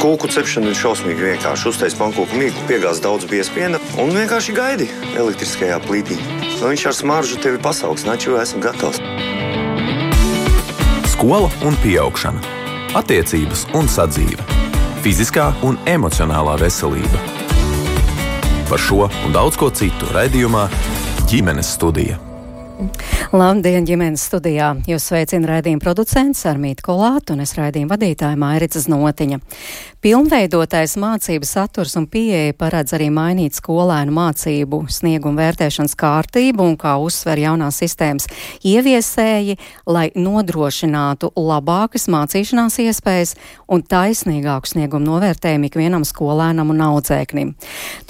Kūku 0.00 0.30
cepšana 0.32 0.70
ir 0.72 0.78
šausmīgi 0.80 1.26
vienkārši. 1.26 1.66
Uztais 1.68 1.94
pankūku 1.98 2.38
mīklu, 2.40 2.62
piegāz 2.70 3.02
daudz 3.04 3.26
biespiena 3.28 3.76
un 4.00 4.14
vienkārši 4.16 4.54
gaidi 4.56 4.86
elektriskajā 5.12 5.76
plītī. 5.84 6.16
Nu, 6.54 6.70
viņš 6.70 6.84
ar 6.88 6.96
smaržu 6.96 7.36
tevi 7.44 7.60
pasaugs, 7.60 8.06
naču 8.08 8.38
esmu 8.40 8.62
gatavs. 8.64 8.96
Skola 11.12 11.50
un 11.68 11.76
augšana, 12.00 12.40
attiecības 12.96 13.66
un 13.76 13.92
sadzīve, 13.92 14.40
fiziskā 15.04 15.50
un 15.68 15.76
emocionālā 15.84 16.56
veselība. 16.64 17.20
Par 18.72 18.80
šo 18.80 19.10
un 19.26 19.36
daudz 19.36 19.60
ko 19.60 19.68
citu 19.68 20.08
raidījumā 20.16 20.64
ģimenes 21.28 21.76
studija. 21.76 22.16
Labdien, 23.30 23.84
ģimenes 23.86 24.24
studijā! 24.26 24.72
Jūs 24.90 25.04
sveicina 25.06 25.52
raidījuma 25.52 25.78
producents 25.84 26.40
Armīti 26.50 26.82
Kolātu 26.82 27.36
un 27.36 27.44
es 27.44 27.52
raidījuma 27.54 27.92
vadītāja 27.92 28.34
Mairicas 28.34 28.88
Notiņa. 28.90 29.38
Pilnveidotais 30.02 30.96
mācību 30.98 31.46
saturs 31.46 31.94
un 32.00 32.08
pieeja 32.10 32.56
paredz 32.58 32.96
arī 32.96 33.06
mainīt 33.14 33.54
skolēnu 33.54 34.10
mācību 34.16 34.80
sniegumu 34.90 35.38
vērtēšanas 35.38 35.94
kārtību 36.00 36.66
un 36.72 36.74
kā 36.80 36.96
uzsver 36.98 37.38
jaunās 37.44 37.78
sistēmas 37.78 38.26
ieviesēji, 38.66 39.60
lai 39.86 40.08
nodrošinātu 40.18 41.30
labākas 41.36 42.08
mācīšanās 42.10 42.80
iespējas 42.82 43.36
un 43.70 43.86
taisnīgāku 43.86 44.72
sniegumu 44.72 45.06
novērtējumu 45.06 45.70
ikvienam 45.70 46.08
skolēnam 46.08 46.74
un 46.74 46.82
audzēknim. 46.88 47.54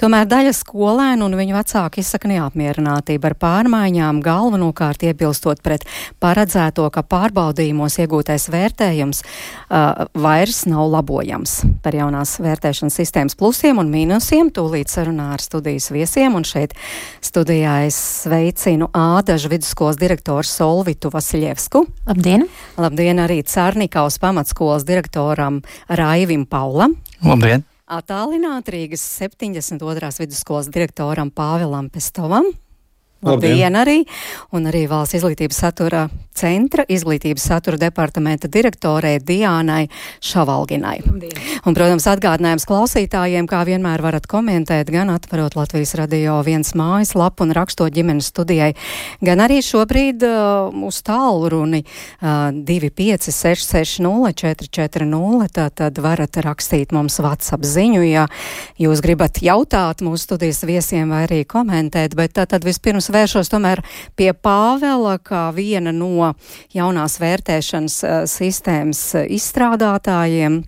Tomēr 0.01 0.25
daļa 0.33 0.57
skolēnu 0.63 1.29
un 1.29 1.37
viņu 1.43 1.59
vecāki 1.59 2.01
izsaka 2.01 2.33
neapmierinātību 2.33 3.29
ar 3.29 3.37
pārmaiņām 3.45 4.25
galvenokārt 4.25 5.10
iebilstot 5.11 5.61
pret 5.63 5.85
paredzēto, 6.23 6.87
ka 6.93 7.03
pārbaudījumos 7.05 7.99
iegūtais 8.01 8.47
vērtējums 8.53 9.21
uh, 9.23 10.07
vairs 10.17 10.63
nav 10.71 10.87
labojams. 10.95 11.57
Par 11.83 11.97
jaunās 11.97 12.37
vērtēšanas 12.41 12.99
sistēmas 13.01 13.37
plusiem 13.39 13.81
un 13.81 13.91
mīnusiem 13.93 14.49
tūlīt 14.55 14.91
sarunā 14.91 15.31
ar 15.35 15.43
studijas 15.43 15.91
viesiem, 15.93 16.35
un 16.39 16.47
šeit 16.47 16.75
studijā 17.23 17.81
es 17.87 17.99
sveicinu 18.23 18.89
Ādažu 18.95 19.51
vidusskolas 19.51 19.99
direktoru 20.01 20.47
Solvitu 20.47 21.11
Vasiljevsku. 21.13 21.85
Labdien! 22.09 22.47
Labdien 22.81 23.21
arī 23.21 23.41
Cārnikaus 23.47 24.17
pamatskolas 24.21 24.87
direktoram 24.87 25.01
direktoram 25.11 25.61
Raivim 25.89 26.45
Paulam. 26.45 26.95
Labdien! 27.23 27.63
Atālināt 27.91 28.69
Rīgas 28.71 29.03
72. 29.19 30.19
vidusskolas 30.19 30.69
direktoram 30.71 31.31
Pāvilam 31.31 31.89
Pestovam. 31.91 32.45
Labdien, 33.21 33.51
Labdien 33.51 33.77
arī! 33.77 33.97
Un 34.57 34.65
arī 34.65 34.87
valsts 34.89 35.19
izglītības 35.19 35.59
satura 35.61 36.07
centra 36.33 36.85
izglītības 36.89 37.43
satura 37.51 37.77
departamenta 37.77 38.49
direktorē 38.49 39.17
Diānai 39.21 39.83
Šavalginai. 40.23 40.97
Labdien. 41.05 41.35
Un, 41.67 41.75
protams, 41.77 42.07
atgādinājums 42.09 42.65
klausītājiem, 42.65 43.45
kā 43.51 43.61
vienmēr 43.67 44.01
varat 44.01 44.25
komentēt, 44.31 44.89
gan 44.93 45.11
atverot 45.13 45.57
Latvijas 45.59 45.93
radio 45.99 46.39
viens 46.45 46.73
mājas 46.77 47.13
lapu 47.19 47.45
un 47.45 47.53
rakstot 47.53 47.93
ģimenes 47.93 48.31
studijai, 48.31 48.71
gan 49.21 49.43
arī 49.43 49.59
šobrīd 49.65 50.25
uh, 50.25 50.71
uz 50.87 51.01
tālruni 51.05 51.83
uh, 51.83 52.49
25660 52.55 54.31
440, 54.41 55.51
tā 55.53 55.67
tad 55.75 55.99
varat 56.01 56.41
rakstīt 56.41 56.95
mums 56.95 57.19
WhatsApp 57.21 57.67
ziņu, 57.67 58.01
ja 58.07 58.25
jūs 58.81 59.03
gribat 59.03 59.43
jautāt 59.45 60.01
mūsu 60.05 60.25
studijas 60.25 60.63
viesiem 60.65 61.11
vai 61.13 61.25
arī 61.27 61.43
komentēt, 61.45 62.15
bet 62.17 62.33
tā 62.39 62.47
tad 62.49 62.65
vispirms 62.65 63.10
vēršos 63.13 63.51
tomēr 63.51 63.83
pie 64.19 64.31
Pāvela 64.33 65.17
kā 65.23 65.49
viena 65.55 65.93
no 65.95 66.33
jaunās 66.75 67.19
vērtēšanas 67.21 67.97
uh, 68.03 68.19
sistēmas 68.29 69.01
uh, 69.15 69.25
izstrādātājiem 69.29 70.61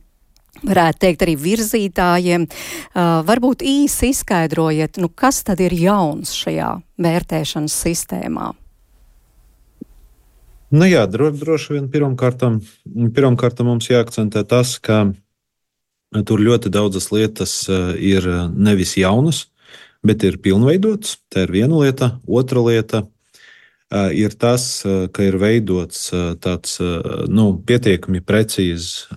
varētu 0.64 1.02
teikt, 1.04 1.24
arī 1.26 1.36
virzītājiem. 1.40 2.48
Uh, 2.48 3.22
varbūt 3.28 3.66
īsi 3.68 4.14
izskaidrojiet, 4.14 5.00
nu, 5.02 5.10
kas 5.10 5.44
tad 5.48 5.64
ir 5.64 5.76
jauns 5.76 6.34
šajā 6.38 6.76
vērtēšanas 7.04 7.80
sistēmā? 7.88 8.52
Nu 10.74 10.88
jā, 10.90 11.04
dro, 11.06 11.30
droši 11.30 11.76
vien 11.76 11.90
pirmkārt, 11.94 12.42
pirmkārt 13.14 13.60
mums 13.62 13.92
jāakcentē 13.92 14.42
tas, 14.50 14.80
ka 14.82 15.04
tur 16.26 16.42
ļoti 16.42 16.72
daudzas 16.74 17.12
lietas 17.14 17.54
ir 18.02 18.26
nevis 18.54 18.96
jaunas, 18.98 19.44
bet 20.06 20.24
ir 20.28 20.40
pilnveidots. 20.44 21.18
Tā 21.32 21.48
ir 21.48 21.54
viena 21.56 21.82
lieta. 21.84 22.14
Otra 22.28 22.64
lieta 22.64 23.06
ir 24.14 24.34
tas, 24.40 24.82
ka 24.84 25.26
ir 25.26 25.38
veidots 25.42 26.08
tāds 26.42 26.78
nu, 27.30 27.52
pietiekami 27.68 28.24
precīzs, 28.26 29.08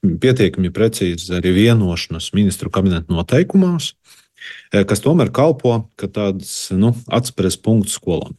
pietiekami 0.00 0.72
precīzs 0.72 1.30
arī 1.36 1.52
vienošanās 1.58 2.32
ministru 2.36 2.72
kabineta 2.72 3.12
noteikumos, 3.12 3.92
kas 4.72 5.04
tomēr 5.04 5.30
kalpo 5.34 5.82
kā 6.00 6.08
tāds 6.08 6.70
nu, 6.74 6.94
atspēres 7.12 7.58
punkts 7.60 7.98
skolām. 7.98 8.36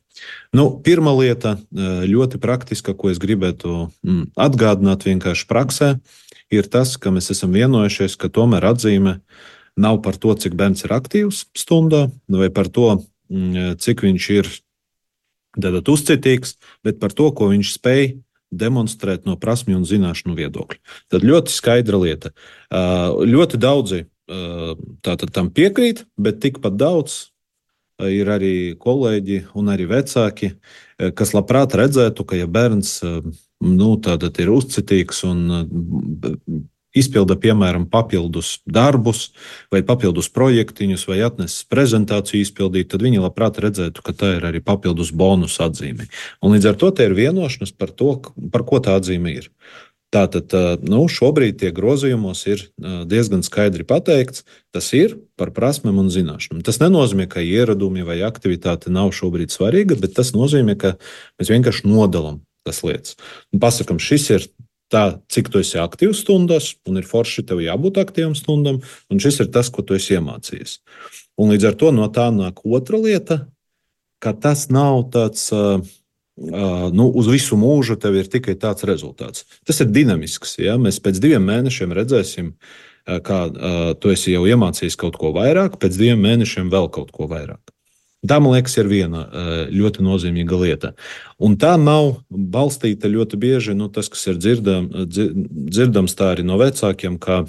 Nu, 0.56 0.70
pirmā 0.85 1.12
lieta, 1.18 1.58
ļoti 1.74 2.40
praktiska, 2.41 2.94
ko 2.96 3.09
es 3.12 3.20
gribētu 3.20 3.90
mm, 4.06 4.34
atgādināt 4.40 5.06
vienkārši 5.08 5.47
praksē, 5.50 5.90
ir 6.53 6.70
tas, 6.72 6.96
ka 7.02 7.12
mēs 7.14 7.31
esam 7.34 7.53
vienojušies, 7.56 8.16
ka 8.22 8.30
tomēr 8.31 8.70
atzīme 8.72 9.18
nav 9.79 10.01
par 10.06 10.17
to, 10.22 10.34
cik 10.38 10.56
bērns 10.59 10.85
ir 10.85 10.94
aktīvs 10.95 11.47
stundā, 11.57 12.07
vai 12.29 12.50
par 12.53 12.69
to, 12.69 13.00
mm, 13.31 13.79
cik 13.81 14.06
viņš 14.06 14.29
ir 14.38 14.50
tātad, 15.57 15.89
uzcitīgs, 15.89 16.57
bet 16.85 17.00
par 17.01 17.13
to, 17.13 17.29
ko 17.31 17.50
viņš 17.51 17.73
spēj 17.78 18.07
demonstrēt 18.53 19.25
no 19.25 19.35
prasmju 19.39 19.79
un 19.79 19.85
zināšanu 19.89 20.35
viedokļa. 20.38 20.79
Tad 21.09 21.25
ļoti 21.25 21.53
skaidra 21.53 21.97
lieta. 21.97 22.34
Ļoti 22.69 23.57
daudzi 23.57 24.03
tātad, 25.03 25.31
tam 25.34 25.50
piekrīt, 25.53 26.05
bet 26.17 26.41
tikpat 26.44 26.78
daudz 26.78 27.34
ir 28.03 28.29
arī 28.34 28.75
kolēģi 28.79 29.40
un 29.57 29.72
arī 29.73 29.88
vecāki, 29.90 30.53
kas 31.17 31.34
labprāt 31.34 31.75
redzētu, 31.78 32.25
ka 32.25 32.38
ja 32.38 32.47
bērns 32.50 33.00
nu, 33.63 33.90
ir 34.44 34.53
uzcitīgs 34.53 35.23
un 35.28 35.44
izpilda, 36.98 37.38
piemēram, 37.40 37.88
papildus 37.92 38.58
darbus 38.66 39.31
vai 39.74 39.84
papildus 39.86 40.30
projektiņus, 40.34 41.08
vai 41.09 41.22
atnesis 41.26 41.66
prezentāciju 41.70 42.46
izpildīt, 42.46 42.92
tad 42.94 43.06
viņi 43.06 43.24
labprāt 43.24 43.59
redzētu, 43.64 44.06
ka 44.06 44.16
tā 44.18 44.36
ir 44.38 44.50
arī 44.50 44.62
papildus 44.64 45.14
bonus 45.14 45.59
atzīme. 45.64 46.09
Un 46.42 46.56
līdz 46.56 46.74
ar 46.74 46.78
to 46.80 46.94
ir 47.03 47.18
vienošanās 47.18 47.74
par 47.78 47.94
to, 47.94 48.20
par 48.53 48.68
ko 48.68 48.82
tā 48.84 48.98
atzīme 49.00 49.34
ir. 49.42 49.50
Tātad 50.14 50.53
nu, 50.86 51.08
šobrīd 51.09 51.58
tie 51.58 51.72
grozījumos 51.74 52.44
ir 52.46 52.68
diezgan 53.09 53.42
skaidri 53.42 53.82
pateikts, 53.88 54.44
tas 54.70 54.92
ir 54.94 55.16
par 55.42 55.50
prasmēm 55.56 55.98
un 56.03 56.12
zināšanām. 56.14 56.62
Tas 56.66 56.78
nenozīmē, 56.84 57.26
ka 57.32 57.42
ieradumi 57.42 58.06
vai 58.06 58.20
aktivitāte 58.22 58.94
nav 58.94 59.09
šobrīd 59.18 59.50
svarīga, 59.50 59.98
bet 59.98 60.14
tas 60.20 60.36
nozīmē, 60.38 60.78
ka 60.78 60.94
mēs 61.42 61.50
vienkārši 61.50 61.90
nodalām 61.90 62.44
tas 62.64 62.84
lietas. 62.86 63.18
Un 63.52 63.64
pasakam, 63.64 63.98
šis 63.98 64.30
ir 64.36 64.46
tā, 64.92 65.20
cik 65.32 65.50
tu 65.54 65.62
esi 65.64 65.80
aktīvs 65.82 66.24
stundās, 66.26 66.74
un 66.90 67.00
ir 67.00 67.08
forši 67.08 67.46
tev 67.50 67.64
jābūt 67.64 68.00
aktīvam 68.02 68.36
stundam, 68.38 68.82
un 69.10 69.24
šis 69.24 69.44
ir 69.46 69.52
tas, 69.54 69.72
ko 69.74 69.86
tu 69.86 69.98
esi 69.98 70.18
iemācījies. 70.18 70.80
Un 71.40 71.54
līdz 71.54 71.72
ar 71.72 71.78
to 71.80 71.92
no 71.96 72.08
tā 72.14 72.30
nāk 72.34 72.62
otra 72.66 73.00
lieta, 73.02 73.44
ka 74.24 74.34
tas 74.34 74.70
nav 74.74 75.06
tāds. 75.14 75.50
Uh, 75.54 75.84
nu, 76.34 77.12
uz 77.14 77.28
visu 77.30 77.54
mūžu 77.60 77.94
tev 78.02 78.16
ir 78.18 78.30
tikai 78.32 78.56
tāds 78.58 78.86
rezultāts. 78.90 79.46
Tas 79.68 79.84
ir 79.84 79.92
dinamisks. 79.94 80.56
Ja? 80.58 80.80
Mēs 80.82 80.98
pēc 81.04 81.20
diviem 81.22 81.46
mēnešiem 81.46 81.94
redzēsim, 81.94 82.48
kā 83.06 83.40
uh, 83.52 83.92
tu 84.00 84.10
esi 84.10 84.34
jau 84.34 84.48
iemācījies 84.50 84.98
kaut 84.98 85.20
ko 85.22 85.30
vairāk, 85.36 85.78
pēc 85.78 86.00
diviem 86.00 86.24
mēnešiem 86.26 86.72
vēl 86.74 86.90
kaut 86.90 87.14
ko 87.14 87.30
vairāk. 87.30 87.62
Tā, 88.23 88.38
man 88.39 88.53
liekas, 88.56 88.78
ir 88.79 88.88
viena 88.88 89.25
eh, 89.28 89.53
ļoti 89.75 90.03
nozīmīga 90.06 90.59
lieta. 90.61 90.94
Un 91.44 91.57
tā 91.59 91.73
nav 91.79 92.22
balstīta 92.31 93.11
ļoti 93.11 93.39
bieži, 93.39 93.75
nu, 93.75 93.89
tas, 93.91 94.07
kas 94.11 94.23
ir 94.31 94.39
dzirdam, 94.39 94.88
dzirdams 95.11 96.16
tā 96.16 96.29
arī 96.31 96.45
no 96.47 96.56
vecākiem, 96.61 97.17
kā 97.19 97.44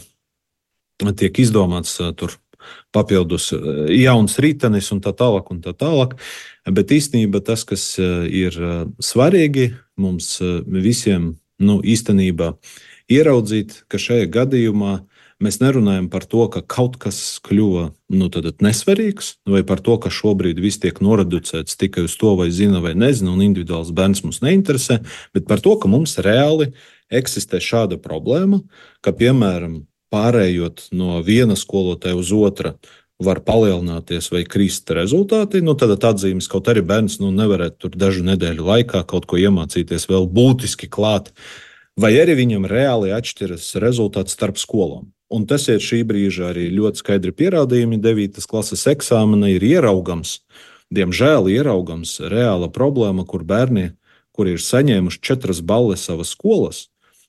tiek 1.14 1.38
izdomāts 1.38 1.94
eh, 2.02 2.10
tur 2.18 2.34
papildus 2.94 3.52
eh, 3.54 3.94
jauns 4.02 4.34
ritenis 4.42 4.90
un 4.90 5.04
tā 5.04 5.14
tālāk. 5.14 5.54
Un 5.54 5.62
tā 5.62 5.76
tālāk. 5.78 6.18
Bet 6.66 6.90
īstenībā 6.96 7.44
tas, 7.44 7.62
kas 7.68 7.84
ir 8.00 8.54
svarīgi 9.04 9.74
mums 10.00 10.38
visiem, 10.64 11.34
nu, 11.60 11.82
īstenībā 11.84 12.54
ieraudzīt, 13.12 13.84
ka 13.86 14.00
šajā 14.00 14.26
gadījumā 14.32 14.94
Mēs 15.44 15.58
nerunājam 15.60 16.06
par 16.08 16.24
to, 16.24 16.46
ka 16.48 16.62
kaut 16.64 16.94
kas 17.02 17.18
kļuva 17.44 17.90
nu, 18.16 18.28
nesvarīgs, 18.64 19.34
vai 19.50 19.60
par 19.66 19.82
to, 19.84 19.98
ka 20.00 20.12
šobrīd 20.12 20.60
viss 20.62 20.80
tiek 20.80 21.02
noreducēts 21.04 21.76
tikai 21.80 22.06
uz 22.06 22.14
to, 22.16 22.32
vai 22.38 22.48
zina 22.54 22.80
vai 22.80 22.94
nezina, 22.96 23.34
un 23.34 23.42
individuāls 23.44 23.92
bērns 23.92 24.24
mums 24.24 24.40
neinteresē, 24.44 25.02
bet 25.36 25.48
par 25.50 25.60
to, 25.64 25.74
ka 25.80 25.90
mums 25.90 26.16
reāli 26.24 26.70
eksistē 27.12 27.60
šāda 27.60 27.98
problēma, 28.00 28.62
ka, 29.04 29.12
piemēram, 29.12 29.82
pārējot 30.14 30.88
no 30.96 31.18
viena 31.26 31.58
skolotāja 31.58 32.16
uz 32.16 32.30
otru, 32.32 32.76
var 33.24 33.40
palielināties 33.46 34.30
vai 34.32 34.42
krist 34.48 34.90
rezultāti, 34.96 35.62
nu, 35.64 35.76
tad 35.78 35.94
atzīmes 35.94 36.48
kaut 36.50 36.70
arī 36.72 36.82
bērns 36.86 37.20
nu, 37.22 37.30
nevarētu 37.34 37.84
tur 37.84 37.98
dažu 37.98 38.24
nedēļu 38.26 38.64
laikā 38.70 39.04
kaut 39.10 39.28
ko 39.30 39.38
iemācīties 39.40 40.08
vēl 40.10 40.26
būtiski 40.30 40.90
klāt, 40.90 41.30
vai 42.00 42.14
arī 42.18 42.38
viņam 42.40 42.66
reāli 42.70 43.14
atšķiras 43.14 43.74
rezultāts 43.82 44.34
starp 44.34 44.58
skolām. 44.58 45.13
Un 45.32 45.46
tas 45.48 45.66
ir 45.68 45.82
šī 45.82 46.02
brīža 46.08 46.50
arī 46.52 46.68
ļoti 46.74 47.02
skaidri 47.02 47.34
pierādījumi. 47.36 48.00
9. 48.02 48.40
klases 48.50 48.86
eksāmena 48.90 49.50
ir 49.52 49.64
ieraugams, 49.64 50.38
diemžēl 50.94 51.50
ieraugams 51.52 52.18
reāla 52.20 52.70
problēma, 52.72 53.26
kur 53.26 53.44
bērni, 53.44 53.92
kuri 54.34 54.56
ir 54.56 54.62
saņēmuši 54.62 55.22
četras 55.22 55.62
balles 55.62 56.04
savas 56.06 56.34
skolas, 56.34 56.88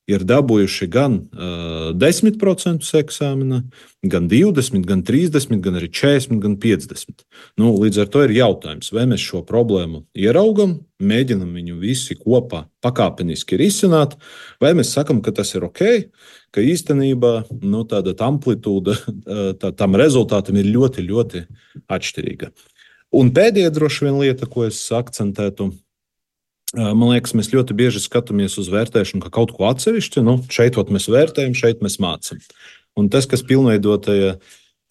ir 0.09 0.23
dabūjuši 0.27 0.87
gan 0.93 1.17
uh, 1.33 1.91
10% 1.97 2.85
eksāmenā, 2.99 3.61
gan 4.05 4.27
20, 4.29 4.85
gan 4.85 5.01
30, 5.05 5.57
gan 5.65 5.79
arī 5.79 5.89
40, 5.89 6.37
gan 6.43 6.57
50. 6.61 7.25
Nu, 7.61 7.73
līdz 7.81 8.03
ar 8.03 8.11
to 8.13 8.25
ir 8.25 8.35
jautājums, 8.37 8.91
vai 8.93 9.07
mēs 9.09 9.23
šo 9.25 9.41
problēmu 9.47 10.03
ieraugam, 10.13 10.77
mēģinam 11.01 11.55
viņu 11.57 11.79
visi 11.81 12.17
kopā 12.19 12.65
pakāpeniski 12.85 13.57
risināt, 13.59 14.13
vai 14.61 14.75
mēs 14.77 14.93
sakam, 14.93 15.23
ka 15.25 15.33
tas 15.35 15.55
ir 15.57 15.65
ok, 15.67 15.83
ka 16.53 16.63
īstenībā 16.63 17.33
nu, 17.65 17.81
tāda 17.89 18.13
amplitūda 18.27 18.95
tā, 19.61 19.73
tam 19.73 19.97
rezultātam 19.99 20.61
ir 20.61 20.69
ļoti, 20.69 21.09
ļoti 21.09 21.45
atšķirīga. 21.91 22.53
Un 23.15 23.29
pēdējā 23.35 23.71
droši 23.71 24.07
vien 24.07 24.17
lieta, 24.19 24.47
ko 24.49 24.65
es 24.67 24.79
akcentētu, 24.93 25.69
Man 26.75 27.07
liekas, 27.13 27.33
mēs 27.37 27.51
ļoti 27.53 27.75
bieži 27.77 28.01
skatāmies 28.03 28.57
uz 28.59 28.67
vērtēšanu 28.73 29.23
kā 29.23 29.31
kaut 29.33 29.53
ko 29.55 29.69
atsevišķu. 29.69 30.23
Nu, 30.25 30.37
šeit 30.51 30.75
mēs 30.75 31.07
vērtējam, 31.11 31.55
šeit 31.55 31.83
mēs 31.85 31.97
mācām. 32.03 32.41
Un 32.99 33.07
tas, 33.11 33.27
kas 33.27 33.43
pilnveidotajā, 33.47 34.35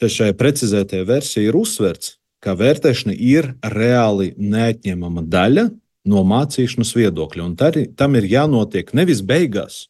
šajā 0.00 0.36
precizētajā 0.36 1.06
versijā 1.08 1.48
ir 1.48 1.58
uzsverts, 1.58 2.16
ka 2.44 2.56
vērtēšana 2.60 3.16
ir 3.16 3.54
reāli 3.72 4.32
neatņemama 4.36 5.24
daļa 5.32 5.68
no 6.08 6.24
mācīšanas 6.28 6.92
viedokļa. 6.96 7.44
Un 7.44 7.56
tar, 7.60 7.76
tam 7.96 8.16
ir 8.20 8.28
jānotiek 8.28 8.92
nevis 8.96 9.24
beigās. 9.24 9.86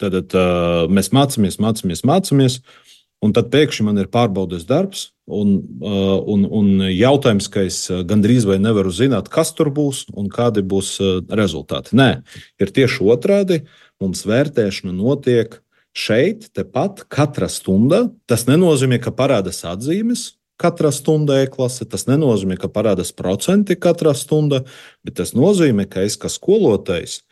Tad 0.00 0.16
uh, 0.16 0.86
mēs 0.90 1.12
mācāmies, 1.14 1.60
mācāmies, 1.62 2.02
mācāmies, 2.08 2.58
un 3.24 3.34
tad 3.36 3.50
pēkšņi 3.54 3.88
man 3.88 4.00
ir 4.02 4.12
pārbaudas 4.12 4.68
darbs, 4.68 5.08
Un, 5.24 5.54
uh, 5.80 6.18
un, 6.28 6.42
un 6.52 6.82
jautājums, 6.92 7.46
ka 7.48 7.62
es 7.64 7.78
uh, 7.88 8.02
gandrīz 8.04 8.44
vai 8.44 8.58
nevaru 8.60 8.90
zināt, 8.92 9.30
kas 9.32 9.54
tur 9.56 9.70
būs 9.72 10.02
un 10.12 10.28
kādi 10.28 10.60
būs 10.60 10.90
uh, 11.00 11.22
rezultāti. 11.32 11.96
Nē, 11.96 12.08
ir 12.60 12.72
tieši 12.76 13.06
otrādi. 13.08 13.62
Mums 14.04 14.26
vērtēšana 14.28 14.92
notiek 14.92 15.56
šeit, 15.96 16.50
tepat, 16.52 17.06
katra 17.08 17.48
stunda. 17.48 18.02
Tas 18.28 18.44
nenozīmē, 18.50 19.00
ka 19.00 19.14
parādās 19.16 19.62
atzīmes 19.64 20.34
katrā 20.60 20.92
stundā 20.92 21.40
e-klase. 21.46 21.88
Tas 21.88 22.04
nenozīmē, 22.10 22.58
ka 22.60 22.68
parādās 22.68 23.14
procenti 23.16 23.78
katrā 23.80 24.12
stundā, 24.12 24.60
bet 25.06 25.16
tas 25.22 25.32
nozīmē, 25.32 25.88
ka 25.88 26.04
es 26.04 26.18
kā 26.20 26.28
skolotājs 26.28 27.22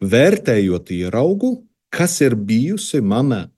vērtējot 0.00 0.94
ieraugu, 0.94 1.56
kas 1.90 2.20
ir 2.22 2.38
bijusi 2.38 3.02
mana 3.02 3.48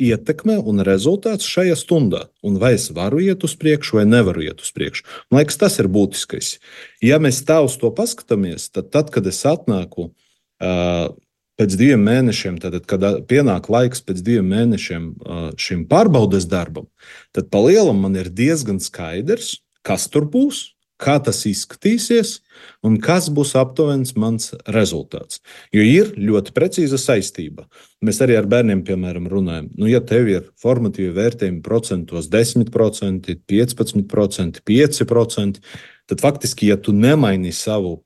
ietekme 0.00 0.58
un 0.58 0.82
rezultāts 0.86 1.48
šajā 1.48 1.76
stundā. 1.78 2.26
Un 2.46 2.58
vai 2.62 2.74
es 2.76 2.88
varu 2.94 3.20
iet 3.24 3.44
uz 3.46 3.54
priekšu, 3.58 3.98
vai 4.00 4.06
nevaru 4.08 4.44
iet 4.46 4.62
uz 4.64 4.72
priekšu. 4.74 5.06
Man 5.30 5.42
liekas, 5.42 5.58
tas 5.60 5.78
ir 5.82 5.90
būtiskais. 5.92 6.56
Ja 7.04 7.20
mēs 7.22 7.42
tā 7.48 7.60
uz 7.64 7.76
to 7.80 7.90
paskatāmies, 7.94 8.70
tad, 8.72 8.90
tad 8.94 9.12
kad 9.14 9.26
es 9.30 9.40
atnāku 9.48 10.10
uh, 10.10 11.10
pēc 11.58 11.76
diviem 11.78 12.02
mēnešiem, 12.06 12.58
tad, 12.62 12.78
kad 12.88 13.04
pienāk 13.30 13.68
laiks 13.72 14.04
pēc 14.06 14.22
diviem 14.24 14.48
mēnešiem 14.54 15.10
uh, 15.12 15.44
šim 15.58 15.84
pārbaudes 15.90 16.48
darbam, 16.50 16.88
tad 17.34 17.50
pa 17.52 17.62
lielam 17.64 18.04
man 18.06 18.18
ir 18.18 18.30
diezgan 18.30 18.78
skaidrs, 18.82 19.58
kas 19.86 20.06
tur 20.12 20.28
būs, 20.30 20.77
kā 20.98 21.16
tas 21.24 21.44
izskatīsies 21.48 22.38
un 22.86 22.98
kas 23.02 23.28
būs 23.34 23.54
aptuvens 23.58 24.14
mans 24.18 24.50
rezultāts. 24.74 25.42
Jo 25.74 25.84
ir 25.84 26.10
ļoti 26.18 26.54
precīza 26.56 26.98
saistība. 27.00 27.68
Mēs 28.04 28.20
arī 28.24 28.36
ar 28.38 28.48
bērniem, 28.50 28.82
piemēram, 28.86 29.28
runājam, 29.30 29.70
nu, 29.78 29.88
ja 29.90 30.02
tev 30.04 30.30
ir 30.30 30.50
formatīvi 30.62 31.14
vērtējumi 31.16 31.62
procentos 31.64 32.28
10%, 32.32 33.38
15%, 33.50 34.62
5%, 34.72 35.64
tad 36.08 36.24
faktiski, 36.24 36.70
ja 36.72 36.78
tu 36.80 36.94
nemaini 36.96 37.54
savu 37.54 37.98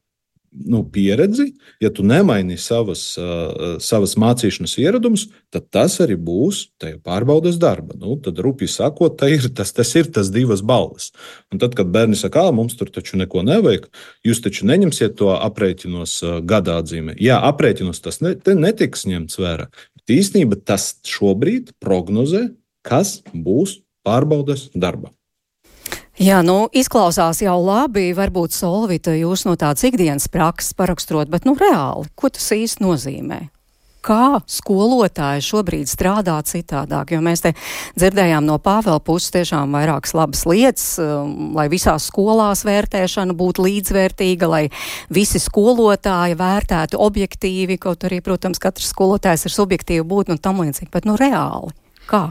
nu, 0.53 0.83
pieredzi, 0.93 1.49
ja 1.81 1.91
tu 1.93 2.05
nemaini 2.05 2.59
savas, 2.61 3.05
uh, 3.21 3.77
savas 3.81 4.15
mācīšanas 4.21 4.75
ieradumus, 4.83 5.27
tad 5.53 5.69
tas 5.73 5.97
arī 6.05 6.19
būs 6.21 6.67
tajā 6.83 6.99
pārbaudas 7.05 7.57
darba. 7.61 7.97
Nu, 7.99 8.19
tad, 8.21 8.41
rupji 8.45 8.69
sakot, 8.71 9.23
ir, 9.29 9.49
tas, 9.57 9.73
tas 9.73 9.93
ir 9.97 10.11
tas 10.13 10.31
divas 10.35 10.63
balvas. 10.65 11.11
Un 11.53 11.63
tad, 11.63 11.77
kad 11.79 11.89
bērni 11.93 12.19
saka, 12.19 12.47
ka 12.49 12.53
mums 12.55 12.77
tur 12.79 12.93
taču 12.93 13.19
neko 13.21 13.45
nevajag, 13.47 13.89
jūs 14.27 14.43
taču 14.45 14.69
neņemsiet 14.69 15.17
to 15.21 15.33
aprēķinos 15.37 16.19
uh, 16.27 16.37
gadā 16.45 16.79
atzīmē. 16.83 17.17
Jā, 17.23 17.41
aprēķinos 17.53 18.05
tas 18.05 18.21
ne, 18.25 18.37
netiks 18.53 19.07
ņemts 19.09 19.41
vērā. 19.41 19.71
Bet 19.97 20.17
īstenībā 20.19 20.61
tas 20.69 20.95
šobrīd 21.09 21.75
prognozē, 21.83 22.51
kas 22.87 23.21
būs 23.33 23.81
pārbaudas 24.07 24.69
darbā. 24.75 25.13
Jā, 26.21 26.43
nu, 26.45 26.67
izklausās 26.77 27.41
jau 27.43 27.57
labi, 27.65 28.11
varbūt 28.15 28.53
Solvita 28.55 29.15
jūs 29.17 29.47
no 29.49 29.57
tādas 29.57 29.83
ikdienas 29.89 30.29
prakses 30.31 30.77
paraksturot, 30.77 31.31
bet, 31.33 31.47
nu, 31.49 31.57
reāli, 31.59 32.11
ko 32.15 32.29
tas 32.31 32.53
īsti 32.53 32.85
nozīmē? 32.85 33.41
Kā 34.03 34.43
skolotāji 34.51 35.45
šobrīd 35.47 35.87
strādā 35.87 36.35
citādāk, 36.43 37.15
jo 37.15 37.21
mēs 37.23 37.45
te 37.45 37.53
dzirdējām 37.95 38.45
no 38.45 38.57
Pāvela 38.63 38.99
puses 39.03 39.31
tiešām 39.35 39.73
vairākas 39.79 40.13
labas 40.19 40.43
lietas, 40.51 40.87
um, 40.99 41.55
lai 41.55 41.69
visās 41.71 42.11
skolās 42.11 42.65
vērtēšana 42.67 43.39
būtu 43.39 43.63
līdzvērtīga, 43.69 44.51
lai 44.51 44.63
visi 45.15 45.39
skolotāji 45.43 46.37
vērtētu 46.39 46.99
objektīvi, 46.99 47.79
kaut 47.83 48.05
arī, 48.11 48.19
protams, 48.27 48.61
katrs 48.63 48.91
skolotājs 48.91 49.47
ir 49.47 49.55
subjektīvi 49.55 50.07
būt 50.13 50.35
un 50.35 50.43
tam 50.43 50.61
līdzīgi, 50.67 50.91
bet, 50.91 51.07
nu, 51.07 51.15
reāli, 51.17 51.71
kā? 52.11 52.27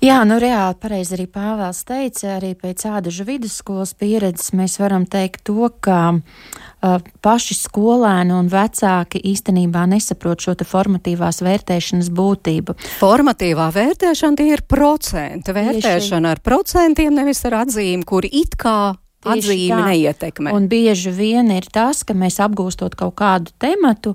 Jā, 0.00 0.22
nu 0.24 0.38
reāli 0.40 0.78
pareizi 0.80 1.12
arī 1.12 1.26
Pāvils 1.28 1.82
teica, 1.84 2.38
arī 2.38 2.54
pēc 2.56 2.86
ādažu 2.88 3.26
vidusskolas 3.28 3.90
pieredzes 4.00 4.54
mēs 4.56 4.78
varam 4.80 5.04
teikt 5.04 5.42
to, 5.44 5.68
ka 5.84 5.98
uh, 6.16 7.10
paši 7.20 7.56
skolēni 7.58 8.32
un 8.32 8.48
vecāki 8.48 9.20
īstenībā 9.28 9.82
nesaprot 9.92 10.40
šo 10.40 10.54
te 10.56 10.64
formatīvās 10.64 11.42
vērtēšanas 11.44 12.08
būtību. 12.16 12.78
Formatīvā 12.96 13.68
vērtēšana 13.76 14.40
tie 14.40 14.48
ir 14.54 14.64
procenti. 14.64 15.52
Vērtēšana 15.52 16.00
Tieši... 16.00 16.32
ar 16.32 16.40
procentiem, 16.48 17.12
nevis 17.20 17.44
ar 17.50 17.60
atzīmi, 17.66 18.08
kuri 18.08 18.32
it 18.40 18.56
kā 18.56 18.94
atzīme 19.20 19.82
neietekmē. 19.84 20.52
Un 20.56 20.66
bieži 20.70 21.12
vien 21.12 21.50
ir 21.52 21.66
tas, 21.72 22.00
ka 22.06 22.14
mēs 22.16 22.38
apgūstot 22.40 22.94
kaut 22.98 23.14
kādu 23.20 23.52
tematu, 23.60 24.14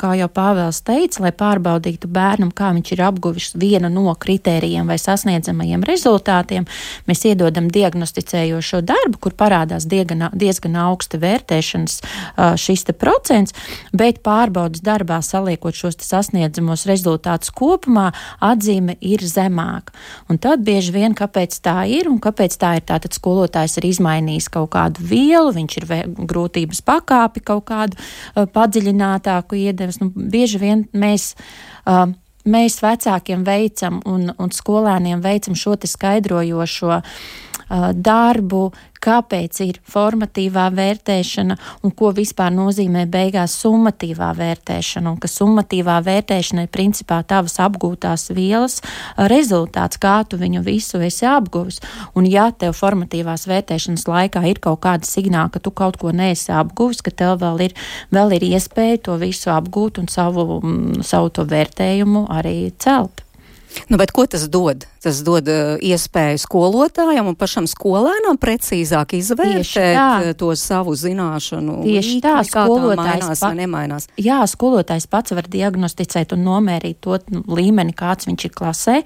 kā 0.00 0.14
jau 0.16 0.28
Pāvils 0.32 0.80
teica, 0.86 1.26
lai 1.26 1.32
pārbaudītu 1.36 2.08
bērnam, 2.08 2.52
kā 2.56 2.70
viņš 2.76 2.92
ir 2.94 3.02
apguvis 3.04 3.50
vienu 3.58 3.90
no 3.92 4.14
kritērijiem 4.16 4.88
vai 4.88 4.96
sasniedzamajiem 5.00 5.84
rezultātiem, 5.86 6.64
mēs 7.08 7.24
iedodam 7.28 7.68
diagnosticējošo 7.72 8.80
darbu, 8.86 9.20
kur 9.26 9.36
parādās 9.36 9.88
diezgan, 9.90 10.30
diezgan 10.32 10.78
augsta 10.86 11.20
vērtēšanas 11.20 11.98
šis 12.60 12.86
procents, 12.96 13.52
bet 13.92 14.22
pārbaudas 14.24 14.80
darbā 14.84 15.20
saliekot 15.24 15.76
šos 15.76 16.00
sasniedzamos 16.06 16.86
rezultātus 16.88 17.52
kopumā, 17.56 18.12
atzīme 18.40 18.96
ir 19.04 19.24
zemāka. 19.26 19.92
Un 20.30 20.40
tad 20.40 20.64
bieži 20.64 20.94
vien, 20.94 21.16
kāpēc 21.18 21.60
tā 21.60 21.82
ir 21.90 22.08
un 22.08 22.20
kāpēc 22.22 22.56
tā 22.60 22.76
ir, 22.78 22.86
tātad 22.86 23.16
skolotājs 23.16 23.76
ir 23.80 23.88
izmainījis 23.90 24.45
ievies 24.46 24.52
kaut 24.52 24.70
kādu 24.72 25.02
vielu, 25.02 25.52
viņš 25.52 25.76
ir 25.80 25.86
grūtības 26.26 26.82
pakāpi 26.82 27.42
kaut 27.44 27.66
kādu 27.66 27.96
uh, 27.96 28.46
padziļinātāku 28.46 29.56
iedevis. 29.56 30.00
Nu, 30.00 30.10
bieži 30.14 30.58
vien 30.58 30.86
mēs. 30.92 31.34
Uh, 31.86 32.12
mēs 32.46 32.78
vecākiem 32.78 33.42
veicam 33.42 34.00
un, 34.06 34.30
un 34.38 34.50
skolēniem 34.54 35.20
veicam 35.20 35.56
šo 35.58 35.74
skaidrojošo 35.82 36.92
uh, 36.94 37.02
darbu, 37.68 38.70
kāpēc 39.02 39.58
ir 39.64 39.78
formatīvā 39.86 40.66
vērtēšana 40.74 41.56
un 41.84 41.92
ko 41.94 42.10
vispār 42.14 42.52
nozīmē 42.54 43.04
beigās 43.10 43.54
summatīvā 43.62 44.30
vērtēšana. 44.38 45.12
Un 45.12 45.20
ka 45.22 45.30
summatīvā 45.30 45.98
vērtēšana 46.06 46.66
ir 46.66 46.72
principā 46.74 47.20
tavas 47.26 47.58
apgūtās 47.62 48.30
vielas 48.36 48.80
rezultāts, 49.32 50.00
kā 50.02 50.18
tu 50.28 50.40
viņu 50.40 50.62
visu 50.66 51.02
esi 51.06 51.26
apguvis. 51.30 51.80
Un 52.18 52.26
ja 52.30 52.48
tev 52.50 52.76
formatīvās 52.78 53.46
vērtēšanas 53.50 54.06
laikā 54.10 54.42
ir 54.50 54.62
kaut 54.62 54.82
kāda 54.86 55.06
signāla, 55.08 55.52
ka 55.54 55.62
tu 55.62 55.74
kaut 55.74 56.00
ko 56.00 56.14
neesi 56.14 56.52
apguvis, 56.54 57.02
ka 57.04 57.14
tev 57.14 57.38
vēl 57.42 57.68
ir, 57.68 57.76
vēl 58.14 58.38
ir 58.38 58.48
iespēja 58.54 59.04
to 59.10 59.20
visu 59.22 59.52
apgūt 59.54 60.02
un 60.02 60.10
savu, 60.10 60.60
savu 61.06 61.32
to 61.34 61.46
vērtējumu 61.46 62.26
arī 62.32 62.58
celt. 62.82 63.26
Nu, 63.90 63.98
bet 64.00 64.12
ko 64.14 64.24
tas 64.30 64.46
dod? 64.48 64.86
Tas 65.06 65.22
dod 65.26 65.46
uh, 65.50 65.76
iespēju 65.78 66.40
skolotājam 66.42 67.30
un 67.30 67.36
pašam 67.38 67.68
skolēnam 67.70 68.38
precīzāk 68.42 69.14
izvērtēt 69.20 70.34
to 70.40 70.50
savu 70.58 70.96
zināšanu. 70.98 71.78
Tieši 71.86 72.18
tā, 72.24 72.40
skolotājs 72.46 72.98
mainās 72.98 73.42
pa... 73.44 73.52
nemainās. 73.54 74.08
Jā, 74.18 74.40
skolotājs 74.50 75.06
pats 75.10 75.34
var 75.36 75.46
diagnosticēt 75.50 76.34
un 76.34 76.42
nomērīt 76.46 76.98
to 77.04 77.18
nu, 77.30 77.44
līmeni, 77.46 77.94
kāds 77.96 78.26
viņš 78.26 78.48
ir 78.48 78.54
klasē, 78.56 78.96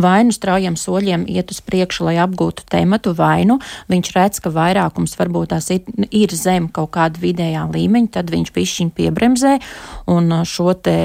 vai 0.00 0.16
nu 0.26 0.34
straujiem 0.34 0.78
soļiem 0.80 1.28
iet 1.30 1.54
uz 1.54 1.60
priekšu, 1.64 2.08
lai 2.08 2.16
apgūtu 2.24 2.66
tematu, 2.70 3.14
vai 3.14 3.44
nu 3.48 3.60
viņš 3.92 4.12
redz, 4.16 4.42
ka 4.42 4.52
vairākums 4.54 5.14
varbūt 5.20 5.52
tās 5.54 5.70
ir, 5.74 5.86
ir 6.10 6.34
zem 6.34 6.66
kaut 6.74 6.92
kāda 6.96 7.22
vidējā 7.22 7.66
līmeņa, 7.70 8.12
tad 8.18 8.34
viņš 8.34 8.52
pišķiņ 8.54 8.92
piebremzē 8.98 9.54
un 10.10 10.34
šo 10.48 10.74
te 10.74 10.96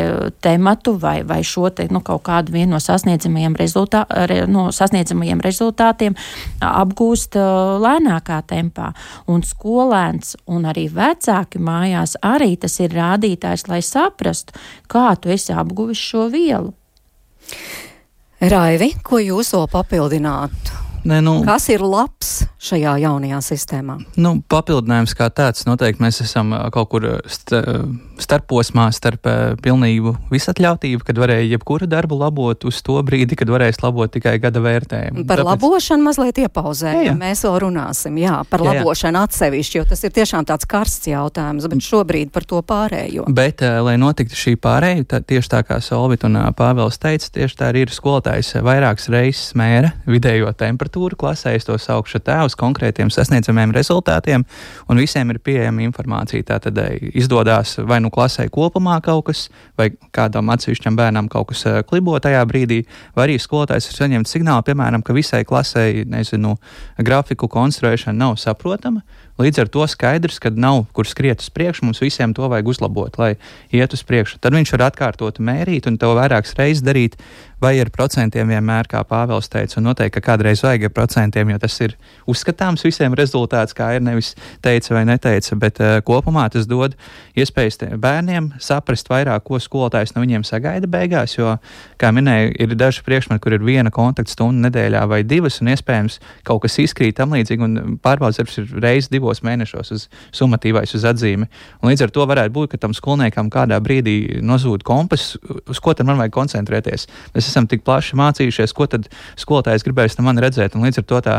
tematu 0.42 0.96
vai, 1.00 1.20
vai 1.28 1.42
šo 1.46 1.70
te, 1.74 1.88
nu, 1.94 2.02
kaut 2.06 2.26
kādu 2.28 2.56
vienu 2.56 2.74
no 2.74 2.82
sasniedzamajiem, 2.84 3.56
rezultā, 3.60 4.06
re, 4.30 4.39
no 4.48 4.70
sasniedzamajiem 4.76 5.42
rezultātiem 5.44 6.16
apgūst 6.64 7.38
lēnākā 7.84 8.42
tempā. 8.50 8.92
Un 9.28 9.44
skolēns 9.46 10.36
un 10.48 10.68
arī 10.70 10.88
vecāki 10.94 11.62
mājās 11.62 12.16
arī 12.26 12.56
tas 12.62 12.80
ir 12.80 12.96
rādītājs, 12.96 13.68
lai 13.72 13.82
saprastu, 13.86 14.56
kā 14.88 15.12
tu 15.20 15.34
esi 15.34 15.56
apguvis 15.56 16.00
šo 16.00 16.28
vielu. 16.34 16.74
Raivi, 18.40 18.94
ko 19.04 19.20
jūs 19.20 19.52
vēl 19.56 19.68
papildinātu? 19.72 20.78
Ne, 21.04 21.22
nu, 21.24 21.40
Kas 21.48 21.70
ir 21.72 21.84
labs 21.84 22.42
šajā 22.64 22.98
jaunajā 23.04 23.40
sistēmā? 23.44 23.96
Nu, 24.20 24.36
papildinājums 24.52 25.16
kā 25.16 25.30
tāds 25.32 25.64
noteikti 25.68 26.04
mēs 26.04 26.20
esam 26.26 26.52
kaut 26.76 26.92
kur 26.92 27.08
st 27.28 27.56
starposmā 28.20 28.90
starp 28.96 29.28
pilnību 29.64 30.16
visatļautību, 30.32 31.04
kad 31.08 31.20
varēja 31.22 31.54
jebkuru 31.56 31.88
darbu 31.90 32.20
labot 32.20 32.66
uz 32.70 32.82
to 32.86 32.98
brīdi, 33.06 33.38
kad 33.40 33.50
varēs 33.52 33.82
labot 33.84 34.12
tikai 34.14 34.36
gada 34.42 34.62
vērtējumu. 34.64 35.26
Par 35.30 35.42
Tāpēc... 35.42 35.50
labošanu 35.50 36.06
mazliet 36.06 36.42
iepauzējam, 36.44 37.20
mēs 37.20 37.44
vēl 37.48 37.58
runāsim, 37.66 38.20
jā, 38.22 38.40
par 38.50 38.64
jā, 38.64 38.74
jā. 38.74 38.84
labošanu 38.84 39.22
atsevišķi, 39.24 39.80
jo 39.80 39.86
tas 39.90 40.04
ir 40.06 40.14
tiešām 40.16 40.48
tāds 40.50 40.68
karsts 40.70 41.10
jautājums, 41.12 41.68
bet 41.72 41.86
šobrīd 41.86 42.34
par 42.36 42.48
to 42.50 42.62
pārējo. 42.66 43.28
Bet, 43.36 43.64
lai 43.86 43.96
notiktu 44.02 44.38
šī 44.38 44.56
pārēja, 44.62 45.08
tā, 45.16 45.22
tieši 45.24 45.54
tā 45.56 45.64
kā 45.68 45.80
Solvit 45.84 46.26
un 46.28 46.38
Pāvils 46.58 47.00
teica, 47.02 47.32
tieši 47.40 47.60
tā 47.60 47.72
arī 47.72 47.86
ir 47.86 47.94
skolotājs 47.94 48.56
vairākas 48.66 49.10
reizes 49.14 49.54
mēra 49.60 49.94
vidējo 50.10 50.52
temperatūru 50.58 51.18
klasē, 51.20 51.56
es 51.58 51.68
to 51.68 51.78
saukšu 51.80 52.22
tā 52.26 52.42
uz 52.48 52.56
konkrētiem 52.60 53.12
sasniedzamiem 53.14 53.74
rezultātiem, 53.76 54.46
un 54.90 55.02
visiem 55.02 55.32
ir 55.34 55.42
pieejama 55.44 55.86
informācija. 55.86 56.46
Tātad 56.54 56.78
eh, 56.84 56.98
izdodas 57.20 57.78
vai 57.88 58.02
nu 58.04 58.09
klasē 58.14 58.48
kopumā 58.54 58.98
kaut 59.06 59.28
kas, 59.30 59.46
vai 59.80 59.90
kādam 60.16 60.52
atsevišķam 60.54 60.98
bērnam 61.00 61.30
kaut 61.32 61.52
kas 61.54 61.66
klibo 61.90 62.18
tajā 62.20 62.42
brīdī, 62.50 62.84
vai 63.16 63.28
arī 63.28 63.40
skolotājs 63.42 63.90
ir 63.90 63.98
saņemts 64.00 64.36
signālu, 64.36 64.66
piemēram, 64.68 65.06
ka 65.06 65.16
visai 65.16 65.46
klasē, 65.48 65.88
nezinu, 66.10 66.58
grafiku 66.98 67.50
konstruēšana 67.52 68.18
nav 68.18 68.38
saprotama. 68.42 69.04
Līdz 69.40 69.62
ar 69.64 69.70
to 69.72 69.86
skaidrs, 69.88 70.36
ka 70.44 70.52
nav 70.52 70.82
kur 70.92 71.08
skriet 71.08 71.40
uz 71.40 71.48
priekšu, 71.56 71.86
mums 71.88 72.02
visiem 72.04 72.34
to 72.36 72.50
vajag 72.52 72.74
uzlabot, 72.74 73.16
lai 73.22 73.38
iet 73.72 73.94
uz 73.96 74.02
priekšu. 74.04 74.42
Tad 74.44 74.52
viņš 74.52 74.74
var 74.76 74.90
atkārtot 74.90 75.40
mērīt 75.40 75.88
un 75.88 75.96
to 76.02 76.12
vairākas 76.18 76.58
reizes 76.60 76.84
darīt, 76.84 77.16
vai 77.62 77.74
ar 77.82 77.92
procentiem 77.92 78.50
vienmēr, 78.50 78.88
kā 78.90 79.02
Pāvils 79.08 79.50
teica, 79.52 79.78
un 79.80 79.90
noteikti, 79.90 80.16
ka 80.18 80.32
kādreiz 80.32 80.64
vajag 80.64 80.88
ar 80.88 80.94
procentiem, 80.96 81.52
jo 81.52 81.60
tas 81.60 81.76
ir 81.84 81.96
uzskatāms 82.30 82.86
visiem 82.88 83.16
rezultāts, 83.18 83.76
kā 83.76 83.92
ir 83.98 84.04
nevis 84.06 84.34
teica 84.64 84.96
vai 84.96 85.04
neteica, 85.10 85.58
bet 85.60 85.82
uh, 85.84 85.98
kopumā 86.06 86.48
tas 86.54 86.68
dod 86.70 86.96
iespējas 87.40 87.82
bērniem 88.00 88.54
saprast 88.64 89.12
vairāk, 89.12 89.44
ko 89.48 89.60
skolotājs 89.60 90.16
no 90.16 90.24
viņiem 90.24 90.46
sagaida 90.48 90.88
beigās, 90.90 91.36
jo, 91.38 91.58
kā 92.00 92.14
minēju, 92.16 92.54
ir 92.64 92.76
daži 92.80 93.04
priekšmeti, 93.08 93.44
kur 93.44 93.56
ir 93.58 93.66
viena 93.66 93.92
kontaktstunda 93.94 94.70
nedēļā 94.70 95.04
vai 95.12 95.22
divas, 95.28 95.60
un 95.64 95.74
iespējams 95.74 96.20
kaut 96.48 96.64
kas 96.64 96.80
izkrīt 96.82 97.18
tam 97.20 97.36
līdzīgi, 97.36 97.66
un 97.66 98.00
pārbaudas 98.04 98.40
darbs 98.40 98.60
ir 98.62 98.72
reizes 98.80 99.12
divos 99.12 99.44
mēnešos 99.46 99.94
uz 99.96 100.08
summatīvais 100.36 100.96
uz 100.96 101.06
atzīmi. 101.12 101.50
Un 101.84 101.92
līdz 101.92 102.08
ar 102.08 102.16
to 102.16 102.26
varētu 102.30 102.56
būt, 102.56 102.74
ka 102.74 102.82
tam 102.86 102.96
skolniekam 102.96 103.52
kādā 103.54 103.80
brīdī 103.84 104.40
nozūd 104.46 104.86
kompas, 104.88 105.34
uz 105.40 105.84
ko 105.84 105.96
tad 105.98 106.08
man 106.10 106.20
vajag 106.22 106.36
koncentrēties. 106.36 107.08
Mēs 107.36 107.49
esam 107.50 107.68
tik 107.70 107.84
plaši 107.88 108.18
mācījušies, 108.20 108.76
ko 108.78 108.88
tad 108.90 109.10
skolotājs 109.40 109.86
gribēs 109.88 110.18
no 110.20 110.28
man 110.30 110.42
redzēt, 110.42 110.78
un 110.78 110.88
līdz 110.88 111.02
ar 111.02 111.10
to 111.10 111.22
tā 111.26 111.38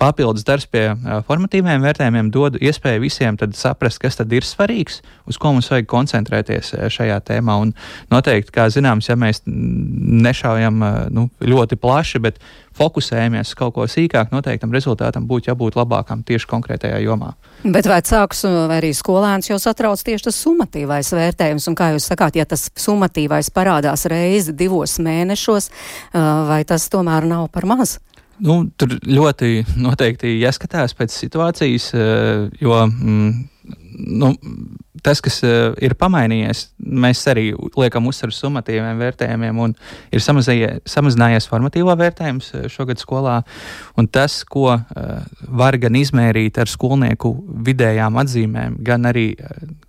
papildus 0.00 0.46
darbs 0.48 0.66
pie 0.70 0.86
formatīviem 1.28 1.82
vērtējumiem 1.84 2.30
dod 2.32 2.56
iespēju 2.60 3.02
visiem 3.02 3.36
saprast, 3.56 4.00
kas 4.00 4.16
tad 4.16 4.32
ir 4.32 4.46
svarīgs, 4.46 5.00
uz 5.28 5.38
ko 5.40 5.52
mums 5.54 5.68
vajag 5.70 5.88
koncentrēties 5.90 6.72
šajā 6.94 7.18
tēmā. 7.28 7.58
Un 7.60 7.74
noteikti, 8.12 8.54
kā 8.54 8.70
zināms, 8.72 9.10
ja 9.10 9.18
mēs 9.20 9.42
nešaujam 9.46 10.80
nu, 11.12 11.28
ļoti 11.44 11.78
plaši, 11.80 12.22
bet 12.24 12.40
fokusējamies 12.80 13.52
uz 13.52 13.58
kaut 13.58 13.74
ko 13.76 13.84
sīkāk, 13.90 14.30
noteikti 14.32 14.64
tam 14.64 14.72
rezultātam 14.72 15.26
būtu 15.28 15.50
jābūt 15.50 15.76
labākam 15.76 16.24
tieši 16.24 16.48
konkrētajā 16.48 17.00
jomā. 17.04 17.34
Bet 17.60 17.88
vecāks 17.90 18.44
vai 18.46 18.78
arī 18.78 18.94
skolēns 18.96 19.50
jau 19.50 19.58
satrauc 19.60 20.00
tieši 20.06 20.30
tas 20.30 20.38
summatīvais 20.46 21.12
vērtējums, 21.12 21.68
un 21.68 21.76
kā 21.76 21.90
jūs 21.94 22.08
sakāt, 22.08 22.38
ja 22.40 22.48
tas 22.48 22.70
summatīvais 22.80 23.52
parādās 23.52 24.06
reizi 24.08 24.56
divos 24.56 24.96
mēnešos, 25.02 25.68
vai 26.48 26.62
tas 26.64 26.88
tomēr 26.92 27.28
nav 27.28 27.50
par 27.52 27.68
maz? 27.68 27.98
Nu, 28.40 28.62
tur 28.80 28.94
ļoti 29.04 29.64
noteikti 29.80 30.38
jāskatās 30.40 30.94
pēc 30.96 31.12
situācijas, 31.12 31.90
jo 32.60 32.76
mm, 32.86 33.32
nu, 33.98 34.34
tas, 35.02 35.20
kas 35.24 35.40
uh, 35.46 35.72
ir 35.82 35.94
pamainījies, 35.98 36.64
mēs 36.78 37.22
arī 37.30 37.50
liekam 37.78 38.08
uzsvaru 38.10 38.34
summatīviem 38.34 39.00
vērtējumiem, 39.00 39.60
un 39.64 39.74
ir 40.12 40.22
samazinājies 40.24 41.48
formatīvo 41.50 41.94
vērtējums 42.00 42.52
uh, 42.54 42.66
šogad 42.72 43.00
skolā. 43.02 43.40
Tas, 44.12 44.40
ko 44.48 44.66
uh, 44.74 45.10
var 45.60 45.78
gan 45.80 45.98
izmērīt 45.98 46.60
ar 46.60 46.70
skolnieku 46.70 47.32
vidējām 47.66 48.18
atzīmēm, 48.22 48.80
gan 48.84 49.08
arī 49.10 49.28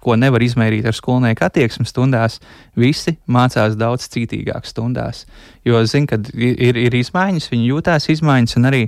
ko 0.02 0.18
nevar 0.20 0.44
izmērīt 0.44 0.88
ar 0.90 0.98
skolnieku 0.98 1.46
attieksmi 1.46 1.88
stundās, 1.90 2.40
visi 2.78 3.18
mācās 3.32 3.78
daudz 3.80 4.08
cītīgāk 4.12 4.68
stundās. 4.70 5.26
Jo 5.68 5.84
zina, 5.86 6.10
ka 6.10 6.18
ir, 6.34 6.78
ir 6.80 6.96
izmaiņas, 6.98 7.52
viņi 7.52 7.68
jūtās 7.70 8.10
izmaiņas, 8.16 8.58
un 8.58 8.70
arī 8.72 8.86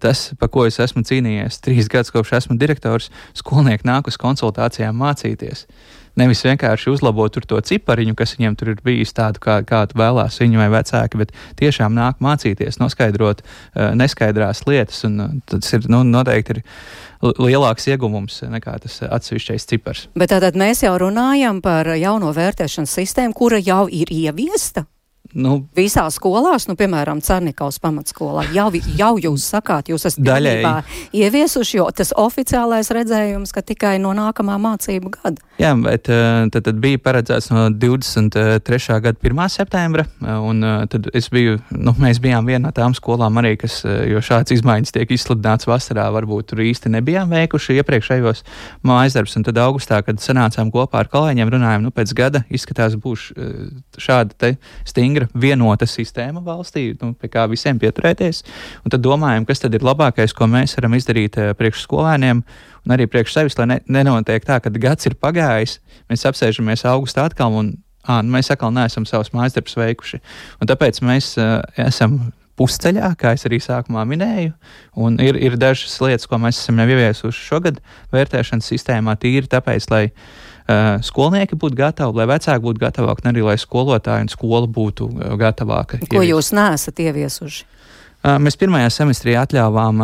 tas, 0.00 0.30
par 0.38 0.50
ko 0.52 0.66
es 0.68 0.80
esmu 0.82 1.04
cīnījies 1.06 1.60
trīs 1.64 1.88
gadus 1.92 2.12
kopš 2.14 2.34
esmu 2.40 2.58
direktors, 2.60 3.10
skolnieki 3.36 3.88
nāk 3.88 4.10
uz 4.10 4.18
konsultācijām 4.20 4.96
mācīties. 5.00 5.66
Nevis 6.16 6.40
vienkārši 6.46 6.88
uzlabot 6.94 7.34
to 7.44 7.58
cipariņu, 7.60 8.14
kas 8.16 8.32
viņiem 8.38 8.54
tur 8.56 8.70
ir 8.72 8.78
bijis 8.84 9.12
tādu, 9.12 9.40
kā, 9.44 9.58
kādu 9.68 9.98
vēlās 10.00 10.38
viņi 10.40 10.60
vai 10.62 10.70
vecāki, 10.72 11.20
bet 11.20 11.34
tiešām 11.60 11.92
nāk 11.92 12.22
mācīties, 12.24 12.78
noskaidrot 12.80 13.42
uh, 13.44 13.92
neskaidrās 13.92 14.64
lietas. 14.64 15.02
Un, 15.04 15.42
tas 15.44 15.76
ir 15.76 15.84
nu, 15.92 16.00
noteikti 16.08 16.56
ir 16.56 16.62
lielāks 17.36 17.90
ieguvums 17.92 18.40
nekā 18.48 18.78
tas 18.86 19.02
atsevišķais 19.04 19.68
cipars. 19.68 20.06
Bet 20.16 20.32
tātad 20.32 20.56
mēs 20.56 20.86
jau 20.86 20.96
runājam 21.04 21.60
par 21.64 21.92
jauno 22.00 22.32
vērtēšanas 22.36 22.96
sistēmu, 22.96 23.36
kura 23.36 23.60
jau 23.60 23.84
ir 23.84 24.08
ieviesta. 24.08 24.88
Nu, 25.34 25.56
Visās 25.76 26.16
skolās, 26.20 26.66
nu, 26.68 26.76
piemēram, 26.78 27.20
Cernikaus 27.24 27.78
pamatskolā, 27.82 28.46
jau, 28.54 28.68
jau 28.98 29.12
jūs 29.20 29.46
sakāt, 29.50 29.90
jūs 29.90 30.06
esat 30.08 30.22
daļēji 30.24 30.70
ieviesuši, 31.16 31.76
jo 31.78 31.86
tas 31.96 32.12
oficiālais 32.16 32.90
redzējums, 32.94 33.52
ka 33.54 33.62
tikai 33.66 33.96
no 34.02 34.12
nākamā 34.16 34.58
mācību 34.62 35.12
gada. 35.16 35.42
Jā, 35.60 35.72
bet 35.80 36.10
eh, 36.12 36.46
tad, 36.52 36.66
tad 36.68 36.80
bija 36.82 37.00
paredzēts 37.02 37.48
no 37.52 37.66
23. 37.72 38.98
gada 39.04 39.16
1. 39.16 39.42
septembra, 39.52 40.04
un 40.20 40.62
eh, 40.64 40.84
tad 40.92 41.08
es 41.16 41.30
biju, 41.32 41.58
nu, 41.74 41.94
mēs 42.02 42.20
bijām 42.22 42.48
viena 42.48 42.68
no 42.68 42.74
tām 42.76 42.94
skolām 42.96 43.40
arī, 43.40 43.54
kas, 43.60 43.80
eh, 43.88 44.04
jo 44.12 44.22
šāds 44.24 44.54
izmaiņas 44.56 44.94
tiek 44.96 45.16
izsludināts 45.16 45.68
vasarā, 45.68 46.06
varbūt 46.14 46.52
tur 46.52 46.64
īsti 46.66 46.92
nebijām 46.98 47.32
veikuši 47.32 47.80
iepriekšējos 47.80 48.44
mājas 48.86 49.16
darbus, 49.16 49.36
un 49.40 49.46
tad 49.48 49.60
augustā, 49.62 50.02
kad 50.06 50.20
sanācām 50.22 50.72
kopā 50.74 51.04
ar 51.04 51.10
kolēģiem, 51.12 51.54
runājām, 51.56 51.88
nu, 51.88 51.94
pēc 51.94 52.12
gada 52.16 52.44
izskatās 52.52 52.98
būs 53.00 53.30
šāda 54.00 54.36
te 54.36 54.52
stingra 54.86 55.25
ir 55.26 55.32
vienota 55.46 55.86
sistēma 55.88 56.40
valstī, 56.44 56.88
nu, 57.02 57.12
pie 57.18 57.30
kā 57.32 57.46
visiem 57.50 57.78
pieturēties. 57.82 58.42
Tad 58.88 59.02
domājam, 59.04 59.46
kas 59.48 59.62
tad 59.62 59.74
ir 59.76 59.84
labākais, 59.86 60.34
ko 60.36 60.48
mēs 60.50 60.76
varam 60.78 60.96
izdarīt 60.96 61.38
eh, 61.40 61.52
priekš 61.58 61.84
skolēniem 61.84 62.42
un 62.86 62.94
arī 62.94 63.08
priekš 63.10 63.34
sevis, 63.36 63.58
lai 63.58 63.68
ne, 63.74 63.80
nenotiek 63.98 64.46
tā, 64.46 64.60
ka 64.62 64.72
gads 64.72 65.10
ir 65.10 65.18
pagājis, 65.20 65.80
mēs 66.10 66.24
apsēžamies 66.30 66.86
augustā 66.88 67.26
atkal 67.26 67.58
un 67.58 67.74
à, 68.06 68.22
nu, 68.22 68.32
mēs 68.36 68.52
atkal 68.54 68.72
neesam 68.74 69.06
savus 69.08 69.32
mājas 69.34 69.56
darbus 69.56 69.76
veikuši. 69.78 70.22
Un 70.62 70.70
tāpēc 70.70 71.02
mēs 71.04 71.34
uh, 71.42 71.58
esam 71.82 72.30
pusceļā, 72.56 73.10
kā 73.20 73.34
es 73.36 73.44
arī 73.48 73.58
sākumā 73.60 74.06
minēju. 74.08 74.54
Ir, 75.20 75.38
ir 75.50 75.58
dažas 75.60 75.98
lietas, 76.00 76.28
ko 76.30 76.38
mēs 76.40 76.62
esam 76.62 76.78
jau 76.80 76.86
ieviesuši 76.94 77.48
šogad 77.50 77.82
vērtēšanas 78.14 78.70
sistēmā, 78.70 79.18
tīri 79.20 79.50
tāpēc, 79.50 79.90
lai 79.92 80.04
uh, 80.08 80.45
skolnieki 81.06 81.58
būtu 81.58 81.78
gatavi, 81.78 82.16
lai 82.18 82.26
vecāki 82.26 82.64
būtu 82.64 82.82
gatavāki, 82.82 83.22
un 83.22 83.30
arī 83.30 83.44
lai 83.46 83.56
skolotāji 83.60 84.26
un 84.26 84.30
skola 84.32 84.66
būtu 84.66 85.08
uh, 85.12 85.34
gatavāka. 85.38 86.00
Ko 86.02 86.18
ievies. 86.18 86.32
jūs 86.32 86.52
neesat 86.56 87.02
ieviesuši? 87.06 87.64
Mēs 88.26 88.56
pirmajā 88.58 88.88
semestrī 88.90 89.36
atļāvām 89.38 90.00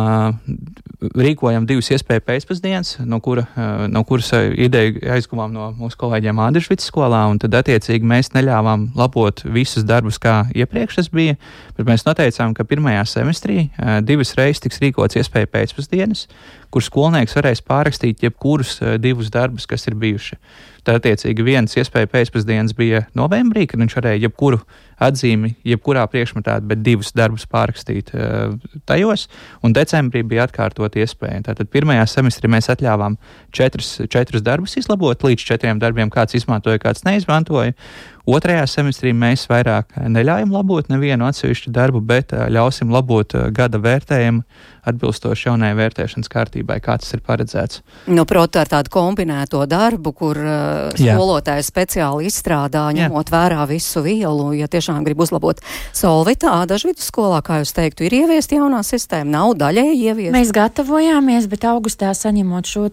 rīkojam 1.19 1.65
divas 1.67 1.89
iespēju 1.91 2.23
pēcpusdienas, 2.23 2.93
no, 3.03 3.17
kura, 3.23 3.43
no 3.91 4.03
kuras 4.07 4.29
ideju 4.31 5.01
aizguvām 5.11 5.51
no 5.51 5.65
mūsu 5.75 5.99
kolēģiem 5.99 6.39
Ādrišvicas 6.45 6.87
skolā, 6.87 7.25
un 7.27 7.41
tad 7.43 7.57
attiecīgi 7.59 8.07
mēs 8.07 8.31
neļāvām 8.31 8.93
labot 8.95 9.43
visus 9.43 9.83
darbus, 9.87 10.21
kā 10.23 10.45
iepriekš 10.55 11.01
tas 11.01 11.11
bija, 11.11 11.35
bet 11.75 11.89
mēs 11.89 12.07
noteicām, 12.07 12.55
ka 12.55 12.63
pirmajā 12.69 13.03
semestrī 13.11 13.65
divas 14.07 14.31
reizes 14.39 14.63
tiks 14.63 14.79
rīkots 14.85 15.19
iespēju 15.19 15.51
pēcpusdienas, 15.51 16.29
kur 16.71 16.85
skolnieks 16.85 17.35
varēs 17.35 17.65
pārrakstīt 17.67 18.23
jebkurus 18.23 18.77
divus 19.03 19.33
darbus, 19.35 19.67
kas 19.67 19.83
ir 19.91 19.99
bijuši. 19.99 20.39
Tad, 20.83 20.99
attiecīgi, 20.99 21.45
viens 21.47 21.77
iespēja 21.79 22.09
pēcpusdienas 22.11 22.73
bija 22.75 23.05
novembrī, 23.15 23.63
kad 23.71 23.79
viņš 23.79 23.93
varēja 23.95 24.25
jebkuru 24.25 24.59
atzīmi, 25.03 25.53
jebkurā 25.67 26.03
priekšmetā, 26.11 26.57
bet 26.67 26.81
divus 26.83 27.13
darbus 27.15 27.45
pārrakstīt 27.49 28.11
uh, 28.15 28.57
tajos, 28.89 29.29
un 29.63 29.75
decembrī 29.75 30.25
bija 30.27 30.43
atkārtot 30.47 30.97
iespēja. 30.99 31.45
Tātad 31.47 31.71
pirmajā 31.71 32.03
semestrī 32.11 32.51
mēs 32.51 32.67
atļāvām 32.73 33.15
četrus, 33.55 33.95
četrus 34.11 34.43
darbus 34.43 34.75
izlabot, 34.79 35.23
līdz 35.23 35.47
četriem 35.53 35.79
darbiem 35.79 36.11
kāds 36.13 36.35
izmantoja, 36.39 36.81
kāds 36.83 37.07
neizmantoja. 37.07 37.77
Otrajā 38.23 38.63
semestrī 38.71 39.11
mēs 39.11 39.49
vairāk 39.51 39.97
neļaujam 39.99 40.53
labot 40.55 40.87
nevienu 40.87 41.27
atsevišķu 41.27 41.73
darbu, 41.75 41.99
bet 42.07 42.31
ļausim 42.31 42.93
labot 42.93 43.35
gada 43.51 43.81
vērtējumu 43.83 44.45
atbilstoši 44.87 45.47
jaunajai 45.47 45.75
vērtēšanas 45.77 46.31
kārtībai, 46.31 46.77
kā 46.83 46.97
tas 46.99 47.13
ir 47.15 47.23
paredzēts. 47.23 47.81
Nu, 48.11 48.25
proti, 48.27 48.59
ar 48.59 48.69
tādu 48.71 48.91
kombinēto 48.93 49.63
darbu, 49.69 50.11
kur 50.15 50.39
uh, 50.39 50.95
skolotājs 50.99 51.69
speciāli 51.71 52.27
izstrādā, 52.27 52.85
ņemot 52.95 53.31
Jā. 53.31 53.35
vērā 53.35 53.67
visu 53.69 54.03
vielu, 54.03 54.49
ja 54.57 54.67
tiešām 54.71 55.03
grib 55.07 55.23
uzlabot 55.23 55.61
solvitā, 55.95 56.55
dažu 56.69 56.91
vidusskolā, 56.91 57.39
kā 57.45 57.61
jūs 57.61 57.71
teiktu, 57.75 58.07
ir 58.07 58.17
ieviest 58.23 58.55
jaunā 58.55 58.83
sistēma, 58.87 59.31
nav 59.37 59.55
daļēji 59.61 59.99
ieviest. 60.09 60.35
Mēs 60.35 60.51
gatavojāmies, 60.55 61.47
bet 61.51 61.67
augustā 61.71 62.11
saņemot 62.17 62.67
šo 62.67 62.85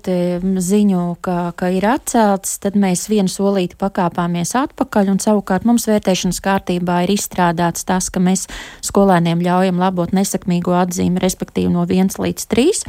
ziņu, 0.70 1.04
ka, 1.24 1.38
ka 1.58 1.72
ir 1.74 1.88
atcelts, 1.90 2.58
tad 2.62 2.78
mēs 2.78 3.08
vienu 3.10 3.30
solīti 3.30 3.78
pakāpāmies 3.80 4.54
atpakaļ, 4.62 5.10
un 5.10 5.19
savukārt 5.20 5.66
mums 5.68 5.88
vērtēšanas 5.90 6.40
kārtībā 6.44 7.02
ir 7.04 7.14
izstrādāts 7.16 7.86
tas, 7.88 8.08
ka 8.12 8.22
mēs 8.22 8.46
skolēniem 8.86 9.42
ļaujam 9.42 9.82
labot 9.82 10.14
nesakmīgo 10.16 10.78
atzīmi, 10.78 11.22
respektīvi 11.22 11.72
no 11.72 11.80
no 11.80 11.86
1 11.88 12.20
līdz 12.20 12.46
3, 12.50 12.84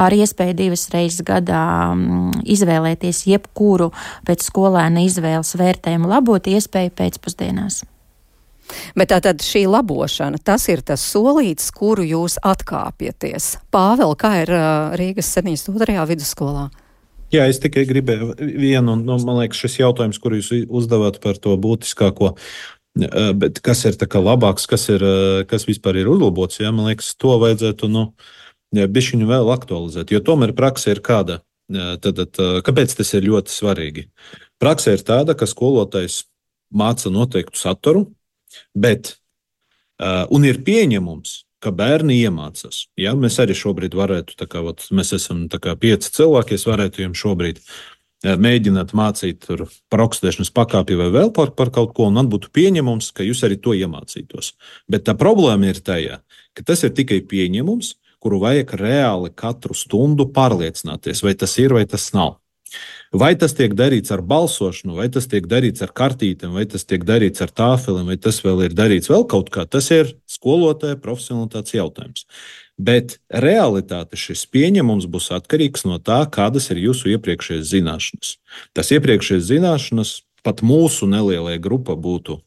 ar 0.00 0.14
iespēju 0.14 0.56
divas 0.58 0.88
reizes 0.94 1.24
gadā 1.26 1.92
mm, 1.94 2.42
izvēlēties 2.56 3.24
jebkuru 3.30 3.90
pēc 4.28 4.44
skolēna 4.46 5.04
izvēles 5.06 5.56
vērtējumu 5.58 6.10
labot 6.10 6.50
iespēju 6.50 6.94
pēcpusdienās. 6.98 7.82
Bet 8.94 9.10
tātad 9.10 9.42
šī 9.42 9.64
labošana, 9.66 10.38
tas 10.46 10.68
ir 10.70 10.84
tas 10.86 11.02
solīts, 11.02 11.72
kuru 11.74 12.04
jūs 12.06 12.38
atkāpjaties. 12.46 13.56
Pāvēl, 13.74 14.14
kā 14.14 14.36
ir 14.44 14.54
Rīgas 15.00 15.32
72. 15.34 16.06
vidusskolā? 16.12 16.68
Jā, 17.30 17.44
es 17.46 17.60
tikai 17.62 17.84
gribēju 17.86 18.32
vienu, 18.40 18.96
un 18.96 19.04
nu, 19.06 19.16
man 19.22 19.38
liekas, 19.38 19.60
šis 19.62 19.78
jautājums, 19.84 20.18
kur 20.18 20.34
jūs 20.34 20.50
uzdevāt 20.66 21.20
par 21.22 21.38
to 21.38 21.54
būtiskāko. 21.60 22.34
Bet 23.38 23.60
kas 23.62 23.84
ir 23.86 23.94
labāks, 24.00 24.66
kas, 24.66 24.88
ir, 24.90 25.04
kas 25.46 25.68
vispār 25.68 26.00
ir 26.00 26.10
uzlabots, 26.10 26.58
ja, 26.58 26.72
man 26.74 26.90
liekas, 26.90 27.12
to 27.14 27.36
vajadzētu 27.38 27.90
nu, 27.92 28.08
bišķiņu 28.74 29.28
vēl 29.30 29.52
aktualizēt. 29.54 30.10
Jo 30.10 30.22
tomēr 30.26 30.56
praksa 30.58 30.90
ir 30.94 31.02
kāda. 31.06 31.38
Tad, 31.70 32.18
tad, 32.18 32.40
kāpēc 32.66 32.96
tas 32.98 33.14
ir 33.14 33.28
ļoti 33.30 33.54
svarīgi? 33.54 34.08
Praksa 34.58 34.96
ir 34.96 35.04
tāda, 35.06 35.36
ka 35.38 35.46
skolotājs 35.46 36.24
māca 36.74 37.12
noteiktu 37.14 37.58
saturu, 37.58 38.08
bet 38.74 39.14
un 40.02 40.48
ir 40.48 40.58
pieņemums, 40.66 41.44
ka 41.60 41.72
bērni 41.76 42.18
iemācās. 42.24 42.86
Ja? 43.00 43.14
Mēs 43.18 43.38
arī 43.42 43.56
šobrīd 43.56 43.96
varētu, 43.98 44.36
kā, 44.48 44.62
vat, 44.64 44.86
mēs 44.94 45.14
esam 45.16 45.46
kā, 45.52 45.76
pieci 45.80 46.12
cilvēki, 46.16 46.56
es 46.56 46.66
varētu 46.68 47.04
jums 47.04 47.20
šobrīd 47.20 47.62
mēģināt 48.20 48.92
mācīt 48.96 49.46
par 49.88 50.02
augstēšanas 50.04 50.52
pakāpi 50.52 50.98
vai 50.98 51.08
vēl 51.14 51.32
par, 51.36 51.54
par 51.56 51.70
kaut 51.72 51.94
ko, 51.96 52.10
un 52.10 52.28
būtu 52.28 52.52
pieņemums, 52.52 53.12
ka 53.16 53.24
jūs 53.24 53.44
arī 53.48 53.56
to 53.56 53.72
iemācītos. 53.76 54.52
Bet 54.90 55.06
tā 55.08 55.16
problēma 55.16 55.70
ir 55.70 55.80
tajā, 55.80 56.20
ka 56.52 56.66
tas 56.66 56.84
ir 56.84 56.92
tikai 56.96 57.22
pieņemums, 57.30 57.94
kuru 58.20 58.42
vajag 58.42 58.74
reāli 58.76 59.32
katru 59.32 59.76
stundu 59.76 60.28
pārliecināties, 60.34 61.24
vai 61.24 61.32
tas 61.40 61.56
ir 61.62 61.72
vai 61.72 61.86
tas 61.88 62.10
nav. 62.12 62.36
Vai 63.10 63.32
tas 63.34 63.56
tiek 63.58 63.72
darīts 63.74 64.12
ar 64.14 64.20
balsošanu, 64.22 64.94
vai 64.94 65.08
tas 65.10 65.26
tiek 65.26 65.48
darīts 65.50 65.82
ar 65.82 65.90
kartītēm, 65.90 66.52
vai 66.54 66.62
tas 66.70 66.84
tiek 66.86 67.02
darīts 67.02 67.42
ar 67.42 67.50
tāfelēm, 67.50 68.06
vai 68.06 68.16
tas 68.22 68.38
vēl 68.44 68.68
ir 68.68 68.76
darīts 68.78 69.10
vēl 69.10 69.24
kaut 69.26 69.50
kā, 69.50 69.64
tas 69.66 69.90
ir 69.90 70.12
skolotāja 70.30 70.98
profesionālitātes 71.02 71.74
jautājums. 71.74 72.26
Bet 72.78 73.18
realitāte 73.34 74.14
šis 74.16 74.44
pieņemums 74.54 75.08
būs 75.10 75.32
atkarīgs 75.34 75.82
no 75.90 75.98
tā, 75.98 76.22
kādas 76.30 76.70
ir 76.70 76.84
jūsu 76.86 77.10
iepriekšējās 77.16 77.72
zināšanas. 77.72 78.36
Tas 78.78 78.94
iepriekšējās 78.94 79.48
zināšanas 79.50 80.14
pat 80.46 80.62
mūsu 80.62 81.10
nelielajai 81.10 81.60
grupai 81.66 81.98
būtu 81.98 82.38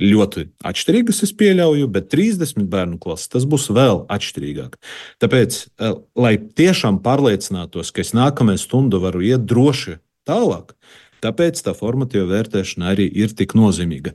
ļoti 0.00 0.46
atšķirīgas, 0.66 1.22
es 1.26 1.32
pieļauju, 1.36 1.88
bet 1.92 2.08
30 2.12 2.66
bērnu 2.70 2.98
klases 3.02 3.30
tas 3.32 3.46
būs 3.48 3.68
vēl 3.74 4.04
atšķirīgāk. 4.12 4.76
Tāpēc, 5.22 5.60
eh, 5.78 5.94
lai 6.16 6.34
tiešām 6.38 7.00
pārliecinātos, 7.04 7.92
ka 7.92 8.00
es 8.00 8.12
nākamajā 8.16 8.64
stundā 8.64 9.00
varu 9.00 9.20
iet 9.20 9.46
droši 9.46 9.98
tālāk, 10.26 10.72
tāpēc 11.22 11.60
tā 11.62 11.74
formatīva 11.76 12.28
vērtēšana 12.32 12.94
arī 12.94 13.10
ir 13.12 13.28
tik 13.28 13.54
nozīmīga. 13.54 14.14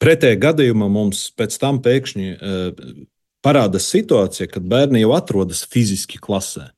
Pretējā 0.00 0.38
gadījumā 0.38 0.88
mums 0.90 1.30
pēc 1.36 1.58
tam 1.58 1.80
pēkšņi 1.82 2.28
eh, 2.30 3.06
parādās 3.42 3.88
situācija, 3.90 4.50
kad 4.50 4.62
bērni 4.62 5.02
jau 5.02 5.14
atrodas 5.16 5.64
fiziski 5.64 6.18
klasē, 6.18 6.70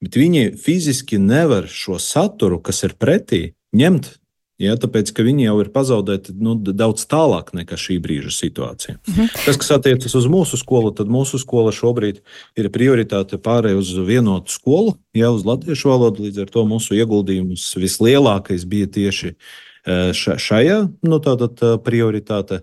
bet 0.00 0.16
viņi 0.16 0.56
fiziski 0.58 1.18
nevar 1.18 1.68
šo 1.68 1.98
saturu, 1.98 2.60
kas 2.60 2.84
ir 2.84 2.96
pretī, 2.98 3.54
ņemt. 3.76 4.19
Ja, 4.60 4.74
tāpēc, 4.76 5.08
ka 5.16 5.24
viņi 5.24 5.46
jau 5.46 5.54
ir 5.62 5.70
pazaudēti 5.72 6.34
nu, 6.36 6.52
daudz 6.60 7.06
tālāk 7.08 7.54
nekā 7.56 7.78
šī 7.80 7.96
brīža 8.04 8.32
situācija. 8.36 8.98
Mhm. 9.08 9.30
Tas, 9.46 9.56
kas 9.56 9.72
attiecas 9.78 10.16
uz 10.18 10.28
mūsu 10.28 10.60
skolu, 10.60 10.92
tad 10.96 11.08
mūsu 11.12 11.40
skola 11.40 11.72
šobrīd 11.72 12.20
ir 12.60 12.68
prioritāte 12.74 13.40
pārēj 13.40 13.78
uz 13.80 13.94
vienotu 14.04 14.52
skolu, 14.52 14.98
jau 15.16 15.32
uz 15.38 15.46
latviešu 15.48 15.92
valodu. 15.94 16.26
Līdz 16.28 16.44
ar 16.44 16.52
to 16.52 16.66
mūsu 16.68 16.98
ieguldījums 16.98 17.70
vislielākais 17.80 18.68
bija 18.68 18.90
tieši 18.92 19.32
eh, 19.32 20.12
šajā 20.12 20.78
nu, 21.08 21.22
tātad, 21.24 21.64
prioritāte. 21.86 22.60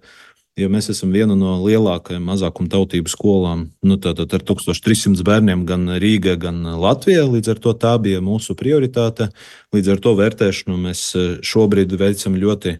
Jo 0.58 0.72
mēs 0.74 0.88
esam 0.89 1.12
viena 1.13 1.36
no 1.38 1.52
lielākajām 1.62 2.24
mazākuma 2.32 2.72
tautību 2.74 3.12
skolām, 3.13 3.67
nu, 3.86 3.98
tātad 4.02 4.32
ar 4.34 4.41
1300 4.41 5.22
bērniem 5.26 5.67
gan 5.70 5.86
Rīgā, 6.02 6.34
gan 6.41 6.63
Latvijā. 6.82 7.28
Līdz 7.30 7.52
ar 7.54 7.62
to 7.62 7.76
tā 7.78 7.91
bija 8.02 8.24
mūsu 8.26 8.56
prioritāte. 8.58 9.30
Līdz 9.76 9.93
ar 9.93 10.02
to 10.02 10.15
vērtēšanu 10.17 10.80
mēs 10.88 11.04
e, 11.13 11.28
šobrīd 11.46 11.93
veicam 12.02 12.39
ļoti 12.41 12.74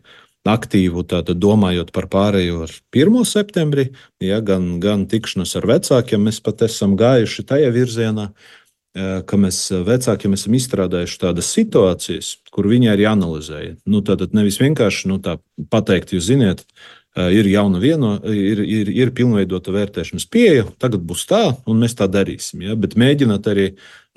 aktīvu, 0.50 1.06
tātad 1.06 1.38
domājot 1.38 1.94
par 1.94 2.10
pārēju 2.10 2.66
ar 2.66 2.76
1. 2.98 3.22
septembri, 3.30 3.92
ja, 4.26 4.42
gan, 4.42 4.80
gan 4.82 5.06
tikšanos 5.06 5.54
ar 5.62 5.70
vecākiem. 5.76 6.26
Mēs 6.26 6.42
pat 6.42 6.66
esam 6.66 6.98
gājuši 6.98 7.46
tajā 7.46 7.72
virzienā, 7.78 8.32
e, 8.34 9.10
ka 9.22 9.38
mēs 9.38 9.68
vecākiem 9.86 10.34
esam 10.34 10.58
izstrādājuši 10.58 11.26
tādas 11.30 11.54
situācijas, 11.54 12.40
kur 12.50 12.74
viņi 12.74 12.96
arī 12.98 13.12
analizēja. 13.14 13.76
Nu, 13.86 14.02
tātad 14.02 14.34
nevis 14.34 14.58
vienkārši 14.66 15.14
nu, 15.14 15.22
tā 15.22 15.38
pateikt, 15.70 16.18
jūs 16.18 16.32
zināt, 16.34 16.66
Eh, 16.66 17.07
ir 17.34 17.50
jauna 17.50 17.80
vieno, 17.82 18.14
ir, 18.30 18.62
ir, 18.62 18.92
ir 18.94 19.12
pilnveidota 19.16 19.74
vērtēšanas 19.74 20.28
pieeja, 20.32 20.68
tagad 20.82 21.02
būs 21.08 21.26
tā, 21.30 21.42
un 21.70 21.82
mēs 21.82 21.98
tā 21.98 22.10
darīsim. 22.12 22.62
Ja? 22.68 22.78
Bet 22.80 22.98
mēģināt 23.00 23.50
arī 23.52 23.68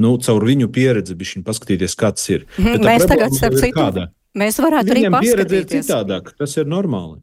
nu, 0.00 0.16
caur 0.20 0.44
viņu 0.46 0.68
pieredzi 0.74 1.16
paskatīties, 1.46 1.96
kāds 1.98 2.28
ir. 2.32 2.46
Mm, 2.58 2.76
Bet 2.78 2.86
mēs 2.86 3.08
tagad, 3.08 3.34
starp 3.36 3.58
citu, 3.60 4.06
mēs 4.40 4.60
varētu 4.62 4.94
Viņam 4.96 5.18
arī 5.18 5.26
pieredzi 5.30 5.60
ir 5.60 5.68
citādāk, 5.78 6.32
tas 6.38 6.56
ir 6.60 6.68
normāli. 6.70 7.20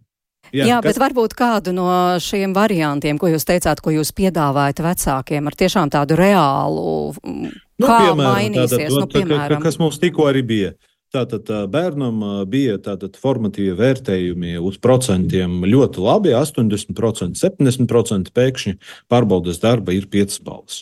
Jā, 0.55 0.63
Jā 0.63 0.79
kas... 0.79 0.93
bet 0.93 1.01
varbūt 1.01 1.35
kādu 1.37 1.73
no 1.75 1.87
šiem 2.23 2.53
variantiem, 2.55 3.19
ko 3.19 3.29
jūs 3.31 3.45
teicāt, 3.47 3.81
ko 3.83 3.91
jūs 3.91 4.13
piedāvājat 4.15 4.79
vecākiem, 4.85 5.49
ar 5.49 5.57
tiešām 5.59 5.91
tādu 5.91 6.17
reālu, 6.19 6.85
nu, 7.27 7.51
kā 7.83 7.97
piemēram, 8.05 8.21
mainīsies, 8.23 8.77
tātad, 8.77 9.01
nu, 9.01 9.09
piemēram. 9.11 9.63
Kas 9.65 9.79
mums 9.81 9.99
tikko 9.99 10.29
arī 10.31 10.45
bija. 10.47 10.75
Tātad 11.15 11.47
bērnam 11.71 12.19
bija 12.51 12.75
tātad 12.83 13.15
formatīvi 13.19 13.77
vērtējumi 13.79 14.57
uz 14.59 14.75
procentiem 14.83 15.61
ļoti 15.63 16.03
labi. 16.03 16.33
80%, 16.35 17.39
70% 17.39 18.33
pēkšņi 18.35 18.75
pārbaudas 19.07 19.61
darba 19.63 19.95
ir 19.95 20.09
5 20.11 20.41
balvas. 20.43 20.81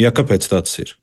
Jā, 0.00 0.10
kāpēc 0.10 0.48
tāds 0.50 0.74
ir? 0.82 0.96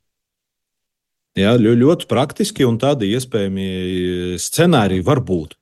Jā, 1.38 1.54
ļoti 1.56 2.08
praktiski 2.10 2.66
un 2.66 2.76
tādi 2.82 3.12
iespējami 3.14 4.36
scenāriji 4.42 5.06
var 5.06 5.22
būt. 5.24 5.54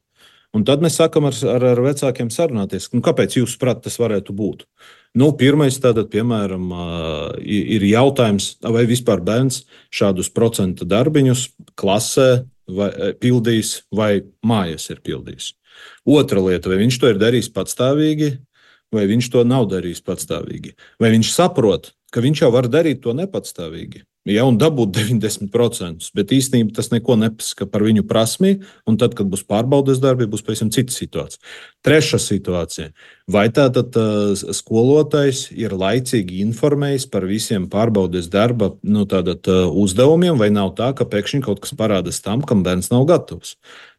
Un 0.57 0.65
tad 0.65 0.81
mēs 0.81 0.97
sākam 0.97 1.27
ar, 1.29 1.37
ar, 1.53 1.65
ar 1.75 1.83
vecākiem 1.85 2.31
sarunāties, 2.33 2.89
nu, 2.95 3.03
kāpēc 3.05 3.37
jūs 3.37 3.59
prāt 3.61 3.83
tas 3.85 3.99
varētu 4.01 4.33
būt. 4.37 4.65
Nu, 5.17 5.31
pirmais, 5.37 5.77
tātad, 5.81 6.09
piemēram, 6.13 6.71
ir 7.45 7.85
jautājums, 7.89 8.55
vai 8.65 8.85
vispār 8.89 9.23
bērns 9.25 9.63
šādus 9.95 10.31
procentu 10.33 10.89
darbiņus 10.89 11.49
klasē 11.77 12.31
vai, 12.69 12.91
eh, 12.91 13.13
pildījis 13.21 13.73
vai 13.93 14.23
mājas 14.45 14.91
ir 14.91 15.01
pildījis. 15.05 15.53
Otra 16.07 16.41
lieta, 16.41 16.71
vai 16.73 16.81
viņš 16.83 16.99
to 17.01 17.13
ir 17.13 17.21
darījis 17.21 17.53
patstāvīgi, 17.53 18.31
vai 18.93 19.07
viņš 19.07 19.31
to 19.31 19.45
nav 19.45 19.69
darījis 19.71 20.03
patstāvīgi, 20.07 20.75
vai 21.01 21.13
viņš 21.15 21.33
saprot, 21.35 21.93
ka 22.13 22.23
viņš 22.25 22.43
jau 22.43 22.53
var 22.55 22.69
darīt 22.71 23.03
to 23.03 23.13
nepatstāvīgi. 23.13 24.03
Ja, 24.27 24.43
un 24.43 24.57
dabūt 24.59 24.91
90%, 24.97 26.09
bet 26.19 26.33
īstenībā 26.35 26.75
tas 26.75 26.89
neko 26.91 27.15
nepasaka 27.21 27.69
par 27.71 27.85
viņu 27.87 28.03
prasmi. 28.11 28.57
Un 28.91 28.99
tad, 28.99 29.15
kad 29.15 29.31
būs 29.31 29.45
pārbaudas 29.47 30.01
darbi, 30.03 30.27
būs 30.27 30.43
pavisam 30.43 30.73
cita 30.75 30.91
situācija. 30.91 31.39
Trešā 31.87 32.19
situācija. 32.19 32.91
Vai 33.31 33.47
tātad 33.55 33.95
uh, 33.95 34.35
skolotājs 34.35 35.47
ir 35.55 35.77
laicīgi 35.79 36.43
informējis 36.43 37.07
par 37.13 37.29
visiem 37.31 37.71
pārbaudas 37.71 38.27
darba 38.33 38.73
nu, 38.83 39.07
tātad, 39.07 39.47
uh, 39.47 39.71
uzdevumiem, 39.71 40.35
vai 40.43 40.51
nav 40.51 40.75
tā, 40.79 40.91
ka 40.99 41.07
pēkšņi 41.07 41.45
kaut 41.47 41.63
kas 41.63 41.77
parādās 41.79 42.19
tam, 42.23 42.43
kam 42.43 42.67
bērns 42.67 42.91
nav 42.91 43.07
gatavs? 43.07 43.55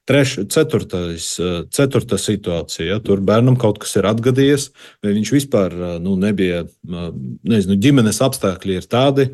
Treš, 0.07 0.37
ceturtais, 0.51 1.33
uh, 1.39 1.61
ceturtā 1.71 2.19
situācija, 2.19 2.93
ja 2.93 2.99
tur 3.03 3.23
bērnam 3.23 3.55
kaut 3.59 3.79
kas 3.83 3.95
ir 3.99 4.07
atgadījies, 4.11 4.69
vai 5.03 5.15
viņš 5.15 5.35
vispār 5.35 5.75
nu, 6.03 6.15
nebija, 6.19 6.65
nezinu, 6.87 7.79
ģimenes 7.83 8.23
apstākļi 8.23 8.79
ir 8.79 8.87
tādi, 8.91 9.31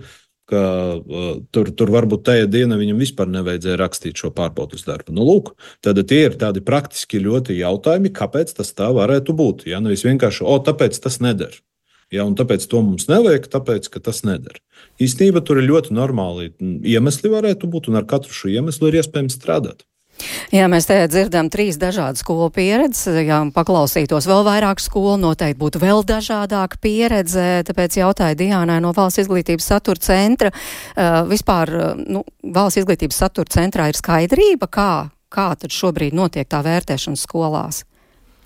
ka 0.50 0.62
uh, 1.00 1.28
tur, 1.56 1.70
tur 1.78 1.92
varbūt 1.94 2.26
tajā 2.28 2.48
dienā 2.52 2.78
viņam 2.80 3.02
vispār 3.02 3.30
nevajadzēja 3.32 3.80
rakstīt 3.80 4.20
šo 4.20 4.32
pārbaudas 4.36 4.86
darbu. 4.88 5.16
Nu, 5.16 5.26
lūk, 5.28 5.54
tad 5.86 6.02
tie 6.10 6.26
ir 6.28 6.40
tādi 6.40 6.64
praktiski 6.66 7.22
ļoti 7.24 7.60
jautājumi, 7.62 8.14
kāpēc 8.16 8.56
tas 8.58 8.74
tā 8.76 8.90
varētu 8.96 9.36
būt. 9.38 9.68
Ja 9.72 9.80
nevis 9.84 10.06
vienkārši, 10.08 10.44
o, 10.44 10.58
tāpēc 10.64 11.00
tas 11.04 11.22
neder. 11.24 11.56
Ja, 12.14 12.28
un 12.28 12.36
tāpēc 12.38 12.68
to 12.70 12.84
mums 12.86 13.08
nevajag, 13.10 13.48
tāpēc, 13.50 13.88
ka 13.90 14.04
tas 14.04 14.22
neder. 14.28 14.60
Īstenībā 15.02 15.42
tur 15.46 15.62
ir 15.62 15.70
ļoti 15.72 15.96
normāli 15.98 16.52
iemesli, 16.62 17.32
varētu 17.34 17.70
būt, 17.74 17.90
un 17.90 17.98
ar 17.98 18.06
katru 18.10 18.36
šo 18.36 18.52
iemeslu 18.54 18.92
ir 18.92 19.00
iespējams 19.02 19.40
strādāt. 19.40 19.82
Jā, 20.54 20.68
mēs 20.72 20.86
te 20.88 20.96
dzirdam 21.10 21.50
trīs 21.52 21.80
dažādas 21.82 22.22
skolu 22.24 22.50
pieredzes. 22.54 23.18
Ja 23.26 23.42
paklausītos 23.54 24.28
vēl 24.30 24.44
vairāk 24.46 24.82
skolu, 24.84 25.16
noteikti 25.22 25.60
būtu 25.60 25.82
vēl 25.82 26.04
dažādāka 26.08 26.80
pieredze. 26.84 27.64
Tāpēc 27.68 27.98
jautāju 28.00 28.38
Diānai 28.40 28.80
no 28.84 28.94
Valsts 28.96 29.24
izglītības 29.26 29.72
satura 29.74 30.04
centra. 30.04 30.54
Uh, 30.94 31.24
vispār, 31.30 31.74
nu, 32.06 32.24
Valsts 32.56 32.84
izglītības 32.84 33.24
satura 33.26 33.52
centrā 33.52 33.90
ir 33.90 34.00
skaidrība, 34.00 34.70
kā, 34.70 34.92
kā 35.34 35.50
tad 35.60 35.74
šobrīd 35.74 36.16
notiek 36.16 36.48
tā 36.50 36.62
vērtēšana 36.66 37.20
skolās. 37.20 37.84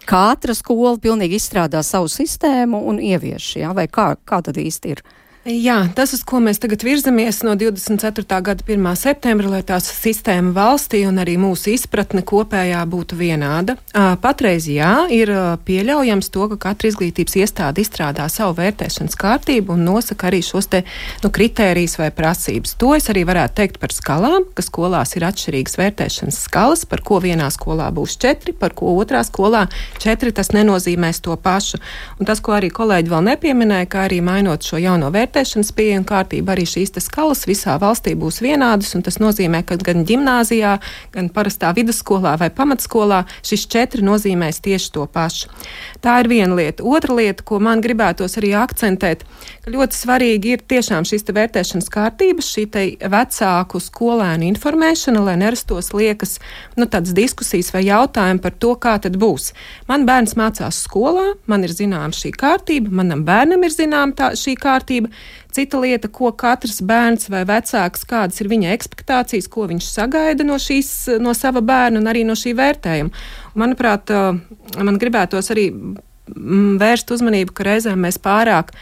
Katra 0.08 0.56
skola 0.56 0.96
pilnīgi 1.04 1.36
izstrādā 1.36 1.82
savu 1.84 2.08
sistēmu 2.08 2.80
un 2.88 3.02
ievieš, 3.04 3.58
ja? 3.60 3.74
vai 3.76 3.90
kā, 3.92 4.14
kā 4.24 4.40
tad 4.46 4.56
īsti 4.62 4.96
ir? 4.96 5.04
Jā, 5.48 5.86
tas, 5.96 6.12
uz 6.12 6.26
ko 6.28 6.42
mēs 6.44 6.58
tagad 6.60 6.82
virzamies 6.84 7.38
no 7.48 7.54
24. 7.56 8.26
gada 8.44 8.64
1. 8.68 8.88
septembra, 9.00 9.48
lai 9.48 9.62
tās 9.64 9.86
sistēma 9.96 10.50
valstī 10.52 11.06
un 11.08 11.22
arī 11.24 11.38
mūsu 11.40 11.70
izpratne 11.72 12.20
kopējā 12.28 12.82
būtu 12.92 13.16
vienāda. 13.16 13.78
Patreiz 14.20 14.68
jā, 14.68 15.06
ir 15.08 15.32
pieļaujams 15.64 16.28
to, 16.36 16.50
ka 16.52 16.58
katra 16.66 16.92
izglītības 16.92 17.38
iestāde 17.40 17.80
izstrādā 17.80 18.26
savu 18.28 18.58
vērtēšanas 18.58 19.16
kārtību 19.16 19.78
un 19.78 19.86
nosaka 19.88 20.28
arī 20.28 20.42
šos 20.44 20.68
te 20.74 20.82
nu, 21.24 21.32
kritērijus 21.32 21.96
vai 22.02 22.10
prasības. 22.12 22.76
To 22.84 22.92
es 22.98 23.08
arī 23.08 23.24
varētu 23.32 23.56
teikt 23.62 23.80
par 23.80 23.96
skalām, 23.96 24.50
ka 24.52 24.68
skolās 24.68 25.16
ir 25.16 25.30
atšķirīgas 25.30 25.80
vērtēšanas 25.80 26.42
skalas, 26.50 26.84
par 26.84 27.06
ko 27.08 27.22
vienā 27.24 27.48
skolā 27.56 27.88
būs 27.96 28.18
četri, 28.20 28.52
par 28.52 28.76
ko 28.76 28.98
otrā 29.00 29.24
skolā 29.24 29.64
četri. 30.04 30.36
Tas 30.36 30.52
nenozīmēs 30.52 31.24
to 31.24 31.40
pašu. 31.40 31.80
Un 32.20 32.28
tas, 32.28 32.44
ko 32.44 32.60
arī 32.60 32.68
kolēģi 32.68 33.16
vēl 33.16 33.26
nepieminēja, 33.32 33.88
ka 33.96 34.04
arī 34.10 34.20
mainot 34.20 34.68
šo 34.68 34.84
jauno 34.84 35.08
vērtēšanu, 35.08 35.37
vērtēšanas 35.38 35.70
pieeja 35.78 36.00
un 36.02 36.06
kārtība 36.08 36.56
arī 36.56 36.64
šīs 36.66 36.96
skalas 37.04 37.46
visā 37.46 37.76
valstī 37.78 38.16
būs 38.18 38.40
vienādas. 38.42 38.96
Tas 39.06 39.20
nozīmē, 39.22 39.62
ka 39.68 39.78
gan 39.78 40.02
gimnājā, 40.08 40.78
gan 41.14 41.30
parastā 41.30 41.70
vidusskolā 41.78 42.34
vai 42.42 42.50
pamatskolā 42.50 43.24
šis 43.46 43.68
četri 43.70 44.02
nozīmēs 44.02 44.58
tieši 44.66 44.90
to 44.96 45.06
pašu. 45.06 45.52
Tā 46.02 46.18
ir 46.24 46.30
viena 46.32 46.58
lieta. 46.58 46.84
Otra 46.84 47.14
lieta, 47.14 47.46
ko 47.46 47.60
man 47.62 47.84
gribētos 47.86 48.40
arī 48.42 48.56
akcentēt, 48.58 49.26
ka 49.66 49.74
ļoti 49.74 50.00
svarīgi 50.00 50.56
ir 50.56 50.64
tiešām 50.66 51.06
šīs 51.06 51.28
vērtēšanas 51.28 51.92
kārtības, 51.94 52.50
šī 52.56 52.66
vecāku 53.06 53.82
skolēnu 53.84 54.50
informēšana, 54.50 55.22
lai 55.22 55.38
nerastos 55.38 55.94
liekas 55.94 56.40
nu, 56.80 56.90
diskusijas 56.90 57.70
vai 57.76 57.86
jautājumi 57.86 58.42
par 58.42 58.58
to, 58.58 58.74
kā 58.74 58.98
tad 59.04 59.20
būs. 59.22 59.52
Man 59.88 60.10
bērns 60.10 60.34
mācās 60.40 60.82
skolā, 60.88 61.36
man 61.46 61.68
ir 61.68 61.78
zināma 61.78 62.16
šī 62.16 62.34
kārtība, 62.34 62.90
manam 63.04 63.22
bērnam 63.28 63.64
ir 63.68 63.76
zināma 63.76 64.34
šī 64.34 64.58
kārtība. 64.58 65.14
Cita 65.56 65.80
lieta, 65.82 66.10
ko 66.12 66.32
katrs 66.38 66.82
bērns 66.86 67.32
vai 67.34 67.44
vecāks, 67.48 68.06
kādas 68.08 68.42
ir 68.44 68.52
viņa 68.52 68.76
expectācijas, 68.76 69.50
ko 69.50 69.66
viņš 69.72 69.90
sagaida 69.90 70.46
no, 70.46 70.60
šīs, 70.62 70.92
no 71.24 71.34
sava 71.38 71.64
bērna 71.66 72.02
un 72.02 72.12
arī 72.12 72.26
no 72.28 72.36
šī 72.38 72.54
vērtējuma. 72.58 73.26
Manuprāt, 73.58 74.14
man 74.78 75.02
gribētos 75.02 75.52
arī 75.56 75.70
vērst 76.28 77.14
uzmanību, 77.16 77.56
ka 77.56 77.68
reizēm 77.72 78.04
mēs 78.04 78.20
pārāk 78.22 78.74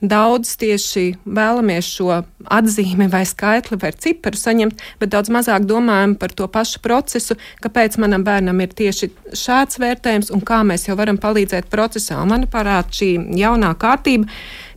daudz 0.00 0.54
tieši 0.60 1.04
vēlamies 1.28 1.88
šo 1.92 2.22
atzīmi 2.48 3.08
vai 3.12 3.22
skaitli 3.28 3.76
vai 3.80 3.92
ciparu 3.92 4.38
saņemt, 4.40 4.80
bet 5.00 5.12
daudz 5.12 5.28
mazāk 5.32 5.66
domājam 5.68 6.14
par 6.20 6.32
to 6.32 6.48
pašu 6.48 6.80
procesu, 6.84 7.36
kāpēc 7.60 7.98
manam 8.00 8.24
bērnam 8.24 8.62
ir 8.64 8.72
tieši 8.76 9.10
šāds 9.36 9.80
vērtējums 9.80 10.32
un 10.32 10.40
kā 10.40 10.62
mēs 10.64 10.88
jau 10.88 10.96
varam 10.96 11.20
palīdzēt 11.20 11.68
procesā. 11.72 12.20
Un, 12.22 12.32
manuprāt, 12.32 12.94
šī 12.96 13.12
jaunā 13.40 13.74
kārtība 13.80 14.30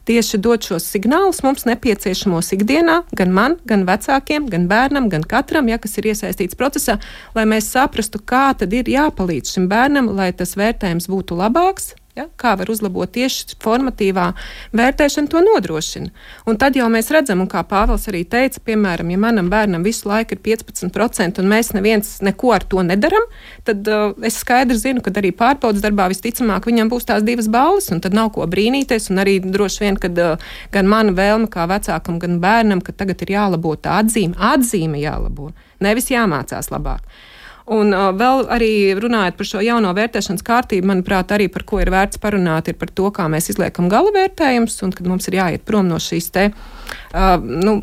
tieši 0.07 0.39
dot 0.43 0.67
šos 0.67 0.85
signālus 0.91 1.41
mums 1.45 1.65
nepieciešamos 1.69 2.53
ikdienā, 2.57 2.99
gan 3.15 3.33
man, 3.35 3.57
gan 3.69 3.87
vecākiem, 3.87 4.49
gan 4.51 4.67
bērnam, 4.71 5.09
gan 5.11 5.25
katram, 5.27 5.71
ja, 5.71 5.79
kas 5.81 5.97
ir 5.99 6.11
iesaistīts 6.11 6.59
procesā, 6.59 6.99
lai 7.37 7.47
mēs 7.49 7.71
saprastu, 7.73 8.19
kā 8.19 8.49
tad 8.59 8.73
ir 8.75 8.91
jāpalīdz 8.91 9.55
šim 9.55 9.67
bērnam, 9.71 10.11
lai 10.17 10.31
tas 10.37 10.57
vērtējums 10.59 11.09
būtu 11.11 11.39
labāks, 11.39 11.93
Ja, 12.13 12.28
kā 12.38 12.52
var 12.54 12.69
uzlabot 12.69 13.10
tieši 13.10 13.56
formatīvā 13.63 14.28
vērtēšana, 14.78 15.32
to 15.34 15.39
nodrošina. 15.41 16.12
Un 16.45 16.60
tad 16.62 16.76
jau 16.78 16.86
mēs 16.93 17.08
redzam, 17.10 17.39
un 17.41 17.47
kā 17.49 17.63
Pāvils 17.65 18.06
arī 18.12 18.21
teica, 18.30 18.62
piemēram, 18.69 19.10
ja 19.10 19.17
manam 19.17 19.49
bērnam 19.49 19.82
visu 19.82 20.06
laiku 20.12 20.36
ir 20.36 20.43
15%, 20.45 21.41
un 21.41 21.49
mēs 21.49 21.71
neviens 21.73 22.12
neko 22.21 22.54
ar 22.54 22.67
to 22.69 22.86
nedaram, 22.86 23.26
tad 23.65 23.89
uh, 23.89 24.13
es 24.30 24.38
skaidri 24.43 24.78
zinu, 24.78 25.02
ka 25.02 25.10
arī 25.23 25.34
pārbaudas 25.34 25.82
darbā 25.82 26.06
visticamāk 26.13 26.69
viņam 26.69 26.93
būs 26.93 27.10
tās 27.10 27.26
divas 27.26 27.49
balvas, 27.49 27.89
un 27.89 28.06
tad 28.06 28.13
nav 28.13 28.30
ko 28.38 28.45
brīnīties. 28.45 29.10
Un 29.10 29.26
arī 29.26 29.39
droši 29.41 29.88
vien, 29.88 29.97
kad 29.97 30.21
uh, 30.21 30.47
gan 30.76 30.93
mana 30.93 31.17
vēlme 31.17 31.49
kā 31.49 31.65
vecākam, 31.71 32.21
gan 32.21 32.38
bērnam, 32.43 32.86
ka 32.86 32.93
tagad 32.93 33.26
ir 33.26 33.34
jālabo 33.39 33.73
tā 33.73 33.97
atzīme, 34.04 34.38
atzīme 34.54 35.02
jālabo, 35.02 35.49
nevis 35.82 36.13
jāmācās 36.13 36.69
labāk. 36.69 37.02
Un 37.71 37.93
uh, 37.95 38.10
vēl 38.19 38.47
arī 38.52 38.71
runājot 38.99 39.38
par 39.39 39.47
šo 39.47 39.62
jauno 39.63 39.93
vērtēšanas 39.95 40.43
kārtību, 40.43 40.89
manuprāt, 40.89 41.32
arī 41.32 41.47
par 41.52 41.63
ko 41.67 41.80
ir 41.80 41.93
vērts 41.93 42.19
parunāt, 42.19 42.67
ir 42.67 42.76
par 42.80 42.91
to, 42.91 43.08
kā 43.15 43.30
mēs 43.32 43.54
izliekam 43.54 43.88
gala 43.91 44.12
vērtējumus 44.15 44.82
un 44.84 44.91
kad 44.91 45.08
mums 45.08 45.30
ir 45.32 45.39
jāiet 45.39 45.63
prom 45.63 45.88
no 45.88 46.02
šīs 46.04 46.28
te 46.36 46.49
uh, 46.52 46.65
nu, 47.13 47.76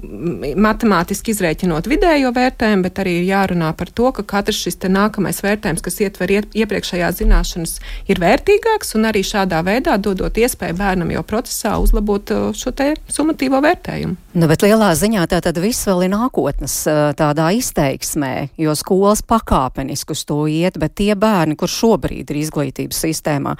matemātiski 0.58 1.30
izrēķinot 1.34 1.86
vidējo 1.90 2.32
vērtējumu, 2.34 2.82
bet 2.86 2.98
arī 3.02 3.20
ir 3.20 3.28
jārunā 3.28 3.70
par 3.78 3.92
to, 3.94 4.10
ka 4.16 4.24
katrs 4.26 4.64
šis 4.64 4.80
nākamais 4.90 5.38
vērtējums, 5.44 5.84
kas 5.84 6.00
ietver 6.02 6.32
iepriekšējās 6.34 7.20
zināšanas, 7.20 7.76
ir 8.10 8.20
vērtīgāks 8.22 8.96
un 8.98 9.06
arī 9.10 9.22
šādā 9.26 9.62
veidā 9.66 9.96
dodot 10.02 10.34
iespēju 10.34 10.78
bērnam 10.78 11.12
jau 11.14 11.22
procesā 11.26 11.76
uzlabot 11.78 12.32
šo 12.58 12.74
te 12.74 12.94
sumatīvo 13.10 13.60
vērtējumu. 13.62 14.18
Nu, 14.30 14.46
bet 14.50 14.62
lielā 14.62 14.92
ziņā 14.94 15.24
tā 15.30 15.40
tad 15.42 15.58
viss 15.62 15.86
vēl 15.88 16.04
ir 16.06 16.12
nākotnes 16.12 16.74
tādā 17.18 17.48
izteiksmē, 17.58 18.50
jo 18.62 18.74
skolas 18.78 19.22
pakāpeniski 19.26 20.14
uz 20.14 20.22
to 20.26 20.44
iet, 20.50 20.78
bet 20.78 20.94
tie 21.00 21.14
bērni, 21.18 21.56
kur 21.58 21.70
šobrīd 21.70 22.30
ir 22.30 22.38
izglītības 22.42 23.02
sistēmā, 23.06 23.56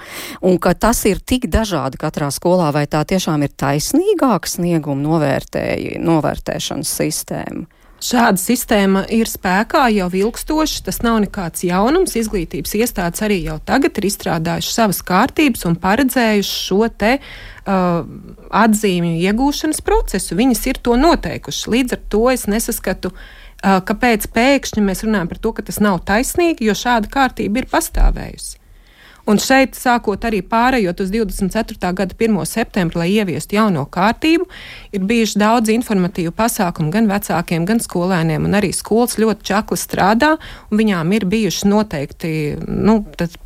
un 0.47 0.59
ka 0.63 0.71
tas 0.75 1.03
ir 1.07 1.19
tik 1.19 1.49
dažādi 1.51 1.99
katrā 1.99 2.31
skolā, 2.31 2.71
vai 2.75 2.85
tā 2.91 3.03
tiešām 3.07 3.43
ir 3.43 3.55
taisnīgāka 3.55 4.51
snieguma 5.61 6.05
novērtēšanas 6.07 6.97
sistēma? 7.01 7.67
Šāda 8.01 8.41
sistēma 8.41 9.03
ir 9.13 9.29
spēkā 9.29 9.83
jau 9.93 10.07
ilgstoši. 10.09 10.79
Tas 10.87 11.03
nav 11.05 11.19
nekāds 11.21 11.61
jaunums. 11.67 12.15
Izglītības 12.17 12.73
iestādes 12.79 13.21
arī 13.21 13.43
jau 13.45 13.59
tagad 13.61 13.99
ir 14.01 14.07
izstrādājušas 14.09 14.79
savas 14.79 15.01
kārtības 15.05 15.67
un 15.69 15.77
paredzējušas 15.83 16.63
šo 16.65 16.87
te 16.89 17.11
uh, 17.19 18.01
atzīmju 18.63 19.21
iegūšanas 19.21 19.83
procesu. 19.85 20.39
Viņas 20.39 20.65
ir 20.71 20.81
to 20.81 20.97
noteikušas. 20.97 21.69
Līdz 21.69 21.97
ar 21.97 22.01
to 22.09 22.23
es 22.33 22.47
nesaskatu 22.49 23.13
uh, 23.13 23.77
kāpēc 23.85 24.25
pēkšņi 24.33 24.87
mēs 24.87 25.05
runājam 25.05 25.29
par 25.29 25.43
to, 25.45 25.53
ka 25.59 25.67
tas 25.69 25.77
nav 25.83 26.01
taisnīgi, 26.09 26.71
jo 26.71 26.77
šāda 26.77 27.11
kārtība 27.11 27.61
ir 27.61 27.69
pastāvējusi. 27.69 28.60
Un 29.31 29.39
šeit, 29.39 29.77
sākot 29.79 30.25
arī 30.27 30.41
pārējot 30.43 31.05
uz 31.05 31.11
24. 31.13 31.91
gada 31.95 32.15
1. 32.17 32.35
septembri, 32.49 32.99
lai 32.99 33.07
ieviestu 33.13 33.55
jauno 33.55 33.85
kārtību, 33.87 34.47
ir 34.91 35.05
bijuši 35.07 35.39
daudz 35.39 35.71
informatīvu 35.71 36.33
pasākumu 36.35 36.91
gan 36.91 37.07
vecākiem, 37.07 37.63
gan 37.69 37.79
skolēniem, 37.79 38.43
un 38.49 38.57
arī 38.59 38.73
skolas 38.75 39.15
ļoti 39.21 39.47
čakli 39.47 39.77
strādā, 39.79 40.33
un 40.67 40.81
viņām 40.81 41.13
ir 41.15 41.25
bijuši 41.31 41.69
noteikti 41.71 42.31
nu, 42.67 42.97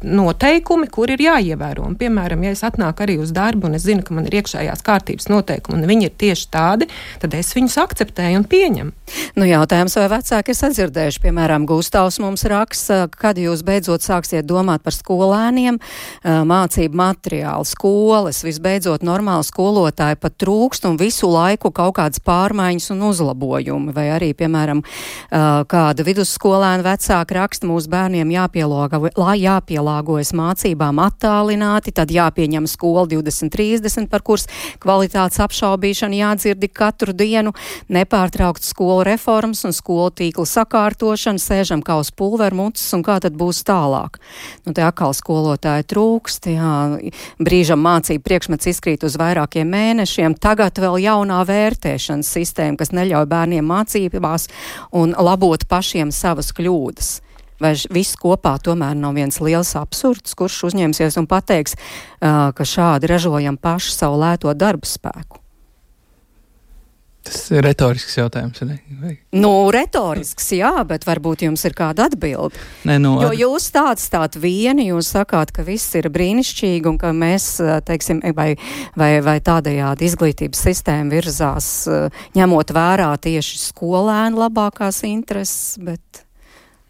noteikumi, 0.01 0.89
kur 0.89 1.13
ir 1.13 1.21
jāievēro. 1.21 1.85
Un, 1.85 1.99
piemēram, 1.99 2.47
ja 2.47 2.55
es 2.55 2.65
atnāku 2.65 3.05
arī 3.05 3.19
uz 3.21 3.35
darbu, 3.35 3.69
un 3.69 3.77
es 3.77 3.85
zinu, 3.85 4.01
ka 4.05 4.17
man 4.17 4.25
ir 4.25 4.39
iekšējās 4.41 4.81
kārtības 4.85 5.29
noteikumi, 5.29 5.77
un 5.77 5.91
viņi 5.91 6.09
ir 6.09 6.17
tieši 6.25 6.49
tādi, 6.55 6.89
tad 7.21 7.37
es 7.37 7.53
viņus 7.53 7.77
akceptēju 7.83 8.41
un 8.41 8.47
pieņemu. 8.49 8.95
Nu, 9.37 9.45
jautājums, 9.45 9.99
vai 10.01 10.07
vecāki 10.15 10.55
ir 10.55 10.59
sadzirdējuši, 10.63 11.21
piemēram, 11.27 11.69
Gustavs 11.69 12.17
mums 12.23 12.47
raksta, 12.49 13.03
kad 13.13 13.37
jūs 13.37 13.61
beidzot 13.67 14.01
sāksiet 14.05 14.49
domāt 14.49 14.81
par 14.85 14.97
skolēniem, 14.97 15.74
skolēniem, 15.75 16.45
mācību 16.45 16.95
materiāli, 16.95 17.65
skolas, 17.67 18.43
visbeidzot 18.45 19.03
normāli 19.05 19.45
skolotāji 19.45 20.17
pat 20.19 20.37
trūkst 20.41 20.85
un 20.89 20.97
visu 20.97 21.29
laiku 21.29 21.71
kaut 21.71 21.95
kādas 21.99 22.19
pārmaiņas 22.19 22.91
un 22.95 23.03
uzlabojumi. 23.09 23.93
Vai 23.95 24.07
arī, 24.13 24.33
piemēram, 24.33 24.81
kāda 25.31 26.05
vidusskolēna 26.05 26.85
vecāka 26.85 27.37
raksta 27.39 27.67
mūsu 27.67 27.89
bērniem 27.89 28.31
jāpielāgo, 28.33 29.09
jāpielāgojas 29.15 30.33
mācībām 30.35 31.01
attālināti, 31.03 31.93
tad 31.95 32.11
jāpieņem 32.13 32.67
skola 32.67 33.05
2030 33.11 34.09
par 34.09 34.23
kurs 34.25 34.47
kvalitātes 34.83 35.39
apšaubīšanu 35.43 36.19
jādzirdi 36.19 36.69
katru 36.71 37.13
dienu, 37.13 37.53
nepārtraukt 37.89 38.65
skolu 38.65 39.03
reformas 39.05 39.65
un 39.65 39.75
skolu 39.75 40.11
tīkla 40.15 40.47
sakārtošana, 40.49 41.41
sēžam 41.41 41.83
kā 41.85 41.99
uz 42.01 42.11
pulveru 42.11 42.63
mutes 42.63 42.85
un 42.95 43.05
kā 43.05 43.19
tad 43.23 43.37
būs 43.37 43.63
tālāk. 43.67 44.19
Nu, 44.65 44.73
te 44.73 44.83
atkal 44.85 45.13
skolotāji 45.55 45.87
trūkst, 45.87 46.47
jā, 46.51 46.99
brīžam 47.39 47.79
mācību 47.79 48.23
priekšmets 48.23 48.67
izkrīt 48.67 49.03
uz 49.03 49.15
vairākiem 49.17 49.67
mēnešiem, 49.67 50.35
tagad 50.35 50.77
vēl 50.77 50.99
jaunā 50.99 51.45
vērtēšanas 51.47 52.27
sistēma, 52.27 52.77
kas 52.77 52.91
neļauj 52.91 53.25
bērniem 53.25 53.65
mācībās 53.65 54.49
un 54.91 55.15
labot 55.15 55.65
pašiem 55.67 56.11
savas 56.11 56.51
kļūdas. 56.51 57.21
Vai 57.59 57.71
viss 57.89 58.17
kopā 58.19 58.57
tomēr 58.59 58.97
nav 58.99 59.15
viens 59.15 59.39
liels 59.39 59.75
absurds, 59.79 60.35
kurš 60.35 60.65
uzņemsies 60.67 61.15
un 61.17 61.25
pateiks, 61.25 61.77
ka 62.19 62.63
šādi 62.67 63.07
ražojam 63.07 63.55
paši 63.55 63.95
savu 63.95 64.19
lēto 64.19 64.51
darbu 64.53 64.85
spēku? 64.85 65.44
Tas 67.25 67.39
ir 67.49 67.63
retorisks 67.65 68.19
jautājums. 68.19 68.61
Ne? 68.67 68.75
Vai? 69.01 69.15
Nu, 69.33 69.49
retorisks, 69.73 70.51
jā, 70.53 70.71
bet 70.85 71.07
varbūt 71.07 71.45
jums 71.47 71.63
ir 71.65 71.73
kāda 71.77 72.05
atbilde. 72.09 72.59
Nē, 72.85 72.99
nu, 73.01 73.15
jo 73.23 73.31
jūs 73.33 73.71
tāds 73.73 74.05
stāt 74.05 74.37
vieni, 74.37 74.91
jūs 74.91 75.09
sakāt, 75.15 75.53
ka 75.55 75.65
viss 75.65 75.95
ir 75.97 76.11
brīnišķīgi 76.13 76.91
un 76.91 76.99
ka 77.01 77.09
mēs, 77.17 77.47
teiksim, 77.87 78.21
vai, 78.37 78.51
vai, 78.99 79.09
vai 79.25 79.39
tādējādi 79.41 80.05
izglītības 80.05 80.61
sistēma 80.67 81.17
virzās, 81.17 81.71
ņemot 82.37 82.75
vērā 82.77 83.09
tieši 83.25 83.59
skolēnu 83.63 84.45
labākās 84.45 85.01
intereses, 85.09 85.79
bet 85.81 86.25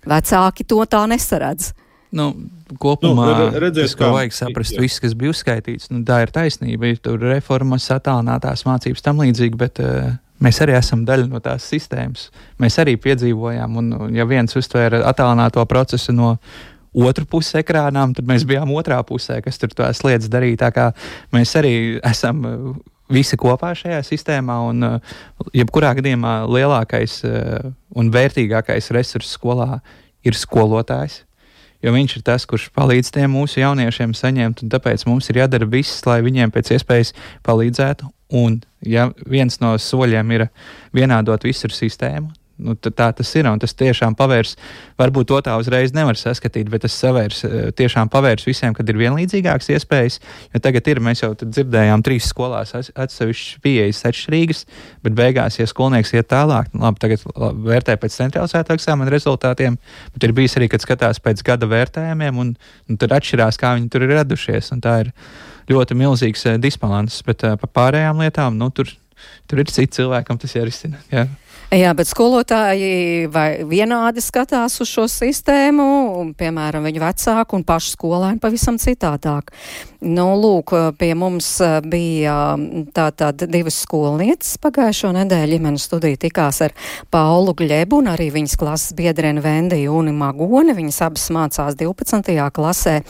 vecāki 0.04 0.68
to 0.68 0.84
tā 0.90 1.06
nesaredz. 1.12 1.72
Nu, 2.16 2.30
kopumā 2.80 3.26
nu, 3.28 3.48
redzēs, 3.60 3.92
tas, 3.92 3.98
ko 4.00 4.12
vajag 4.16 4.36
saprast, 4.36 4.76
viss, 4.80 5.02
kas 5.04 5.16
bija 5.20 5.34
uzskaitīts, 5.34 5.90
nu, 5.92 6.04
tā 6.08 6.22
ir 6.24 6.32
taisnība. 6.36 6.92
Ir 6.92 7.02
tur 7.04 7.20
reformas, 7.24 7.88
attālinātās 7.92 8.64
mācības, 8.68 9.04
tam 9.04 9.20
līdzīgi, 9.24 9.60
bet 9.60 9.82
uh, 9.84 10.14
mēs 10.44 10.62
arī 10.64 10.76
esam 10.78 11.06
daļa 11.08 11.28
no 11.32 11.42
tās 11.44 11.68
sistēmas. 11.72 12.30
Mēs 12.62 12.80
arī 12.82 12.96
piedzīvojām, 13.02 13.78
un, 13.82 13.92
ja 14.16 14.26
viens 14.30 14.56
uztvēra 14.58 15.04
attālināto 15.10 15.64
procesu 15.70 16.16
no 16.16 16.36
otru 16.96 17.28
pusi 17.28 17.60
ekrānām, 17.60 18.16
tad 18.16 18.28
mēs 18.28 18.48
bijām 18.48 18.72
otrā 18.76 19.02
pusē, 19.08 19.42
kas 19.44 19.60
tur 19.60 19.74
tās 19.76 20.04
lietas 20.06 20.32
darīja. 20.32 20.64
Tā 20.66 20.72
kā 20.76 20.90
mēs 21.36 21.56
arī 21.60 21.76
esam 22.04 22.44
visi 23.12 23.38
kopā 23.38 23.74
šajā 23.78 24.00
sistēmā, 24.08 24.58
un 24.72 24.88
jebkurā 25.54 25.94
gadījumā 26.00 26.40
lielākais 26.50 27.22
un 27.96 28.12
vērtīgākais 28.16 28.92
resurss 28.96 29.38
skolā 29.38 29.80
ir 30.26 30.38
skolotājs 30.40 31.22
jo 31.86 31.94
viņš 31.94 32.18
ir 32.18 32.26
tas, 32.26 32.46
kurš 32.50 32.70
palīdz 32.76 33.12
tiem 33.14 33.34
mūsu 33.36 33.62
jauniešiem 33.62 34.16
saņemt, 34.18 34.64
un 34.66 34.74
tāpēc 34.74 35.06
mums 35.10 35.30
ir 35.30 35.44
jādara 35.44 35.68
viss, 35.70 36.02
lai 36.08 36.22
viņiem 36.26 36.54
pēc 36.54 36.74
iespējas 36.78 37.14
palīdzētu. 37.46 38.10
Un, 38.34 38.62
ja 38.82 39.12
viens 39.30 39.60
no 39.62 39.76
soļiem 39.78 40.32
ir 40.38 40.48
vienādot 40.96 41.46
visur 41.46 41.74
sistēmu, 41.74 42.34
Nu, 42.56 42.72
tā 42.80 43.10
tas 43.12 43.30
ir. 43.36 43.48
Tas 43.60 43.74
tiešām 43.76 44.16
pavērs, 44.16 44.54
varbūt 45.00 45.28
to 45.28 45.40
tā 45.44 45.58
uzreiz 45.60 45.92
nevar 45.96 46.16
saskatīt, 46.16 46.70
bet 46.72 46.86
tas 46.86 46.96
savērs, 46.96 47.42
eh, 47.44 47.72
tiešām 47.76 48.08
pavērs 48.12 48.48
visiem, 48.48 48.74
kad 48.74 48.88
ir 48.90 48.96
vienlīdzīgākas 48.96 49.68
iespējas. 49.76 50.20
Jo 50.54 50.62
tagad 50.64 50.88
ir, 50.88 51.02
mēs 51.04 51.22
jau 51.24 51.34
dzirdējām, 51.36 52.04
trīs 52.04 52.30
skolās 52.32 52.72
atsevišķas 52.74 53.60
pieejas 53.62 54.04
atšķirīgas, 54.08 54.66
bet 55.04 55.14
beigās, 55.14 55.60
ja 55.60 55.68
skolnieks 55.68 56.14
iet 56.16 56.32
tālāk, 56.32 56.72
nu, 56.74 56.86
labi, 56.88 57.00
tagad 57.04 57.28
vērtē 57.36 57.98
pēc 58.00 58.16
centralizētā 58.16 58.80
eksāmena 58.80 59.12
rezultātiem, 59.12 59.78
bet 60.14 60.24
ir 60.24 60.32
bijis 60.32 60.56
arī, 60.56 60.70
kad 60.72 60.80
skatās 60.80 61.20
pēc 61.20 61.44
gada 61.44 61.68
vērtējumiem, 61.68 62.40
un, 62.40 62.56
un 62.88 62.98
tad 62.98 63.12
atšķirās, 63.20 63.60
kā 63.60 63.76
viņi 63.76 63.92
tur 63.92 64.08
ir 64.08 64.16
radušies. 64.16 64.72
Ļoti 65.72 65.98
milzīgs 65.98 66.46
eh, 66.50 66.60
disbalans, 66.62 67.22
bet 67.26 67.46
uh, 67.48 67.56
par 67.62 67.72
pārējām 67.80 68.22
lietām, 68.22 68.60
nu, 68.60 68.70
tur, 68.76 68.92
tur 69.50 69.64
ir 69.64 69.72
citi 69.72 70.02
cilvēkam 70.02 70.38
tas 70.42 70.54
jārisina. 70.58 71.02
Jā. 71.14 71.26
Jā, 71.76 71.90
bet 71.92 72.08
skolotāji 72.08 73.26
vai 73.28 73.66
vienādi 73.68 74.22
skatās 74.24 74.78
uz 74.80 74.88
šo 74.88 75.10
sistēmu, 75.12 75.88
un, 76.22 76.30
piemēram, 76.38 76.86
viņu 76.88 77.02
vecāku 77.04 77.58
un 77.58 77.66
pašu 77.68 77.98
skolēnu 77.98 78.40
pavisam 78.40 78.78
citādāk. 78.80 79.52
Nu, 80.06 80.28
lūk, 80.38 80.70
pie 81.00 81.10
mums 81.18 81.48
eh, 81.66 81.80
bija 81.82 82.54
tātad 82.94 83.42
divas 83.50 83.80
skolnieces 83.82 84.60
pagājušo 84.62 85.10
nedēļu 85.16 85.58
ģimenes 85.58 85.88
studija 85.90 86.20
tikās 86.22 86.62
ar 86.62 86.76
Paulu 87.12 87.56
Gļebu 87.58 88.00
un 88.04 88.12
arī 88.14 88.28
viņas 88.36 88.54
klases 88.62 88.94
biedreni 88.96 89.42
Vendiju 89.42 89.96
un 89.98 90.12
Magoni. 90.16 90.76
Viņas 90.78 91.02
abas 91.08 91.26
mācās 91.34 91.76
12. 91.80 92.38
klasē 92.56 92.96
eh, 93.02 93.06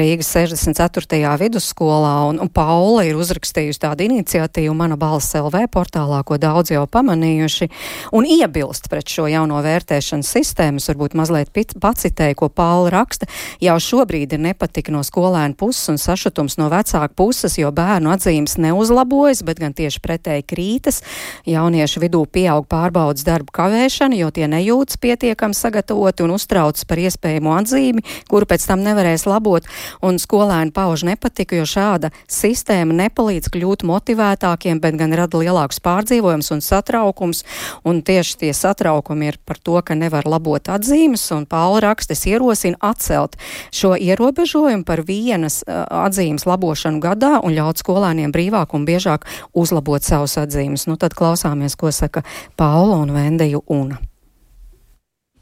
Rīgas 0.00 0.32
64. 0.34 1.22
vidusskolā, 1.40 2.12
un, 2.32 2.42
un 2.42 2.52
Paula 2.52 3.06
ir 3.06 3.16
uzrakstījusi 3.16 3.84
tādu 3.86 4.08
iniciatīvu 4.10 4.74
Mana 4.76 4.98
balss 4.98 5.38
LV 5.38 5.68
portālā, 5.72 6.20
ko 6.26 6.40
daudz 6.42 6.74
jau 6.74 6.84
pamanījuši, 6.90 7.70
un 8.12 8.26
iebilst 8.28 8.88
pret 8.92 9.08
šo 9.08 9.26
jauno 9.30 9.60
vērtēšanas 9.64 10.32
sistēmu. 10.36 10.82
Varbūt 10.88 11.16
mazliet 11.18 11.52
pacitēju, 11.52 12.36
ko 12.38 12.48
Paula 12.48 12.92
raksta. 12.94 13.28
Jau 13.62 13.76
šobrīd 13.82 14.32
ir 14.34 14.42
nepatika 14.42 14.92
no 14.94 15.02
skolēnu 15.04 15.56
puses 15.58 15.90
un 15.92 15.98
sašutums 16.00 16.56
no 16.60 16.70
vecāku 16.72 17.16
puses, 17.18 17.58
jo 17.60 17.70
bērnu 17.74 18.12
atzīmes 18.14 18.56
neuzlabojas, 18.62 19.42
bet 19.46 19.60
gan 19.62 19.74
tieši 19.76 20.02
pretēji 20.04 20.46
krītas. 20.48 21.02
Jauniešu 21.48 22.02
vidū 22.04 22.24
pieaug 22.30 22.66
pārbaudas 22.70 23.26
darbu 23.26 23.52
kavēšana, 23.58 24.16
jo 24.18 24.30
tie 24.34 24.48
nejūtas 24.50 25.00
pietiekami 25.02 25.56
sagatavoti 25.56 26.24
un 26.24 26.34
uztraucas 26.36 26.86
par 26.88 27.02
iespējamo 27.02 27.54
atzīmi, 27.58 28.04
kuru 28.30 28.48
pēc 28.48 28.66
tam 28.70 28.84
nevarēs 28.86 29.26
labot. 29.28 29.66
Un 30.04 30.20
skolēni 30.22 30.72
pauž 30.74 31.04
nepatiku, 31.08 31.60
jo 31.60 31.68
šāda 31.68 32.12
sistēma 32.30 32.96
nepalīdz 33.04 33.50
kļūt 33.54 33.84
motivētākiem, 33.88 34.80
bet 34.82 34.98
gan 35.00 35.14
rada 35.16 35.40
lielākus 35.40 35.82
pārdzīvojumus 35.84 36.52
un 36.54 36.64
satraukums. 36.64 37.44
Un 37.88 38.02
tieši 38.02 38.38
tie 38.42 38.52
satraukumi 38.56 39.32
ir 39.32 39.38
par 39.44 39.58
to, 39.62 39.78
ka 39.82 39.96
nevar 39.98 40.28
labot 40.28 40.70
atzīmes, 40.72 41.24
un 41.36 41.46
Paula 41.48 41.82
rakstis 41.88 42.26
ierosina 42.30 42.78
atcelt 42.84 43.38
šo 43.74 43.94
ierobežojumu 43.96 44.86
par 44.88 45.04
vienas 45.08 45.60
atzīmes 45.68 46.46
labošanu 46.48 47.02
gadā 47.02 47.38
un 47.42 47.56
ļaut 47.56 47.80
skolēniem 47.82 48.34
brīvāk 48.34 48.74
un 48.76 48.86
biežāk 48.88 49.26
uzlabot 49.54 50.04
savus 50.04 50.38
atzīmes. 50.40 50.88
Nu, 50.88 50.98
tad 51.00 51.16
klausāmies, 51.18 51.76
ko 51.78 51.92
saka 51.94 52.24
Paula 52.56 53.00
un 53.02 53.14
Vendeju 53.14 53.64
Una. 53.66 54.00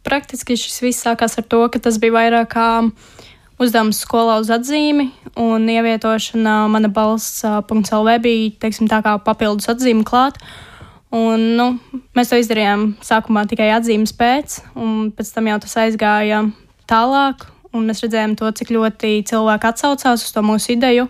Praktiski 0.06 0.54
šis 0.54 0.78
viss 0.84 1.02
sākās 1.02 1.34
ar 1.40 1.46
to, 1.50 1.64
ka 1.72 1.80
tas 1.82 1.96
bija 1.98 2.14
vairāk 2.14 2.52
kā 2.54 2.66
uzdevums 3.62 3.98
skolā 4.04 4.36
uz 4.42 4.50
atzīmi, 4.52 5.08
un 5.40 5.66
ievietošana 5.72 6.66
mana 6.70 6.90
balss.lv 6.92 8.16
bija 8.22 8.52
teiksim, 8.62 8.88
tā 8.90 9.00
kā 9.04 9.16
papildus 9.24 9.70
atzīme 9.72 10.04
klāt. 10.06 10.38
Un, 11.16 11.42
nu, 11.56 11.66
mēs 12.16 12.30
to 12.30 12.38
izdarījām 12.40 12.90
sākumā 13.04 13.46
tikai 13.48 13.70
atzīmes 13.76 14.12
pēc, 14.18 14.60
un 14.76 15.10
pēc 15.16 15.32
tam 15.32 15.48
jau 15.52 15.60
tas 15.64 15.76
aizgāja 15.86 16.42
tālāk 16.90 17.46
mēs 17.84 18.04
redzējām 18.04 18.36
to, 18.38 18.50
cik 18.56 18.72
ļoti 18.76 19.18
cilvēki 19.28 19.68
atsaucās 19.70 20.24
uz 20.24 20.32
to 20.32 20.44
mūsu 20.46 20.74
ideju. 20.76 21.08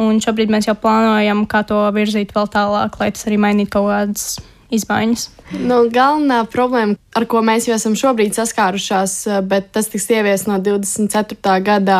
Un 0.00 0.20
šobrīd 0.22 0.52
mēs 0.52 0.70
jau 0.70 0.76
plānojam, 0.80 1.44
kā 1.50 1.60
to 1.68 1.82
virzīt 1.92 2.32
vēl 2.32 2.48
tālāk, 2.48 2.96
lai 3.00 3.10
tas 3.12 3.26
arī 3.28 3.36
mainītu 3.42 3.74
kaut 3.74 3.90
kādas 3.90 4.24
izmaiņas. 4.72 5.24
Nu, 5.66 5.82
galvenā 5.92 6.44
problēma, 6.48 6.94
ar 7.18 7.26
ko 7.28 7.42
mēs 7.44 7.66
jau 7.68 7.74
esam 7.76 7.96
šobrīd 7.98 8.36
saskārušās, 8.38 9.16
bet 9.50 9.72
tas 9.74 9.90
tiks 9.92 10.06
ievies 10.14 10.46
no 10.48 10.60
24. 10.62 11.56
gada 11.66 11.98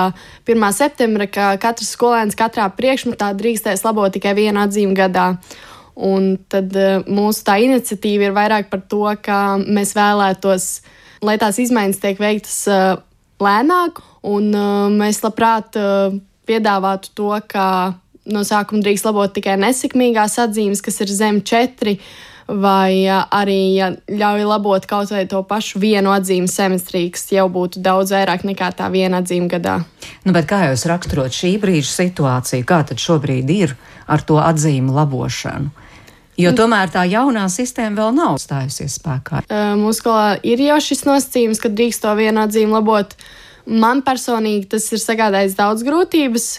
1. 0.48 0.68
septembra, 0.78 1.26
ka 1.28 1.50
katrs 1.60 1.90
skolēns 1.96 2.38
katrā 2.38 2.70
priekšmetā 2.72 3.32
drīkstēs 3.36 3.84
labot 3.84 4.14
tikai 4.14 4.36
vienu 4.38 4.62
atzīmi 4.62 4.96
gadā. 4.96 5.32
Un 6.00 6.32
tad 6.48 6.72
eh, 6.78 7.02
mūsu 7.04 7.44
tā 7.44 7.58
iniciatīva 7.60 8.30
ir 8.30 8.36
vairāk 8.36 8.70
par 8.72 8.80
to, 8.88 9.04
ka 9.20 9.58
mēs 9.60 9.92
vēlētos, 9.98 10.68
lai 11.26 11.36
tās 11.40 11.60
izmaiņas 11.60 12.00
tiek 12.00 12.22
veiktas 12.22 12.60
eh, 12.72 12.94
lēnāk, 13.40 14.00
un 14.28 14.50
uh, 14.52 14.88
mēs 14.92 15.22
labprāt 15.24 15.76
piedāvātu 16.44 17.12
to, 17.16 17.30
ka 17.48 17.66
no 18.28 18.42
sākuma 18.46 18.84
drīkst 18.84 19.06
labot 19.08 19.32
tikai 19.32 19.54
nesekmīgās 19.60 20.38
atzīmes, 20.44 20.82
kas 20.84 21.00
ir 21.04 21.14
zem 21.14 21.40
četri. 21.46 21.98
Vai 22.50 23.06
arī 23.06 23.58
ja 23.76 23.92
ļauj 24.10 24.42
labot 24.42 24.86
kaut 24.90 25.12
vai 25.14 25.22
to 25.30 25.38
pašu 25.46 25.78
vienu 25.78 26.10
atzīmi 26.10 26.50
semestrī, 26.50 27.04
kas 27.14 27.28
jau 27.30 27.44
būtu 27.52 27.78
daudz 27.78 28.10
vairāk 28.10 28.42
nekā 28.48 28.72
tā 28.74 28.88
viena 28.90 29.20
atzīme 29.22 29.46
gadā. 29.52 29.76
Nu, 30.26 30.34
kā 30.34 30.64
jūs 30.66 30.82
raksturot 30.90 31.30
šī 31.30 31.52
brīža 31.62 31.92
situāciju, 31.92 32.66
kā 32.66 32.80
tad 32.88 32.98
šobrīd 32.98 33.54
ir 33.54 33.76
ar 34.10 34.26
to 34.26 34.40
atzīmu 34.42 34.96
labošanu? 34.98 35.70
Jo 36.40 36.54
tomēr 36.56 36.90
tā 36.92 37.04
jaunā 37.10 37.44
sistēma 37.52 38.02
vēl 38.02 38.16
nav 38.16 38.38
stājusies 38.42 38.96
spēkā. 39.00 39.44
Uh, 39.46 39.74
mūsu 39.80 40.00
skolā 40.02 40.26
ir 40.46 40.62
jau 40.64 40.78
šis 40.84 41.04
nosacījums, 41.08 41.60
ka 41.62 41.72
drīkst 41.72 42.04
to 42.04 42.14
vienu 42.18 42.44
atzīmi 42.44 42.76
labot. 42.76 43.14
Man 43.70 44.02
personīgi 44.06 44.70
tas 44.72 44.88
ir 44.94 45.02
sagādājis 45.02 45.58
daudz 45.58 45.84
grūtības. 45.86 46.50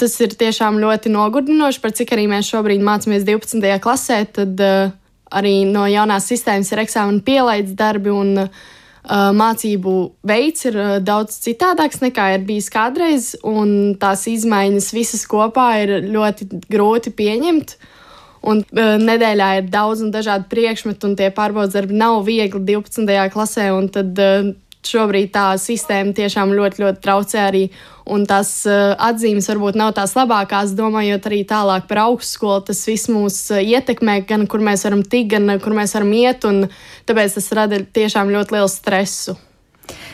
Tas 0.00 0.14
ir 0.24 0.34
tiešām 0.34 0.80
ļoti 0.82 1.10
nogurdinoši, 1.14 1.80
par 1.82 1.92
cik 1.94 2.16
arī 2.16 2.26
mēs 2.30 2.48
šobrīd 2.50 2.82
mācāmies 2.82 3.26
12. 3.26 3.62
klasē. 3.82 4.24
Tad 4.34 4.62
uh, 4.62 4.94
arī 5.34 5.60
no 5.70 5.84
jaunās 5.90 6.26
sistēmas 6.30 6.72
ir 6.72 6.82
eksāmena 6.84 7.22
pielaides 7.24 7.76
darbi 7.78 8.12
un 8.14 8.44
uh, 8.44 8.50
mācību 9.38 9.94
veids 10.26 10.66
ir 10.70 10.78
uh, 10.78 10.92
daudz 11.02 11.38
citādāks 11.44 12.02
nekā 12.02 12.32
ir 12.36 12.46
bijis 12.48 12.70
kādreiz. 12.74 13.32
Tās 14.02 14.26
izmaiņas 14.30 14.92
visas 14.96 15.26
kopā 15.30 15.68
ir 15.84 15.96
ļoti 16.10 16.50
grūti 16.66 17.14
pieņemt. 17.14 17.76
Un 18.44 18.60
uh, 18.60 18.96
nedēļā 19.00 19.48
ir 19.60 19.70
daudz 19.72 20.02
un 20.04 20.12
dažādi 20.12 20.50
priekšmeti, 20.50 21.06
un 21.08 21.16
tie 21.16 21.30
pārbaudas 21.34 21.76
darbi 21.76 21.96
nav 21.96 22.20
viegli 22.26 22.60
12. 22.60 23.08
klasē. 23.32 23.70
Tad 23.94 24.20
uh, 24.20 24.50
šobrīd 24.84 25.30
tā 25.32 25.46
sistēma 25.60 26.12
tiešām 26.16 26.52
ļoti, 26.52 26.82
ļoti 26.84 27.02
traucē 27.04 27.40
arī. 27.46 27.64
Un 28.04 28.26
tās 28.28 28.50
uh, 28.68 28.92
atzīmes 29.00 29.48
varbūt 29.48 29.78
nav 29.80 29.94
tās 29.96 30.12
labākās, 30.18 30.76
domājot 30.76 31.30
arī 31.30 31.40
tālāk 31.48 31.88
par 31.88 32.02
augstskolu. 32.04 32.66
Tas 32.68 32.84
viss 32.90 33.08
mūs 33.12 33.40
ietekmē, 33.62 34.20
gan 34.28 34.44
kur 34.50 34.64
mēs 34.64 34.84
varam 34.84 35.00
tikt, 35.00 35.32
gan 35.38 35.56
kur 35.64 35.76
mēs 35.76 35.96
varam 35.96 36.12
iet. 36.12 36.44
Tāpēc 37.08 37.40
tas 37.40 37.50
rada 37.56 37.80
tiešām 37.80 38.32
ļoti 38.34 38.58
lielu 38.58 38.70
stresu. 38.72 39.38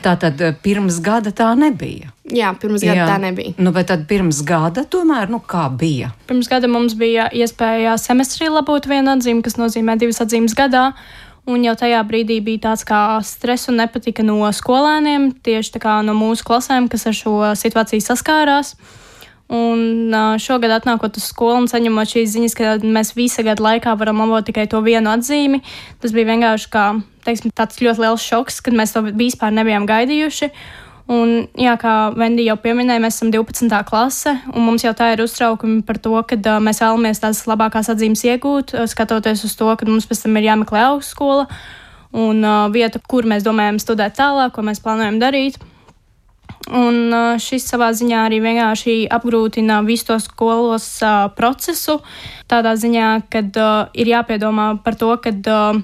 Tā 0.01 0.15
tad 0.17 0.41
pirms 0.65 1.01
gada 1.05 1.33
tā 1.37 1.51
nebija. 1.59 2.09
Jā, 2.31 2.55
pirms 2.61 2.85
gada 2.85 3.03
Jā. 3.03 3.09
tā 3.11 3.17
nebija. 3.21 3.53
Nu, 3.61 3.73
bet 3.75 3.91
tad 3.91 4.07
pirms 4.09 4.41
gada 4.47 4.87
tomēr, 4.89 5.29
nu, 5.33 5.43
kā 5.45 5.67
bija? 5.69 6.13
Pirms 6.31 6.49
gada 6.49 6.71
mums 6.71 6.95
bija 6.97 7.27
iespēja 7.35 7.97
semestrī 8.01 8.49
labot 8.49 8.87
vienu 8.89 9.13
atzīmi, 9.13 9.45
kas 9.45 9.59
nozīmē 9.61 9.99
divas 10.01 10.23
atzīmes 10.25 10.57
gadā. 10.57 10.93
Un 11.51 11.65
jau 11.65 11.75
tajā 11.77 12.01
brīdī 12.07 12.39
bija 12.45 12.69
tāds 12.69 12.85
kā 12.87 13.19
stress 13.27 13.69
un 13.73 13.81
nepatika 13.81 14.23
no 14.25 14.39
skolēniem, 14.55 15.33
tieši 15.43 15.81
no 16.07 16.15
mūsu 16.15 16.45
klasēm, 16.47 16.89
kas 16.89 17.07
ar 17.07 17.17
šo 17.17 17.37
situāciju 17.57 18.05
saskārās. 18.05 18.77
Un 19.51 20.15
šogad, 20.39 20.71
atnākot 20.71 21.17
uz 21.19 21.25
skolu 21.27 21.65
un 21.65 21.67
saņemot 21.67 22.07
šīs 22.07 22.37
ziņas, 22.37 22.55
ka 22.55 22.77
mēs 22.85 23.17
visa 23.17 23.43
gada 23.43 23.65
laikā 23.65 23.97
varam 23.99 24.23
labot 24.23 24.47
tikai 24.47 24.69
to 24.71 24.79
vienu 24.85 25.11
atzīmi, 25.11 25.59
tas 25.99 26.15
bija 26.15 26.29
vienkārši 26.29 26.71
kā, 26.71 26.85
teiksim, 27.25 27.53
tāds 27.57 27.81
ļoti 27.83 28.05
liels 28.05 28.25
šoks, 28.25 28.61
kad 28.65 28.77
mēs 28.77 28.95
to 28.95 29.03
vispār 29.09 29.55
nebijām 29.57 29.89
gaidījuši. 29.89 30.51
Un, 31.11 31.49
jā, 31.59 31.73
kā 31.81 32.13
Vendija 32.15 32.53
jau 32.53 32.61
pieminēja, 32.63 33.03
mēs 33.03 33.17
esam 33.19 33.33
12. 33.35 33.81
klase, 33.89 34.37
un 34.55 34.63
mums 34.63 34.85
jau 34.85 34.93
tā 34.95 35.09
ir 35.15 35.25
uztraukumi 35.25 35.81
par 35.87 35.99
to, 35.99 36.15
ka 36.23 36.39
uh, 36.39 36.61
mēs 36.63 36.79
vēlamies 36.85 37.23
tās 37.23 37.41
labākās 37.51 37.91
atzīmes 37.91 38.23
iegūt, 38.29 38.77
skatoties 38.93 39.43
uz 39.49 39.57
to, 39.59 39.73
ka 39.75 39.89
mums 39.89 40.07
pēc 40.07 40.23
tam 40.23 40.39
ir 40.39 40.47
jāmeklē 40.53 40.85
augstskola 40.93 41.49
un 42.15 42.45
uh, 42.45 42.69
vieta, 42.71 43.03
kur 43.11 43.27
mēs 43.27 43.43
domājam 43.47 43.81
studēt 43.83 44.17
tālāk, 44.19 44.55
ko 44.55 44.63
mēs 44.67 44.83
plānojam 44.85 45.19
darīt. 45.23 45.59
Un 46.71 47.11
uh, 47.11 47.39
šis 47.41 47.65
savā 47.67 47.89
ziņā 47.97 48.25
arī 48.29 48.39
vienkārši 48.45 48.95
apgrūtina 49.11 49.81
visu 49.87 50.11
to 50.11 50.19
skolos 50.23 50.87
uh, 51.03 51.31
procesu, 51.35 51.99
tādā 52.51 52.77
ziņā, 52.79 53.09
ka 53.33 53.43
uh, 53.49 53.89
ir 53.99 54.13
jāpiedomā 54.13 54.77
par 54.85 54.99
to, 55.01 55.11
ka 55.23 55.33
uh, 55.33 55.81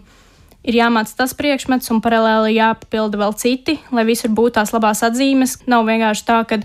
ir 0.67 0.79
jāmāc 0.81 1.13
tas 1.17 1.35
priekšmets 1.39 1.91
un 1.95 2.03
paralēli 2.05 2.57
jāpilda 2.57 3.21
vēl 3.21 3.35
citi, 3.39 3.79
lai 3.95 4.05
visur 4.09 4.33
būtu 4.35 4.57
tās 4.59 4.75
labās 4.75 5.05
atzīmes. 5.07 5.61
Nav 5.71 5.87
vienkārši 5.87 6.27
tā, 6.27 6.41
ka 6.49 6.61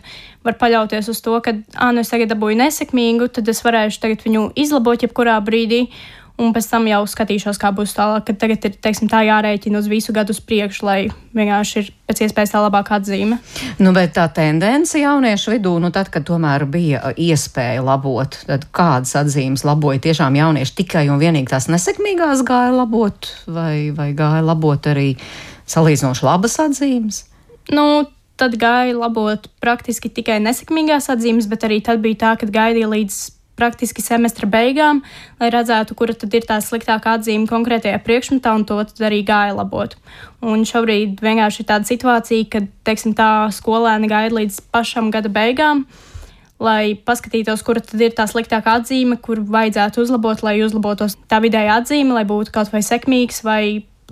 var 0.45 0.57
paļauties 0.61 1.11
uz 1.13 1.21
to, 1.21 1.37
ka, 1.45 1.53
ah, 1.77 1.91
nu 1.93 2.01
es 2.01 2.09
tagad 2.09 2.33
dabūju 2.33 2.57
nesekmīgu, 2.63 3.29
tad 3.35 3.51
es 3.51 3.61
varēšu 3.65 4.01
tagad 4.01 4.25
viņu 4.25 4.49
izlabot 4.59 5.05
jebkurā 5.05 5.37
brīdī 5.45 5.85
un 6.39 6.53
pēc 6.55 6.67
tam 6.71 6.85
jau 6.89 7.01
skatīšos, 7.09 7.59
kā 7.61 7.71
būs 7.75 7.95
tālāk. 7.97 8.25
Kad 8.27 8.39
tagad 8.41 8.67
ir 8.67 8.75
teiksim, 8.83 9.09
tā 9.11 9.23
jārēķina 9.27 9.79
uz 9.81 9.89
visu 9.91 10.13
gadu 10.15 10.35
uz 10.35 10.39
priekšu, 10.43 10.85
lai 10.87 10.99
vienkārši 11.37 11.81
ir 11.81 11.89
pēc 12.09 12.23
iespējas 12.27 12.53
tā 12.53 12.61
labākā 12.63 12.99
atzīme. 12.99 13.39
Nu, 13.81 13.93
bet 13.95 14.15
tā 14.17 14.27
tendence 14.35 14.99
jauniešu 15.01 15.55
vidū, 15.55 15.75
nu, 15.83 15.91
tad, 15.95 16.11
kad 16.13 16.25
tomēr 16.27 16.65
bija 16.71 17.13
iespēja 17.15 17.83
labot, 17.85 18.39
tad 18.47 18.67
kādas 18.75 19.13
atzīmes 19.19 19.65
laboja 19.67 20.03
tiešām 20.07 20.39
jaunieši 20.39 20.77
tikai 20.81 21.07
un 21.11 21.21
vienīgi 21.21 21.51
tās 21.51 21.69
nesekmīgās 21.71 22.45
gāja 22.47 22.73
labot, 22.75 23.31
vai, 23.47 23.91
vai 23.95 24.11
gāja 24.17 24.45
labot 24.45 24.91
arī 24.91 25.13
salīdzinoši 25.71 26.27
labas 26.27 26.57
atzīmes? 26.63 27.25
Nu, 27.71 28.05
tad 28.41 28.57
gāja 28.59 28.95
labot 28.97 29.45
praktiski 29.61 30.09
tikai 30.09 30.39
nesekmīgās 30.41 31.11
atzīmes, 31.13 31.47
bet 31.51 31.67
arī 31.67 31.79
tad 31.85 32.01
bija 32.03 32.23
tā, 32.25 32.33
ka 32.41 32.49
gaidīja 32.49 32.89
līdz 32.89 33.21
praktiski 33.59 34.03
semestra 34.03 34.47
beigām, 34.49 35.01
lai 35.41 35.49
redzētu, 35.53 35.95
kura 35.97 36.15
tad 36.17 36.33
ir 36.33 36.45
tā 36.47 36.57
sliktākā 36.63 37.17
atzīme 37.19 37.49
konkrētajā 37.49 37.99
priekšmetā, 38.05 38.53
un 38.57 38.65
to 38.67 38.79
arī 39.05 39.21
gāja 39.27 39.55
labot. 39.57 39.97
Un 40.41 40.65
šobrīd 40.67 41.21
vienkārši 41.21 41.61
ir 41.63 41.69
tāda 41.69 41.89
situācija, 41.89 42.47
ka, 42.51 42.63
teiksim, 42.87 43.15
tā 43.17 43.49
skolēni 43.53 44.09
gaida 44.11 44.39
līdz 44.39 44.63
pašam 44.73 45.11
gada 45.13 45.29
beigām, 45.29 45.85
lai 46.61 46.95
paskatītos, 46.95 47.63
kura 47.65 47.83
tad 47.85 48.01
ir 48.01 48.15
tā 48.17 48.27
sliktākā 48.29 48.79
atzīme, 48.81 49.17
kur 49.21 49.41
vajadzētu 49.41 50.05
uzlabot, 50.05 50.43
lai 50.45 50.59
uzlabotos 50.65 51.17
tā 51.29 51.41
vidējā 51.43 51.81
atzīme, 51.81 52.15
lai 52.17 52.25
būtu 52.29 52.53
kaut 52.53 52.73
vai 52.73 52.83
sekmīgs 52.85 53.41
vai 53.45 53.63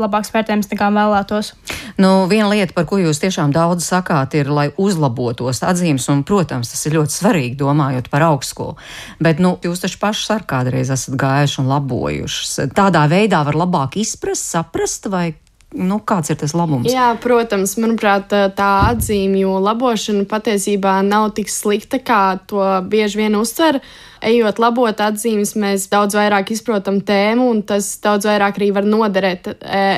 labāks 0.02 0.32
vērtējums 0.34 0.72
nekā 0.72 0.90
vēlētos. 0.96 1.52
Nu, 2.00 2.26
viena 2.32 2.50
lieta, 2.52 2.76
par 2.76 2.88
ko 2.90 3.00
jūs 3.02 3.22
tiešām 3.24 3.54
daudz 3.56 3.88
sakāt, 3.90 4.38
ir, 4.40 4.52
lai 4.54 4.70
uzlabotos 4.80 5.64
atzīmes, 5.66 6.08
un, 6.14 6.24
protams, 6.28 6.72
tas 6.74 6.86
ir 6.88 6.98
ļoti 7.00 7.18
svarīgi 7.18 7.60
domājot 7.60 8.10
par 8.14 8.28
augstskolu. 8.30 8.78
Bet, 9.20 9.44
nu, 9.44 9.58
jūs 9.66 9.84
taču 9.84 10.00
pašas 10.02 10.38
ar 10.38 10.48
kādreiz 10.50 10.94
esat 10.96 11.20
gājuši 11.20 11.62
un 11.64 11.70
labojušas. 11.74 12.56
Tādā 12.78 13.06
veidā 13.12 13.44
var 13.48 13.60
labāk 13.60 14.00
izprast, 14.00 14.48
saprast, 14.56 15.12
vai 15.12 15.34
Nu, 15.69 15.99
kāds 16.01 16.32
ir 16.34 16.38
tas 16.41 16.55
labums? 16.58 16.88
Jā, 16.89 17.12
protams, 17.21 17.75
manuprāt, 17.77 18.32
tā 18.58 18.69
atzīmju 18.89 19.51
labošana 19.62 20.25
patiesībā 20.29 20.95
nav 21.05 21.27
tik 21.38 21.51
slikta, 21.53 21.99
kā 22.01 22.39
to 22.49 22.63
bieži 22.89 23.19
vien 23.21 23.38
uztver. 23.38 23.77
Ejot 24.25 24.58
labot 24.60 25.03
atzīmes, 25.05 25.53
mēs 25.62 25.86
daudz 25.91 26.17
vairāk 26.17 26.49
izprotam 26.55 26.97
tēmu, 27.05 27.51
un 27.53 27.62
tas 27.69 27.91
daudz 28.01 28.25
vairāk 28.32 28.58
arī 28.58 28.71
var 28.79 28.88
noderēt 28.89 29.51
e, 29.51 29.58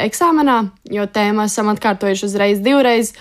eksāmenā, 0.09 0.57
jo 0.91 1.07
tēmu 1.07 1.47
esam 1.47 1.71
atkārtojuši 1.71 2.27
uzreiz 2.27 2.59
divreiz. 2.65 3.13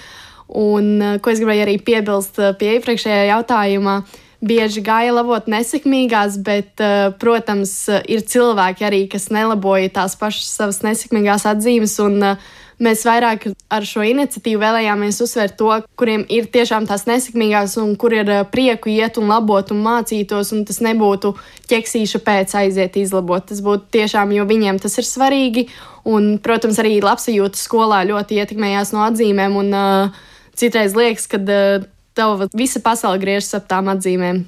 Un, 0.51 0.97
e, 0.99 1.13
ko 1.23 1.31
es 1.31 1.39
gribēju 1.39 1.69
arī 1.69 1.79
piebilst 1.87 2.43
e, 2.43 2.51
pie 2.59 2.75
iepriekšējā 2.81 3.31
jautājuma, 3.31 4.01
uh, 4.03 4.27
bieži 4.41 4.83
gāja 4.85 5.13
labot 5.15 5.47
nesekmīgās, 5.51 6.39
bet, 6.45 6.73
eh, 6.81 7.11
protams, 7.19 7.89
ir 8.09 8.21
cilvēki 8.21 8.87
arī, 8.89 9.03
kas 9.11 9.29
nelaboja 9.29 9.91
tās 9.91 10.17
pašas 10.17 10.49
savas 10.57 10.81
nesekmīgās 10.81 11.45
atzīmes. 11.45 11.99
Un, 12.05 12.23
eh, 12.23 12.37
Mēs 12.81 13.03
vairāk 13.05 13.43
ar 13.69 13.85
šo 13.85 14.01
iniciatīvu 14.01 14.63
vēlējāmies 14.63 15.19
uzsvērt 15.21 15.59
to, 15.59 15.69
kuriem 16.01 16.23
ir 16.33 16.47
tiešām 16.47 16.87
tās 16.89 17.05
nesekmīgās, 17.05 17.77
un 17.77 17.95
kur 18.01 18.15
ir 18.17 18.31
eh, 18.31 18.45
prieku 18.49 18.89
iet 18.89 19.19
un 19.21 19.29
labot 19.29 19.71
un 19.71 19.83
mācītos, 19.85 20.55
un 20.57 20.65
tas 20.65 20.81
nebūtu 20.81 21.35
ķeksīša 21.69 22.23
pēc 22.25 22.55
aiziet 22.63 22.97
izlabot. 22.97 23.45
Tas 23.45 23.61
būtu 23.61 23.93
tiešām, 23.93 24.33
jo 24.33 24.49
viņiem 24.49 24.81
tas 24.81 24.97
ir 24.97 25.05
svarīgi, 25.05 25.69
un, 26.09 26.39
protams, 26.39 26.81
arī 26.81 27.03
labsajūta 27.05 27.61
skolā 27.61 28.01
ļoti 28.09 28.41
ietekmējās 28.41 28.95
no 28.97 29.05
atzīmēm, 29.11 29.61
un 29.61 29.77
uh, 29.77 30.25
citreiz 30.57 30.97
liekas, 30.97 31.29
ka 31.29 31.37
uh, 31.37 31.85
tev 32.15 32.49
visa 32.55 32.83
pasaule 32.85 33.21
griežas 33.23 33.55
ap 33.59 33.69
tām 33.71 33.93
atzīmēm. 33.93 34.45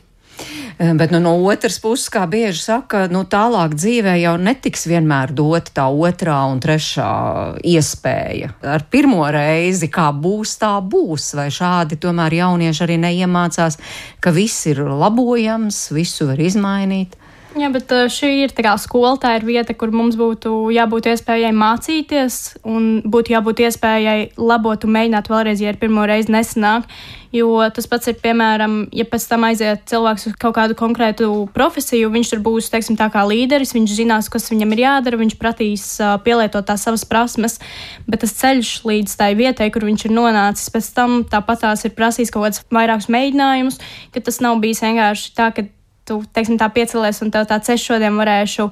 Eh, 0.78 0.94
bet 0.94 1.10
nu, 1.10 1.20
no 1.20 1.34
otras 1.46 1.76
puses, 1.80 2.08
kā 2.10 2.24
bieži 2.26 2.62
saka, 2.64 3.04
nu, 3.12 3.22
tālāk 3.28 3.76
dzīvē 3.76 4.16
jau 4.22 4.34
netiks 4.40 4.86
vienmēr 4.88 5.34
dota 5.36 5.74
tā 5.76 5.86
otrā 5.86 6.38
un 6.50 6.62
trešā 6.62 7.10
iespēja. 7.68 8.54
Ar 8.64 8.86
pirmo 8.90 9.22
reizi, 9.30 9.90
kā 9.92 10.08
būs, 10.16 10.56
tā 10.62 10.74
būs. 10.80 11.34
Vai 11.38 11.50
šādi 11.52 12.00
tomēr 12.00 12.38
jaunieši 12.40 12.86
arī 12.86 12.98
neiemācās, 13.04 13.78
ka 14.20 14.32
viss 14.34 14.66
ir 14.72 14.82
labojams, 14.82 15.90
visu 15.92 16.30
var 16.32 16.40
izmainīt? 16.40 17.18
Jā, 17.52 17.68
bet 17.68 17.90
šī 18.08 18.30
ir 18.46 18.52
tā 18.56 18.64
kā 18.64 18.72
skola, 18.80 19.18
tā 19.20 19.34
ir 19.36 19.44
vieta, 19.44 19.74
kur 19.76 19.90
mums 19.92 20.16
būtu 20.16 20.70
jābūt 20.72 21.10
iespējai 21.12 21.50
mācīties 21.52 22.38
un 22.64 23.02
būtu 23.04 23.34
jābūt 23.34 23.60
iespējai 23.66 24.30
labot 24.40 24.86
un 24.88 24.94
mēģināt 24.96 25.28
vēlreiz, 25.28 25.60
ja 25.60 25.74
ir 25.74 25.80
pirmo 25.82 26.06
reizi 26.08 26.32
nesanāk. 26.32 26.88
Jo 27.32 27.62
tas 27.72 27.86
pats 27.88 28.10
ir, 28.10 28.18
piemēram, 28.20 28.74
ja 28.92 29.06
pēc 29.08 29.24
tam 29.30 29.46
aiziet 29.48 29.86
cilvēks 29.88 30.26
uz 30.28 30.34
kaut 30.40 30.52
kādu 30.58 30.76
konkrētu 30.76 31.28
profesiju, 31.54 32.10
viņš 32.12 32.32
tur 32.34 32.42
būs, 32.44 32.68
teiksim, 32.72 32.98
tā 33.00 33.06
kā 33.12 33.22
līderis, 33.24 33.72
viņš 33.72 33.94
zinās, 33.96 34.28
kas 34.32 34.50
viņam 34.52 34.74
ir 34.76 34.82
jādara, 34.82 35.20
viņš 35.20 35.38
prasīs 35.40 35.86
pielietot 36.26 36.68
tās 36.68 36.84
savas 36.84 37.06
prasmes, 37.08 37.56
bet 38.04 38.20
tas 38.20 38.36
ceļš 38.36 38.74
līdz 38.84 39.16
tai 39.16 39.30
vietai, 39.38 39.70
kur 39.72 39.88
viņš 39.88 40.04
ir 40.10 40.16
nonācis, 40.18 40.68
pēc 40.74 40.90
tam 40.92 41.22
tāpat 41.24 41.64
tās 41.64 41.86
ir 41.88 41.96
prasījis 41.96 42.34
kaut 42.34 42.50
kādus 42.50 42.66
vairākus 42.68 43.08
mēģinājumus, 43.16 43.80
ka 44.12 44.24
tas 44.28 44.42
nav 44.44 44.60
bijis 44.60 44.84
vienkārši 44.84 45.32
tā, 45.38 45.48
ka 45.56 45.64
tu 46.04 46.20
teiksim, 46.36 46.60
tā 46.60 46.68
piecelies 46.74 47.22
un 47.24 47.32
tev 47.32 47.48
tāds 47.48 47.72
es 47.72 47.80
šodien 47.80 48.18
varēšu 48.20 48.68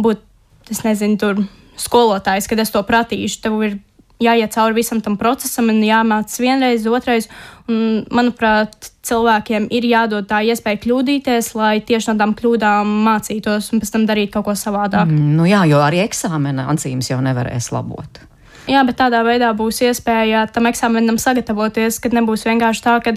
būt, 0.00 0.24
es 0.72 0.80
nezinu, 0.86 1.20
tur 1.20 1.44
skolotājs, 1.78 2.48
kad 2.48 2.60
es 2.62 2.72
to 2.74 2.82
pratīšu. 2.86 3.42
Tev 3.44 3.60
ir 3.66 3.76
jāiet 4.22 4.54
cauri 4.54 4.78
visam 4.80 5.00
tam 5.04 5.16
procesam 5.20 5.70
un 5.72 5.80
jāmācās 5.84 6.40
vienreiz, 6.42 6.86
otrais. 6.90 7.28
Un, 7.68 8.06
manuprāt, 8.14 8.90
cilvēkiem 9.04 9.68
ir 9.76 9.84
jādod 9.88 10.28
tā 10.28 10.40
iespēja 10.48 10.80
kļūdīties, 10.84 11.52
lai 11.58 11.74
tieši 11.84 12.12
no 12.12 12.16
tām 12.22 12.32
kļūdām 12.38 12.94
mācītos 13.04 13.72
un 13.72 13.82
pēc 13.82 13.92
tam 13.94 14.06
darīt 14.08 14.32
kaut 14.32 14.48
ko 14.48 14.56
savādāk. 14.56 15.10
Mm, 15.10 15.36
nu 15.36 15.48
jā, 15.48 15.64
jo 15.68 15.82
arī 15.84 16.00
eksāmena 16.06 16.68
atzīmes 16.72 17.12
jau 17.12 17.20
nevarēs 17.24 17.70
labot. 17.74 18.22
Jā, 18.68 18.82
bet 18.84 18.98
tādā 19.00 19.22
veidā 19.24 19.48
būs 19.56 19.80
iespēja 19.86 20.42
tam 20.52 20.68
eksāmenam 20.68 21.16
sagatavoties, 21.20 21.96
kad 22.04 22.12
nebūs 22.12 22.44
vienkārši 22.44 22.82
tā, 22.84 22.96
ka 23.00 23.14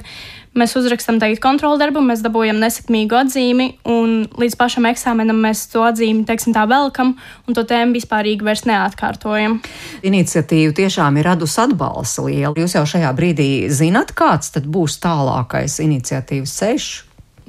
mēs 0.55 0.75
uzrakstām 0.79 1.17
tagad 1.19 1.41
kontrolu 1.43 1.79
darbu, 1.79 1.99
mēs 2.05 2.23
dabūjam 2.23 2.59
nesakmīgu 2.61 3.17
atzīmi, 3.19 3.67
un 3.91 4.13
līdz 4.39 4.55
pašam 4.59 4.87
eksāmenam 4.87 5.41
mēs 5.43 5.65
to 5.73 5.83
atzīmi, 5.83 6.23
teiksim, 6.27 6.55
tā 6.55 6.63
velkam, 6.71 7.17
un 7.47 7.57
to 7.57 7.65
tēmu 7.67 7.97
vispārīgi 7.99 8.47
vairs 8.47 8.63
neatkārtojam. 8.69 9.59
Iniciatīva 10.07 10.75
tiešām 10.79 11.19
ir 11.19 11.27
radusi 11.33 11.59
atbalsta 11.65 12.25
lielu. 12.29 12.55
Jūs 12.63 12.77
jau 12.79 12.85
šajā 12.95 13.11
brīdī 13.17 13.51
zinat, 13.67 14.15
kāds 14.15 14.55
tad 14.55 14.71
būs 14.71 15.01
tālākais 15.03 15.81
iniciatīvas 15.83 16.55
ceļš? 16.61 16.89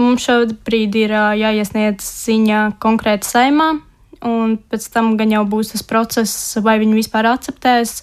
Mums 0.02 0.26
šobrīd 0.26 0.98
ir 1.04 1.14
jāiesniedz 1.38 2.02
ziņa 2.26 2.66
konkrēti 2.82 3.28
saimā, 3.28 3.74
un 4.26 4.56
pēc 4.70 4.88
tam 4.94 5.14
gan 5.20 5.32
jau 5.34 5.42
būs 5.48 5.72
tas 5.74 5.84
process, 5.86 6.56
vai 6.62 6.78
viņi 6.82 6.98
vispār 7.00 7.28
akceptēs 7.32 8.00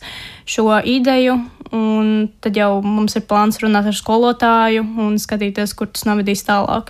šo 0.50 0.80
ideju. 0.84 1.40
Un 1.76 2.30
tad 2.42 2.58
jau 2.58 2.80
mums 2.82 3.14
ir 3.20 3.28
plāns 3.30 3.60
runāt 3.62 3.86
ar 3.92 3.98
skolotāju 3.98 4.86
un 5.06 5.20
skatīties, 5.22 5.76
kur 5.78 5.92
tas 5.94 6.08
novedīs 6.10 6.42
tālāk. 6.48 6.90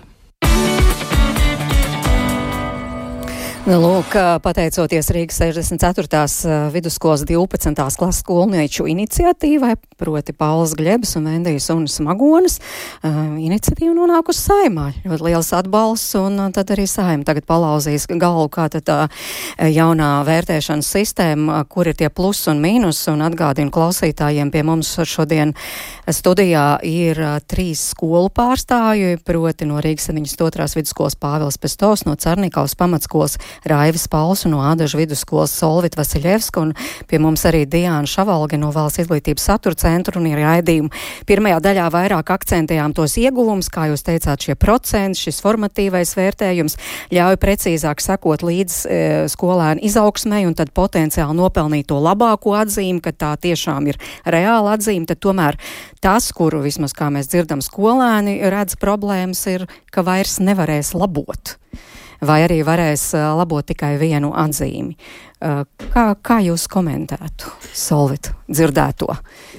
Lūk, 3.78 4.16
pateicoties 4.42 5.12
Rīgas 5.14 5.36
64. 5.44 6.72
vidusskolas 6.74 7.22
12. 7.28 7.76
klases 8.00 8.24
skolnieču 8.24 8.88
iniciatīvai, 8.90 9.76
proti 10.00 10.34
Pauls 10.34 10.72
Glebs 10.74 11.12
un 11.20 11.28
Vendijas 11.30 11.68
Unas 11.70 12.00
Magonas, 12.02 12.56
iniciatīva 13.04 13.94
nonākusi 13.94 14.42
saimā. 14.48 14.86
Ļoti 15.04 15.26
liels 15.28 15.52
atbalsts, 15.54 16.16
un 16.18 16.40
tad 16.56 16.74
arī 16.74 16.88
saima 16.90 17.28
tagad 17.28 17.46
palauzīs 17.46 18.08
galvu, 18.10 18.48
kā 18.56 18.66
tad 18.74 18.88
tā 18.88 18.98
jaunā 19.60 20.24
vērtēšanas 20.26 20.90
sistēma, 20.96 21.60
kur 21.70 21.92
ir 21.92 22.00
tie 22.00 22.10
plus 22.10 22.42
un 22.50 22.64
mīnus, 22.64 23.04
un 23.12 23.22
atgādinu 23.28 23.70
klausītājiem 23.76 24.50
pie 24.56 24.66
mums 24.66 24.96
šodien 25.04 25.54
studijā 26.10 26.80
ir 26.88 27.22
trīs 27.46 27.92
skolu 27.92 28.34
pārstāvju, 28.34 29.20
proti 29.28 29.70
no 29.70 29.78
Rīgas 29.84 30.10
72. 30.10 30.72
vidusskolas 30.80 31.20
Pāvils 31.20 31.62
Pestovs, 31.62 32.08
no 32.10 32.18
Cernikavas 32.18 32.74
pamatskolas 32.80 33.38
Raivis 33.68 34.08
Pauls 34.12 34.46
no 34.48 34.62
Ādažu 34.64 35.00
vidusskolas 35.02 35.54
Solvita 35.56 36.00
Vasiļevska 36.00 36.62
un 36.62 36.74
pie 37.10 37.20
mums 37.22 37.44
arī 37.50 37.66
Diāna 37.70 38.08
Šavalge 38.10 38.60
no 38.60 38.72
Valsts 38.76 39.04
izglītības 39.04 39.48
satura 39.50 39.78
centra 39.80 40.20
un 40.20 40.28
ir 40.30 40.40
raidījumi. 40.40 40.92
Pirmajā 41.30 41.60
daļā 41.66 41.88
vairāk 41.94 42.32
akcentējām 42.36 42.96
tos 42.98 43.18
ieguvumus, 43.20 43.72
kā 43.74 43.90
jūs 43.92 44.06
teicāt, 44.08 44.46
šie 44.48 44.56
procenti, 44.60 45.26
šis 45.26 45.42
formatīvais 45.44 46.16
vērtējums 46.18 46.78
ļauj 47.16 47.40
precīzāk 47.42 48.04
sekot 48.04 48.46
līdz 48.48 48.80
e, 48.86 49.00
skolēnu 49.32 49.84
izaugsmai 49.90 50.46
un 50.48 50.56
tad 50.58 50.74
potenciāli 50.76 51.38
nopelnīt 51.38 51.90
to 51.90 52.00
labāko 52.04 52.56
atzīmi, 52.60 53.04
ka 53.04 53.14
tā 53.14 53.34
tiešām 53.42 53.92
ir 53.92 54.00
reāla 54.26 54.78
atzīme, 54.78 55.08
tad 55.10 55.22
tomēr 55.24 55.60
tas, 56.04 56.32
kuru 56.36 56.64
vismaz 56.66 56.96
kā 56.96 57.12
mēs 57.14 57.32
dzirdam 57.32 57.64
skolēni 57.66 58.40
redz 58.52 58.80
problēmas, 58.80 59.46
ir, 59.52 59.68
ka 59.94 60.06
vairs 60.08 60.40
nevarēs 60.44 60.96
labot 60.98 61.58
vai 62.22 62.44
arī 62.46 62.62
varēs 62.68 63.12
labot 63.38 63.66
tikai 63.68 63.96
vienu 64.02 64.32
atzīmi. 64.36 64.96
Kā, 65.40 66.04
kā 66.20 66.38
jūs 66.44 66.66
komentētu 66.68 67.48
Solvitu 67.72 68.34
dzirdēto? 68.52 69.08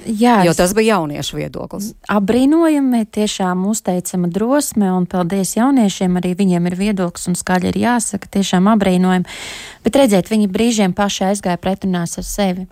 Jā, 0.05 0.43
jo 0.45 0.53
tas 0.57 0.75
bija 0.77 0.99
jauniešu 0.99 1.39
viedoklis. 1.39 1.95
Apbrīnojami, 2.13 3.07
tiešām 3.09 3.65
uzteicama 3.71 4.29
drosme, 4.33 4.91
un 4.93 5.07
paldies 5.09 5.55
jauniešiem, 5.57 6.19
arī 6.21 6.35
viņiem 6.37 6.69
ir 6.69 6.77
viedoklis 6.77 7.31
un 7.33 7.39
skaļi 7.41 7.73
ir 7.73 7.81
jāsaka, 7.81 8.29
tiešām 8.37 8.69
apbrīnojami. 8.75 9.41
Bet 9.87 9.97
redziet, 10.03 10.29
viņi 10.29 10.51
brīžiem 10.53 10.97
paši 10.97 11.31
aizgāja 11.31 11.61
pretrunās 11.61 12.19
ar 12.21 12.29
sevi. 12.29 12.69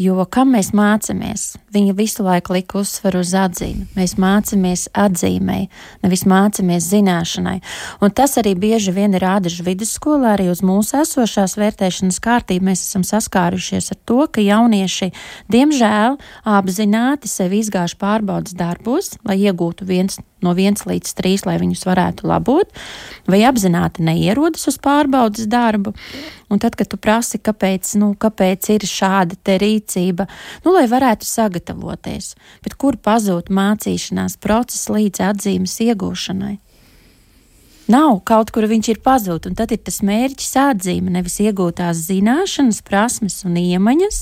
Jo 0.00 0.24
kam 0.32 0.54
mēs 0.56 0.70
mācāmies? 0.72 1.52
Viņa 1.72 1.92
visu 1.96 2.24
laiku 2.24 2.54
lika 2.56 2.78
uzsveru 2.80 3.20
uz 3.20 3.34
atzīmi. 3.36 3.86
Mēs 3.96 4.14
mācāmies 4.20 4.86
atzīmei, 4.96 5.66
nevis 6.04 6.24
mācāmies 6.28 6.88
zināšanai. 6.88 7.58
Un 8.00 8.14
tas 8.16 8.38
arī 8.40 8.54
bieži 8.56 8.94
vien 8.96 9.12
ir 9.16 9.26
ādažu 9.28 9.66
vidusskolā, 9.66 10.34
arī 10.36 10.48
uz 10.52 10.64
mūsu 10.64 10.96
esošās 11.02 11.58
vērtēšanas 11.60 12.20
kārtību 12.24 12.70
mēs 12.70 12.86
esam 12.86 13.04
saskārušies 13.04 13.92
ar 13.92 14.00
to, 14.08 14.24
ka 14.32 14.44
jaunieši, 14.44 15.12
diemžēl, 15.52 16.16
apzināti 16.48 17.28
sevi 17.28 17.60
izgājuši 17.60 18.00
pārbaudas 18.00 18.56
darbos, 18.56 19.16
lai 19.28 19.42
iegūtu 19.44 19.88
viens 19.88 20.20
no 20.44 20.54
1 20.56 20.84
līdz 20.88 21.14
3, 21.18 21.44
lai 21.48 21.56
viņus 21.62 21.84
varētu 21.88 22.28
labot, 22.28 22.70
vai 23.30 23.42
apzināti 23.48 24.04
neierodas 24.06 24.66
uz 24.70 24.78
pārbaudas 24.82 25.48
darbu. 25.50 25.94
Un 26.52 26.60
tad, 26.62 26.76
kad 26.76 26.90
tu 26.92 26.98
prasi, 27.00 27.40
kāpēc, 27.40 27.94
nu, 28.00 28.12
kāpēc 28.18 28.72
ir 28.74 28.88
šāda 28.88 29.58
rīcība, 29.62 30.28
nu, 30.66 30.74
lai 30.76 30.84
varētu 30.90 31.28
sagatavoties, 31.28 32.34
bet 32.64 32.76
kur 32.76 32.98
pazūd 33.00 33.48
mācīšanās 33.52 34.36
process 34.42 34.90
līdz 34.92 35.24
atzīmes 35.32 35.78
iegūšanai? 35.88 36.58
Nav 37.90 38.20
kaut 38.24 38.52
kur 38.54 38.64
viņš 38.70 38.88
ir 38.92 39.00
pazudis, 39.02 39.50
un 39.50 39.56
tad 39.58 39.72
ir 39.74 39.80
tas 39.82 39.98
mērķis 40.06 40.52
atzīme, 40.60 41.10
nevis 41.12 41.40
iegūtās 41.42 42.04
zināšanas, 42.06 42.78
prasmes 42.86 43.40
un 43.48 43.58
iemaņas, 43.58 44.20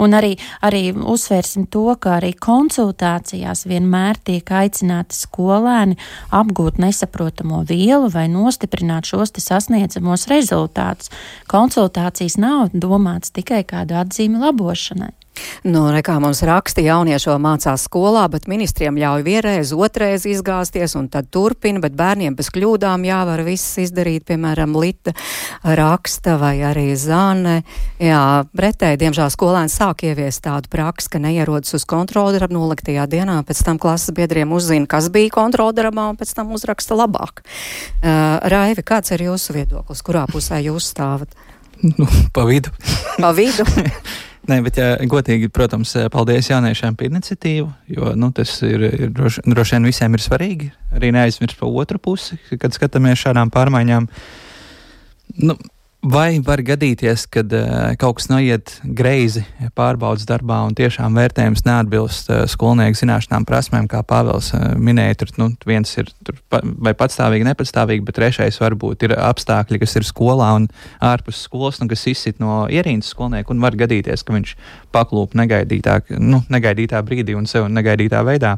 Un 0.00 0.16
arī, 0.16 0.32
arī 0.64 0.90
uzsvērsim 0.96 1.66
to, 1.72 1.84
ka 2.00 2.16
arī 2.18 2.32
konsultācijās 2.40 3.66
vienmēr 3.68 4.20
tiek 4.24 4.52
aicināti 4.60 5.18
skolēni 5.18 5.98
apgūt 6.32 6.80
nesaprotamo 6.80 7.62
vielu 7.68 8.08
vai 8.12 8.26
nostiprināt 8.32 9.10
šos 9.12 9.36
sasniedzamos 9.40 10.28
rezultātus. 10.32 11.12
Konsultācijas 11.50 12.38
nav 12.40 12.72
domāts 12.72 13.34
tikai 13.36 13.62
kādu 13.68 13.98
atzīmi 14.00 14.40
labošanai. 14.40 15.12
Nu, 15.64 15.82
nekā 15.92 16.16
mums 16.22 16.42
raksta, 16.46 16.82
jaunieši 16.84 17.28
vēl 17.30 17.40
mācās 17.42 17.84
skolā, 17.88 18.24
bet 18.32 18.48
ministriem 18.50 18.96
ļauj 19.00 19.24
vienreiz, 19.26 19.72
otrreiz 19.76 20.24
izgāzties 20.28 20.96
un 20.96 21.10
tad 21.12 21.28
turpina, 21.32 21.82
bet 21.82 21.96
bērniem 21.98 22.36
bez 22.38 22.48
kļūdām 22.54 23.04
jāvar 23.04 23.42
viss 23.46 23.78
izdarīt, 23.82 24.24
piemēram, 24.30 24.76
Lita 24.80 25.12
raksta 25.64 26.38
vai 26.40 26.54
arī 26.64 26.88
Zane. 26.96 27.60
Jā, 28.00 28.46
pretēji, 28.56 29.00
diemžēl 29.04 29.28
skolēns 29.34 29.76
sāk 29.80 30.06
ieviest 30.08 30.44
tādu 30.46 30.72
praksi, 30.72 31.12
ka 31.12 31.22
neierodas 31.22 31.76
uz 31.76 31.84
kontroldarbu 31.88 32.56
noliktajā 32.56 33.04
dienā, 33.10 33.40
pēc 33.46 33.62
tam 33.66 33.80
klases 33.82 34.14
biedriem 34.16 34.52
uzzina, 34.56 34.88
kas 34.90 35.10
bija 35.12 35.34
kontroldarbā 35.34 36.08
un 36.14 36.20
pēc 36.20 36.34
tam 36.38 36.54
uzraksta 36.56 36.96
labāk. 36.98 37.44
Uh, 38.00 38.40
Raivi, 38.50 38.84
kāds 38.86 39.12
ir 39.12 39.28
jūsu 39.28 39.56
viedoklis, 39.56 40.04
kurā 40.06 40.24
pusē 40.30 40.62
jūs 40.64 40.88
stāvat? 40.94 41.36
Nu, 41.80 42.08
pa 42.32 42.44
vidu. 42.48 42.72
pa 43.20 43.32
vidu. 43.36 43.64
Nē, 44.48 44.56
bet, 44.64 44.78
ja, 44.80 44.94
godīgi, 45.10 45.50
protams, 45.52 45.92
paldies 46.12 46.48
jauniešiem 46.48 46.94
par 46.96 47.10
iniciatīvu, 47.10 47.66
jo 47.92 48.12
nu, 48.16 48.30
tas 48.34 48.54
ir, 48.64 48.86
ir 48.88 49.10
droši, 49.12 49.44
droši 49.44 49.76
vien 49.76 49.88
visiem 49.90 50.16
ir 50.16 50.24
svarīgi. 50.24 50.70
Arī 50.96 51.10
neaizmirst 51.14 51.58
par 51.60 51.76
otru 51.82 52.00
pusi, 52.00 52.38
kad 52.60 52.72
skatāmies 52.74 53.20
šādām 53.20 53.52
pārmaiņām. 53.52 54.08
Nu, 55.44 55.58
Vai 56.00 56.38
var 56.40 56.62
gadīties, 56.64 57.26
ka 57.28 57.42
uh, 57.44 57.50
eh, 57.52 57.94
kaut 58.00 58.16
kas 58.16 58.30
noiet 58.30 58.70
greizi 58.96 59.42
pārbaudas 59.76 60.24
darbā 60.24 60.62
un 60.64 60.72
tiešām 60.72 61.12
vērtējums 61.12 61.66
neatbilst 61.66 62.30
uh, 62.32 62.46
skolnieku 62.48 62.96
zināšanām, 62.96 63.44
prasmēm, 63.44 63.84
kā 63.84 64.00
Pāvils 64.08 64.48
uh, 64.56 64.70
minēja? 64.80 65.18
Tur 65.20 65.34
nu, 65.36 65.48
viens 65.68 65.92
ir 66.00 66.08
tur, 66.24 66.38
pa, 66.48 66.62
vai 66.64 66.94
patstāvīgi, 66.96 67.44
nepatstāvīgi, 67.50 68.04
bet 68.06 68.16
trešais 68.16 68.56
varbūt 68.62 69.04
ir 69.04 69.14
apstākļi, 69.18 69.80
kas 69.82 69.98
ir 70.00 70.06
skolā 70.08 70.48
un 70.56 70.70
ārpus 71.04 71.42
skolas, 71.44 71.82
nu, 71.82 71.88
kas 71.92 72.06
izsit 72.08 72.40
no 72.40 72.62
ierīnas 72.72 73.12
skolnieku. 73.12 73.52
Un 73.52 73.60
var 73.60 73.76
gadīties, 73.76 74.24
ka 74.24 74.38
viņš 74.38 74.54
paklūp 74.96 75.36
negaidītā, 75.36 75.98
nu, 76.16 76.40
negaidītā 76.48 77.02
brīdī 77.04 77.36
un 77.36 77.44
sev 77.50 77.68
negaidītā 77.68 78.24
veidā. 78.24 78.54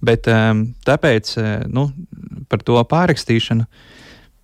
Bet 0.00 0.32
um, 0.32 0.70
tāpēc 0.88 1.36
nu, 1.68 1.90
par 2.48 2.64
to 2.64 2.80
pārrakstīšanu. 2.88 3.68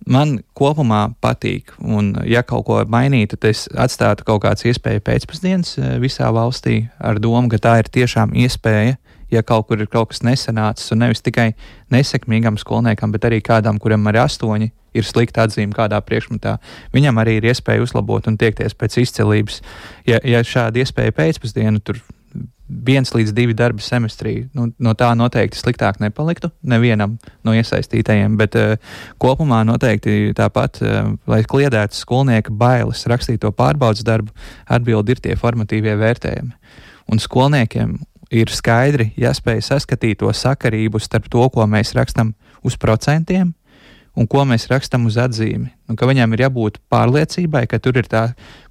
Man 0.09 0.39
kopumā 0.57 1.13
patīk. 1.23 1.71
Un, 1.79 2.13
ja 2.27 2.43
kaut 2.43 2.65
ko 2.67 2.79
mainītu, 2.89 3.37
tad 3.37 3.53
es 3.53 3.65
atstātu 3.71 4.25
kaut 4.27 4.43
kādas 4.43 4.65
iespējas 4.67 5.03
pēcpusdienas 5.07 5.77
eh, 5.79 5.95
visā 6.03 6.27
valstī 6.35 6.83
ar 6.99 7.21
domu, 7.23 7.47
ka 7.51 7.61
tā 7.61 7.77
ir 7.81 7.91
tiešām 7.93 8.35
iespēja. 8.43 8.97
Ja 9.33 9.41
kaut 9.41 9.69
kur 9.69 9.79
ir 9.81 9.89
kaut 9.89 10.11
kas 10.11 10.21
nesanācis, 10.21 10.91
un 10.93 11.01
nevis 11.01 11.23
tikai 11.25 11.53
nesekmīgam 11.93 12.59
skolniekam, 12.61 13.13
bet 13.15 13.25
arī 13.25 13.39
kādam, 13.41 13.79
kuram 13.81 14.05
ir 14.11 14.19
astoņi, 14.21 14.67
ir 14.93 15.07
slikta 15.07 15.47
atzīme 15.47 15.73
kādā 15.73 15.97
priekšmetā, 16.05 16.59
viņam 16.93 17.21
arī 17.23 17.39
ir 17.39 17.47
iespēja 17.49 17.81
uzlabot 17.81 18.27
un 18.29 18.37
tiekties 18.37 18.77
pēc 18.77 18.99
izcelības. 19.01 19.63
Ja, 20.05 20.19
ja 20.21 20.43
šāda 20.45 20.83
iespēja 20.83 21.15
pēcpusdienu 21.17 21.81
tur 21.81 22.03
viens 22.67 23.11
līdz 23.13 23.33
divi 23.35 23.55
darbi 23.57 23.83
semestrī. 23.83 24.35
Nu, 24.55 24.69
no 24.79 24.93
tā 24.97 25.09
noteikti 25.17 25.59
sliktāk 25.59 25.99
nepaliktu 26.01 26.49
nevienam 26.61 27.17
no 27.43 27.55
iesaistītajiem, 27.55 28.37
bet 28.39 28.55
uh, 28.59 28.75
kopumā 29.21 29.63
noteikti 29.67 30.33
tāpat, 30.37 30.79
uh, 30.81 31.11
lai 31.29 31.43
kliedētu 31.47 31.97
skolnieka 31.97 32.53
bailes 32.55 33.03
rakstīt 33.09 33.41
to 33.43 33.51
pārbaudas 33.55 34.05
darbu, 34.07 34.33
atbildi 34.71 35.15
ir 35.15 35.23
tie 35.23 35.37
formatīvie 35.39 35.95
vērtējumi. 35.99 36.55
Un 37.11 37.19
skolniekiem 37.19 37.97
ir 38.33 38.51
skaidri 38.53 39.11
jāspēj 39.19 39.61
saskatīt 39.67 40.21
to 40.23 40.31
sakarību 40.33 41.01
starp 41.03 41.29
to, 41.31 41.43
ko 41.53 41.67
mēs 41.69 41.93
rakstam 41.97 42.33
uz 42.63 42.77
procentiem, 42.79 43.53
un 44.17 44.27
ko 44.29 44.43
mēs 44.45 44.67
rakstam 44.69 45.07
uz 45.09 45.17
atzīmi. 45.21 45.71
Un 45.89 45.97
ka 45.99 46.07
viņam 46.09 46.35
ir 46.35 46.45
jābūt 46.45 46.79
pārliecībai, 46.93 47.63
ka 47.69 47.79
tur 47.81 47.97
ir 47.99 48.07
tā 48.09 48.23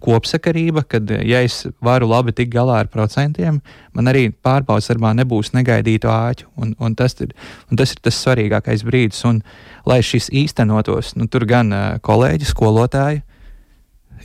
kopsakarība, 0.03 0.85
ka, 0.87 1.01
ja 1.27 1.43
es 1.45 1.65
varu 1.83 2.09
labi 2.11 2.35
tikt 2.37 2.53
galā 2.55 2.81
ar 2.83 2.91
procentiem, 2.93 3.61
man 3.97 4.11
arī 4.11 4.29
pārbaudas 4.33 4.91
darbā 4.91 5.13
nebūs 5.19 5.53
negaidītu 5.57 6.11
āķu. 6.11 6.49
Un, 6.63 6.77
un, 6.79 6.97
tas 6.99 7.19
ir, 7.21 7.35
un 7.71 7.81
tas 7.81 7.95
ir 7.95 8.03
tas 8.07 8.23
svarīgākais 8.23 8.87
brīdis. 8.87 9.25
Un, 9.29 9.43
lai 9.89 10.01
šis 10.07 10.31
īstenotos, 10.31 11.17
nu, 11.19 11.27
tur 11.31 11.47
gan 11.51 11.75
kolēģi, 12.07 12.49
skolotāji, 12.53 13.23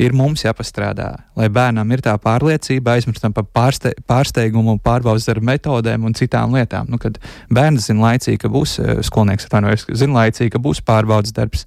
ir 0.01 0.13
mums 0.17 0.43
jāpastrādā, 0.45 1.09
lai 1.37 1.49
bērnam 1.53 1.91
ir 1.93 2.03
tā 2.05 2.13
pārliecība, 2.21 2.95
aizmirstam 2.97 3.33
par 3.35 3.47
pārste, 3.53 3.93
pārsteigumu, 4.09 4.77
pārbaudas 4.83 5.27
ar 5.33 5.41
metodēm 5.43 6.05
un 6.07 6.15
citām 6.17 6.55
lietām. 6.57 6.89
Nu, 6.91 6.99
kad 7.01 7.19
bērns 7.53 7.89
zina 7.89 8.11
laicīgi, 8.11 8.39
ka 8.43 8.51
būs 8.53 8.77
skolnieks, 9.09 9.49
atvainojos, 9.49 9.87
zina 9.97 10.21
laicīgi, 10.21 10.53
ka 10.53 10.63
būs 10.63 10.83
pārbaudas 10.85 11.35
darbs, 11.35 11.65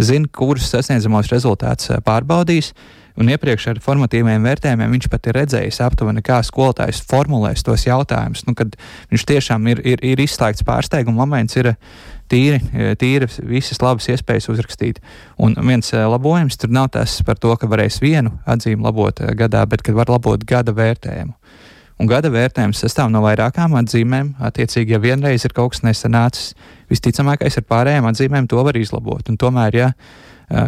zina, 0.00 0.30
kurus 0.32 0.70
sasniedzamos 0.72 1.32
rezultātus 1.32 1.92
pārbaudīs. 2.06 2.72
Un 3.20 3.28
iepriekš 3.32 3.66
ar 3.72 3.80
formatīviem 3.84 4.46
vērtējumiem 4.46 4.96
viņš 4.96 5.08
pat 5.12 5.28
ir 5.28 5.36
redzējis 5.36 5.82
aptuveni, 5.84 6.22
kā 6.24 6.38
skolotājs 6.46 7.02
formulēs 7.10 7.64
tos 7.66 7.84
jautājumus. 7.84 8.46
Nu, 8.48 8.56
kad 8.58 8.76
viņš 9.12 9.26
tiešām 9.28 9.68
ir, 9.72 9.82
ir, 9.84 10.00
ir 10.14 10.22
izslēgts 10.24 10.64
pārsteiguma 10.68 11.22
moments, 11.22 11.58
ir 11.60 11.74
tīri, 12.32 12.62
e, 12.72 12.94
tīri 12.98 13.28
visas 13.50 13.82
labas 13.84 14.08
iespējas 14.12 14.48
uzrakstīt. 14.52 15.02
Un 15.42 15.58
viens 15.60 15.92
e, 15.92 16.00
labojums 16.00 16.56
tur 16.60 16.72
nav 16.72 16.88
tas 16.96 17.18
par 17.26 17.40
to, 17.42 17.52
ka 17.60 17.68
varēs 17.68 18.00
vienu 18.02 18.32
atzīmi 18.48 18.84
labot 18.86 19.20
gadā, 19.36 19.66
bet 19.68 19.84
ka 19.84 19.94
var 19.96 20.12
labot 20.12 20.48
gada 20.48 20.74
vērtējumu. 20.76 21.36
Un 22.00 22.08
gada 22.10 22.32
vērtējums 22.32 22.80
sastāv 22.82 23.12
no 23.12 23.20
vairākām 23.22 23.76
atzīmēm. 23.78 24.32
Attiecīgi, 24.42 24.96
ja 24.96 24.98
vienreiz 24.98 25.44
ir 25.46 25.52
kaut 25.54 25.76
kas 25.76 25.84
nesanācis, 25.84 26.56
visticamākais 26.90 27.60
ar 27.60 27.66
pārējām 27.68 28.08
atzīmēm 28.08 28.48
to 28.50 28.62
var 28.64 28.78
izlabot. 28.80 29.28
Un 29.30 29.38
tomēr, 29.38 29.76
ja 29.76 29.90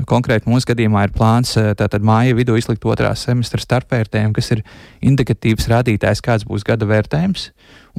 konkrēti 0.08 0.48
mūsu 0.48 0.70
gadījumā 0.70 1.04
ir 1.06 1.12
plāns 1.14 1.54
tātad 1.78 2.04
māja 2.04 2.34
vidū 2.36 2.56
izlikt 2.58 2.84
otrā 2.88 3.10
semestra 3.18 3.60
starpvērtējumu, 3.62 4.34
kas 4.36 4.50
ir 4.54 4.62
indikatīvs 5.04 5.68
rādītājs, 5.72 6.22
kāds 6.24 6.46
būs 6.48 6.64
gada 6.66 6.88
vērtējums. 6.88 7.50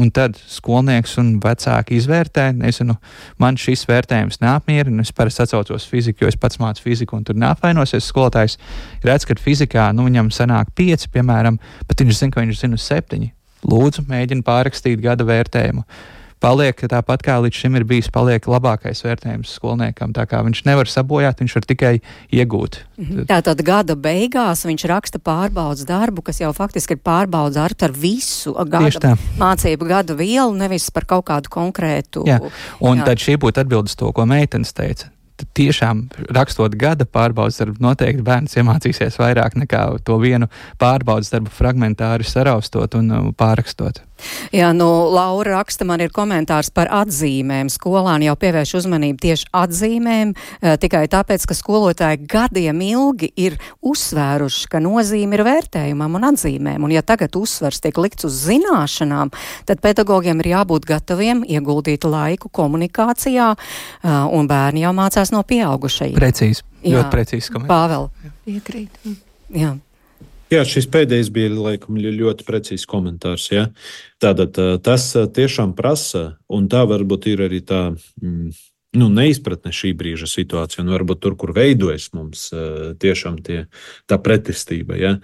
Un 0.02 0.10
tad 0.12 0.36
skolnieks 0.36 1.14
un 1.22 1.36
vecāki 1.44 1.96
izvērtē, 2.00 2.50
nezinu, 2.58 2.98
man 3.40 3.56
šis 3.60 3.86
vērtējums 3.88 4.42
neapmierina. 4.44 5.06
Es 5.06 5.14
parasti 5.16 5.46
atcaucos 5.46 5.88
fiziku, 5.88 6.26
jo 6.26 6.34
es 6.34 6.40
pats 6.40 6.60
mācu 6.60 6.84
fiziku, 6.84 7.16
un 7.16 7.24
tur 7.28 7.38
neapvainosies. 7.40 8.10
Skolotājs 8.12 8.58
redz, 9.06 9.28
ka 9.30 9.38
fizikā 9.40 9.88
nu, 9.96 10.10
viņam 10.10 10.34
sanāk 10.36 10.74
pieci, 10.76 11.08
piemēram, 11.14 11.62
bet 11.88 12.04
viņš 12.04 12.20
zina, 12.20 12.36
ka 12.36 12.44
viņš 12.44 12.66
zina 12.66 12.82
septiņi. 12.82 13.32
Lūdzu, 13.66 14.04
mēģini 14.10 14.46
pārrakstīt 14.46 15.00
gada 15.02 15.26
vērtējumu 15.26 15.86
paliek 16.46 16.84
tāpat 16.92 17.24
kā 17.26 17.38
līdz 17.42 17.62
šim 17.64 17.78
ir 17.80 17.86
bijis, 17.90 18.12
paliek 18.14 18.46
labākais 18.50 19.02
vērtējums 19.06 19.56
skolniekam. 19.58 20.14
Tā 20.16 20.28
kā 20.30 20.42
viņš 20.46 20.64
nevar 20.68 20.90
sabojāt, 20.92 21.42
viņš 21.42 21.56
var 21.58 21.68
tikai 21.72 21.94
iegūt. 22.36 22.80
Mhm. 23.00 23.26
Tātad 23.32 23.64
gada 23.66 23.98
beigās 23.98 24.66
viņš 24.68 24.86
raksta 24.92 25.22
pārbaudas 25.24 25.88
darbu, 25.90 26.26
kas 26.26 26.44
jau 26.44 26.54
faktiski 26.56 26.98
ir 26.98 27.02
pārbaudas 27.06 27.58
darbs 27.58 27.88
ar 27.88 27.96
visu 27.96 28.54
gada 28.70 29.16
mācību 29.42 29.90
gadu 29.90 30.20
vielu, 30.20 30.54
nevis 30.58 30.90
par 30.94 31.08
kaut 31.10 31.28
kādu 31.32 31.52
konkrētu. 31.52 32.26
Jā. 32.30 32.40
Un 32.80 33.02
jā. 33.02 33.10
tad 33.10 33.22
šī 33.24 33.40
būtu 33.42 33.66
atbildes 33.66 33.98
to, 33.98 34.12
ko 34.16 34.28
meitenes 34.30 34.74
teica 34.76 35.12
tiešām 35.56 36.06
rakstot 36.32 36.76
gada 36.80 37.06
pārbaudas 37.06 37.60
darbu, 37.60 37.82
noteikti 37.84 38.24
bērns 38.26 38.56
iemācīsies 38.60 39.18
vairāk 39.20 39.58
nekā 39.60 39.82
to 40.08 40.18
vienu 40.22 40.48
pārbaudas 40.82 41.32
darbu 41.34 41.52
fragmentāri 41.52 42.28
saraustot 42.28 42.96
un 43.00 43.12
uh, 43.12 43.32
pārrakstot. 43.38 44.02
Jā, 44.56 44.72
nu, 44.76 44.88
Laura 45.12 45.58
raksta, 45.60 45.86
man 45.88 46.02
ir 46.04 46.14
komentārs 46.16 46.72
par 46.74 46.90
atzīmēm. 46.94 47.70
Skolāni 47.74 48.30
jau 48.30 48.36
pievērš 48.40 48.76
uzmanību 48.80 49.20
tieši 49.26 49.50
atzīmēm, 49.56 50.34
eh, 50.62 50.76
tikai 50.82 51.06
tāpēc, 51.12 51.46
ka 51.48 51.58
skolotāji 51.58 52.28
gadiem 52.32 52.82
ilgi 52.86 53.32
ir 53.36 53.58
uzsvēruši, 53.84 54.70
ka 54.72 54.80
nozīme 54.84 55.40
ir 55.40 55.46
vērtējumam 55.48 56.20
un 56.20 56.30
atzīmēm. 56.32 56.84
Un 56.84 56.96
ja 56.96 57.02
tagad 57.02 57.36
uzsvers 57.36 57.82
tiek 57.84 57.98
likts 57.98 58.26
uz 58.26 58.40
zināšanām, 58.48 59.34
tad 59.66 59.82
pedagogiem 59.82 60.40
ir 60.44 60.52
jābūt 60.56 60.88
gataviem 60.90 61.44
ieguldīt 61.44 62.08
laiku 62.08 62.50
komunikācijā, 62.50 63.56
eh, 63.56 64.10
un 64.10 64.48
bērni 64.48 64.86
jau 64.86 64.94
mācās 64.94 65.32
no 65.32 65.44
pieaugušajiem. 65.44 66.16
Precīzi, 66.16 66.64
ļoti 66.86 67.12
precīzi. 67.12 67.66
Pāvēl. 67.66 68.10
Piekrīt. 68.46 68.90
Jā. 69.54 69.76
Jā, 70.54 70.62
šis 70.62 70.86
pēdējais 70.94 71.32
bija 71.34 71.50
laikam, 71.56 71.98
ļoti 71.98 72.46
precīzs 72.46 72.86
komentārs. 72.90 73.48
Ja? 73.50 73.66
Tātad 74.22 74.58
tas 74.86 75.08
tiešām 75.34 75.74
prasa, 75.78 76.36
un 76.54 76.70
tā 76.70 76.84
varbūt 76.86 77.26
ir 77.32 77.42
arī 77.48 77.64
tā 77.66 77.82
mm, 78.22 78.52
nu, 79.00 79.10
neizpratne 79.10 79.74
šī 79.74 79.96
brīža 79.98 80.30
situācija, 80.30 80.84
un 80.86 80.94
varbūt 80.94 81.24
tur, 81.24 81.36
kur 81.40 81.54
veidojas 81.56 82.12
mums 82.14 82.48
tiešām 83.02 83.42
tie, 83.46 83.66
tā 84.06 84.20
pretestība. 84.22 84.98
Ja? 85.02 85.16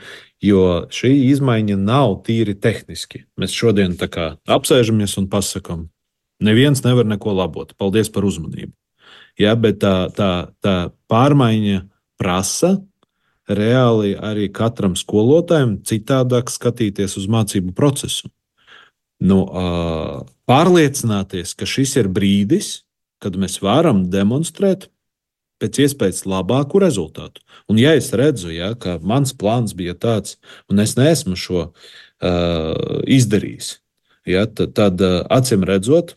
Jo 0.41 0.87
šī 0.89 1.13
izmaiņa 1.29 1.77
nav 1.77 2.21
tīri 2.25 2.57
tehniski. 2.57 3.27
Mēs 3.37 3.53
šodien 3.53 3.93
apsēžamies 4.01 5.17
un 5.21 5.29
pasakām, 5.29 5.89
neviens 6.41 6.81
nevar 6.81 7.05
neko 7.05 7.37
labot. 7.37 7.75
Paldies 7.77 8.09
par 8.09 8.25
uzmanību. 8.25 8.73
Ja? 9.37 9.53
Bet 9.53 9.83
tā, 9.85 10.09
tā, 10.17 10.31
tā 10.65 10.77
pārmaiņa 11.11 11.85
prasa 12.17 12.79
reāli 13.57 14.13
arī 14.17 14.47
katram 14.53 14.95
skolotājam 14.99 15.77
citādāk 15.87 16.51
skatīties 16.51 17.17
uz 17.19 17.27
mācību 17.31 17.73
procesu. 17.77 18.29
Nu, 19.21 19.43
pārliecināties, 20.49 21.53
ka 21.53 21.67
šis 21.69 21.97
ir 22.01 22.09
brīdis, 22.09 22.81
kad 23.21 23.37
mēs 23.37 23.59
varam 23.61 24.07
demonstrēt 24.09 24.87
pēc 25.61 25.83
iespējas 25.85 26.23
labāku 26.25 26.81
rezultātu. 26.81 27.43
Un, 27.69 27.77
ja 27.77 27.93
es 27.93 28.09
redzu, 28.17 28.49
ja, 28.49 28.73
ka 28.73 28.97
mans 29.05 29.35
plāns 29.37 29.75
bija 29.77 29.93
tāds, 29.93 30.39
un 30.71 30.81
es 30.81 30.95
neesmu 30.97 31.37
šo 31.37 31.67
uh, 31.67 32.97
izdarījis, 33.05 33.75
ja, 34.25 34.47
tad, 34.49 34.73
tad 34.79 35.05
acīm 35.29 35.67
redzot, 35.69 36.15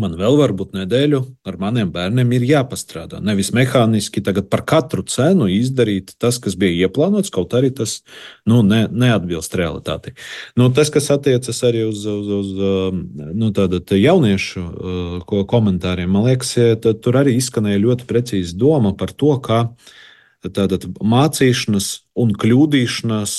man 0.00 0.14
vēl 0.18 0.36
varbūt 0.38 0.74
nedēļu 0.76 1.20
ar 1.48 1.58
maniem 1.60 1.90
bērniem 1.92 2.32
ir 2.36 2.46
jāpastrādā. 2.48 3.20
Nevis 3.24 3.50
mehāniski 3.56 4.22
par 4.50 4.62
katru 4.68 5.04
cenu 5.08 5.48
izdarīt 5.52 6.14
tas, 6.18 6.38
kas 6.42 6.56
bija 6.58 6.88
ieplānots, 6.88 7.32
kaut 7.34 7.54
arī 7.58 7.70
tas 7.74 7.98
nu, 8.48 8.62
ne, 8.66 8.86
neatbilst 8.90 9.54
realitātei. 9.58 10.14
Nu, 10.58 10.70
tas, 10.74 10.92
kas 10.94 11.10
attiecas 11.14 11.62
arī 11.66 11.84
uz, 11.88 12.06
uz, 12.06 12.32
uz 12.38 12.54
um, 12.56 13.04
nu, 13.34 13.52
jauniešu 13.98 14.64
uh, 14.64 15.44
komentāriem, 15.50 16.10
man 16.10 16.28
liekas, 16.30 16.54
tur 17.02 17.20
arī 17.20 17.36
izskanēja 17.38 17.84
ļoti 17.84 18.08
precīzi 18.08 18.56
doma 18.58 18.94
par 18.98 19.12
to, 19.12 19.34
ka 19.44 19.64
tātad, 20.46 20.86
mācīšanas 21.02 21.88
un 22.18 22.34
kļūdīšanās 22.38 23.38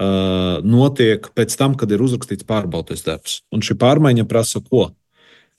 uh, 0.00 0.60
notiek 0.64 1.28
pēc 1.36 1.56
tam, 1.60 1.76
kad 1.78 1.92
ir 1.92 2.02
uzrakstīts 2.04 2.46
pārbaudas 2.48 3.04
darbs. 3.06 3.40
Un 3.52 3.64
šī 3.64 3.76
pārmaiņa 3.80 4.26
prasa 4.30 4.62
ko? 4.64 4.88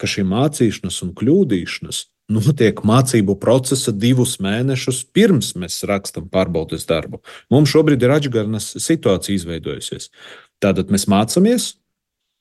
Ka 0.01 0.09
šī 0.09 0.25
mācīšanās 0.27 1.01
un 1.05 1.13
kļūdīšanās 1.17 2.05
notiek 2.31 2.79
mācību 2.87 3.35
procesa 3.41 3.91
divus 3.91 4.37
mēnešus 4.43 5.03
pirms 5.15 5.53
mēs 5.59 5.81
rakstām 5.87 6.29
pārbaudas 6.31 6.87
darbu. 6.89 7.21
Mums 7.51 7.73
šobrīd 7.73 8.03
ir 8.03 8.15
atšķirīga 8.15 8.61
situācija 8.61 9.37
izveidojusies. 9.37 10.09
Tātad 10.63 10.93
mēs 10.93 11.07
mācāmies, 11.11 11.73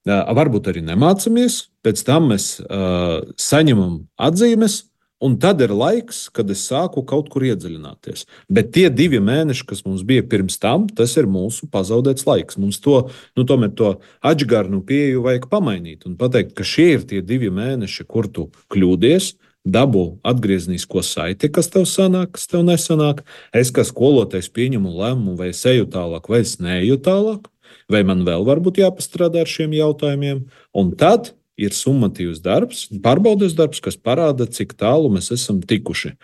varbūt 0.07 0.71
arī 0.71 0.85
nemācāmies, 0.87 1.67
pēc 1.85 2.05
tam 2.07 2.31
mēs 2.33 2.53
uh, 2.63 3.21
saņemam 3.41 4.05
atzīmes, 4.21 4.85
Un 5.21 5.35
tad 5.37 5.61
ir 5.61 5.73
laiks, 5.77 6.31
kad 6.33 6.49
es 6.49 6.63
sāku 6.65 7.03
kaut 7.05 7.27
kur 7.33 7.45
iedziļināties. 7.45 8.25
Bet 8.49 8.71
tie 8.73 8.87
divi 8.89 9.19
mēneši, 9.21 9.67
kas 9.69 9.83
mums 9.85 10.01
bija 10.09 10.25
pirms 10.25 10.57
tam, 10.63 10.87
tas 10.89 11.13
ir 11.21 11.29
mūsu 11.29 11.69
pazaudēts 11.69 12.25
laiks. 12.25 12.57
Mums 12.61 12.81
to, 12.81 13.03
nu, 13.37 13.45
tomēr 13.45 13.75
to 13.77 13.91
atgādnu 14.25 14.81
pieeju 14.89 15.27
vajag 15.27 15.51
pamainīt 15.53 16.07
un 16.09 16.17
pateikt, 16.21 16.55
ka 16.57 16.65
šie 16.65 16.87
ir 16.95 17.05
tie 17.11 17.21
divi 17.21 17.53
mēneši, 17.53 18.07
kur 18.09 18.31
tu 18.33 18.49
kļūdies. 18.73 19.35
Dabū 19.61 20.23
atgrieznisko 20.25 21.03
saiti, 21.05 21.51
kas 21.53 21.69
tev 21.69 21.85
sanāk, 21.85 22.31
kas 22.39 22.49
tev 22.49 22.63
nesanāk. 22.65 23.21
Es 23.53 23.69
kā 23.77 23.85
skolotājs 23.85 24.49
pieņemu 24.57 24.89
lēmumu, 24.89 25.35
vai 25.37 25.51
es 25.53 25.61
eju 25.69 25.85
tālāk, 25.93 26.31
vai 26.33 26.41
es 26.47 26.55
neeju 26.65 26.97
tālāk, 27.05 27.51
vai 27.93 28.01
man 28.09 28.25
vēl 28.25 28.47
varbūt 28.49 28.81
jāpastrādā 28.81 29.45
ar 29.45 29.53
šiem 29.53 29.77
jautājumiem. 29.77 30.47
Un 30.73 30.95
tad 30.97 31.35
ir 31.61 31.77
summatīvs 31.77 32.43
darbs, 32.45 32.87
pārbaudas 33.05 33.57
darbs, 33.59 33.83
kas 33.85 33.99
parāda, 34.01 34.49
cik 34.49 34.77
tālu 34.81 35.11
mēs 35.13 35.31
esam 35.37 35.61
tikuši. 35.61 36.15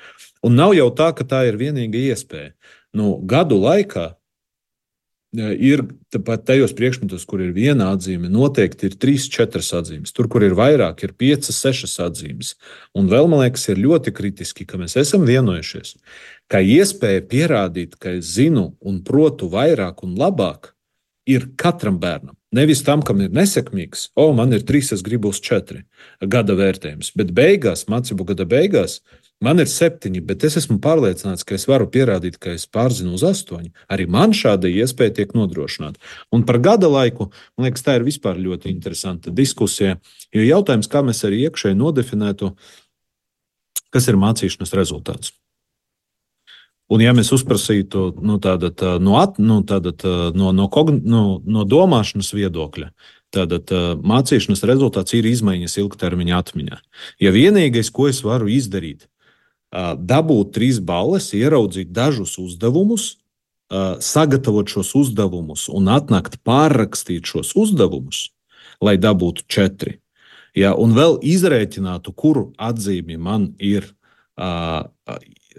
Un 0.47 0.57
nav 0.59 0.77
jau 0.77 0.89
tā, 0.95 1.11
ka 1.17 1.27
tā 1.27 1.47
ir 1.49 1.59
vienīga 1.61 2.01
iespēja. 2.13 2.53
Nu, 2.97 3.17
gadu 3.29 3.59
laikā 3.61 4.07
e, 5.37 5.49
ir 5.69 5.83
pat 6.25 6.47
tajos 6.49 6.73
priekšmetos, 6.77 7.27
kur 7.29 7.43
ir 7.45 7.51
viena 7.57 7.91
atzīme, 7.93 8.31
noteikti 8.33 8.89
ir 8.89 8.97
trīs, 9.01 9.27
četras 9.33 9.73
atzīmes. 9.77 10.15
Tur, 10.17 10.31
kur 10.33 10.45
ir 10.47 10.57
vairāk, 10.57 11.03
ir 11.05 11.17
piecas, 11.19 11.59
sešas 11.61 11.99
atzīmes. 12.07 12.55
Un 12.97 13.11
vēl 13.13 13.29
man 13.33 13.45
liekas, 13.45 13.67
ir 13.73 13.83
ļoti 13.83 14.15
kritiski, 14.17 14.69
ka 14.69 14.81
mēs 14.81 14.97
esam 15.03 15.27
vienojušies, 15.29 15.97
ka 16.53 16.63
iespēja 16.63 17.27
pierādīt, 17.29 17.99
ka 18.01 18.17
es 18.17 18.33
zinu 18.39 18.71
un 18.81 19.03
protu 19.05 19.51
vairāk 19.53 20.07
un 20.07 20.17
labāk, 20.21 20.73
ir 21.27 21.51
katram 21.59 21.99
bērnam. 22.01 22.37
Nevis 22.55 22.85
tam, 22.87 23.03
kam 23.03 23.21
ir 23.25 23.33
nesekmīgs, 23.35 24.11
o, 24.15 24.31
man 24.37 24.55
ir 24.55 24.63
trīs, 24.63 24.93
es 24.95 25.03
gribu 25.05 25.33
uz 25.35 25.41
četri 25.43 25.83
gada 26.23 26.55
vērtējums. 26.57 27.11
Bet 27.19 27.33
beigās, 27.35 27.89
mācību 27.91 28.29
gada 28.29 28.47
beigās, 28.49 29.01
Man 29.45 29.61
ir 29.61 29.69
septiņi, 29.69 30.23
bet 30.25 30.47
es 30.49 30.55
esmu 30.63 30.79
pārliecināts, 30.81 31.45
ka 31.45 31.59
es 31.59 31.67
varu 31.69 31.85
pierādīt, 31.93 32.39
ka 32.41 32.55
es 32.57 32.65
pārzinu 32.73 33.13
uz 33.19 33.25
astoņu. 33.27 33.69
Arī 33.93 34.07
man 34.09 34.33
šāda 34.33 34.71
iespēja 34.71 35.13
tiek 35.19 35.35
nodrošināta. 35.37 36.01
Un 36.33 36.47
par 36.49 36.57
gada 36.65 36.89
laiku, 36.89 37.29
man 37.57 37.69
liekas, 37.69 37.85
tā 37.85 37.99
ir 37.99 38.07
vispār 38.07 38.41
ļoti 38.41 38.73
interesanta 38.73 39.35
diskusija. 39.43 39.99
Jo 40.33 40.47
jautājums, 40.47 40.89
kā 40.89 41.05
mēs 41.05 41.21
arī 41.29 41.43
iekšēji 41.51 41.77
nodefinētu, 41.77 42.55
kas 43.93 44.09
ir 44.09 44.17
mācīšanas 44.25 44.73
rezultāts. 44.81 45.37
Un, 46.87 47.03
ja 47.03 47.11
mēs 47.17 47.33
uzprasītu 47.35 48.13
nu, 48.23 48.37
tāda, 48.39 48.71
tā, 48.71 48.93
no, 49.03 49.17
at, 49.19 49.41
nu, 49.43 49.59
tāda, 49.67 49.91
tā, 49.91 50.15
no, 50.39 50.53
no, 50.55 50.69
no, 51.03 51.23
no 51.43 51.65
domāšanas 51.67 52.31
viedokļa, 52.37 52.93
Tātad 53.35 53.73
mācīšanas 54.07 54.63
rezultāts 54.69 55.17
ir 55.17 55.27
izmaiņas 55.29 55.77
ilgtermiņa 55.83 56.39
atmiņā. 56.39 56.79
Ja 57.23 57.33
vienīgais, 57.35 57.91
ko 57.93 58.09
es 58.11 58.23
varu 58.25 58.49
izdarīt, 58.53 59.09
dabūt 59.73 60.55
trīs 60.57 60.79
balles, 60.81 61.33
ieraudzīt 61.37 61.91
dažus 61.95 62.37
uzdevumus, 62.41 63.17
sagatavot 64.01 64.71
šos 64.71 64.95
uzdevumus 64.97 65.67
un 65.75 65.91
atnākt 65.91 66.39
pārrakstīt 66.47 67.27
šos 67.27 67.53
uzdevumus, 67.59 68.29
lai 68.81 68.95
dabūtu 69.01 69.45
četri. 69.51 69.99
Ja, 70.57 70.73
un 70.79 70.95
vēl 70.97 71.19
izrēķinātu, 71.27 72.15
kuru 72.17 72.47
atzīmi 72.57 73.19
man 73.21 73.51
ir 73.59 73.91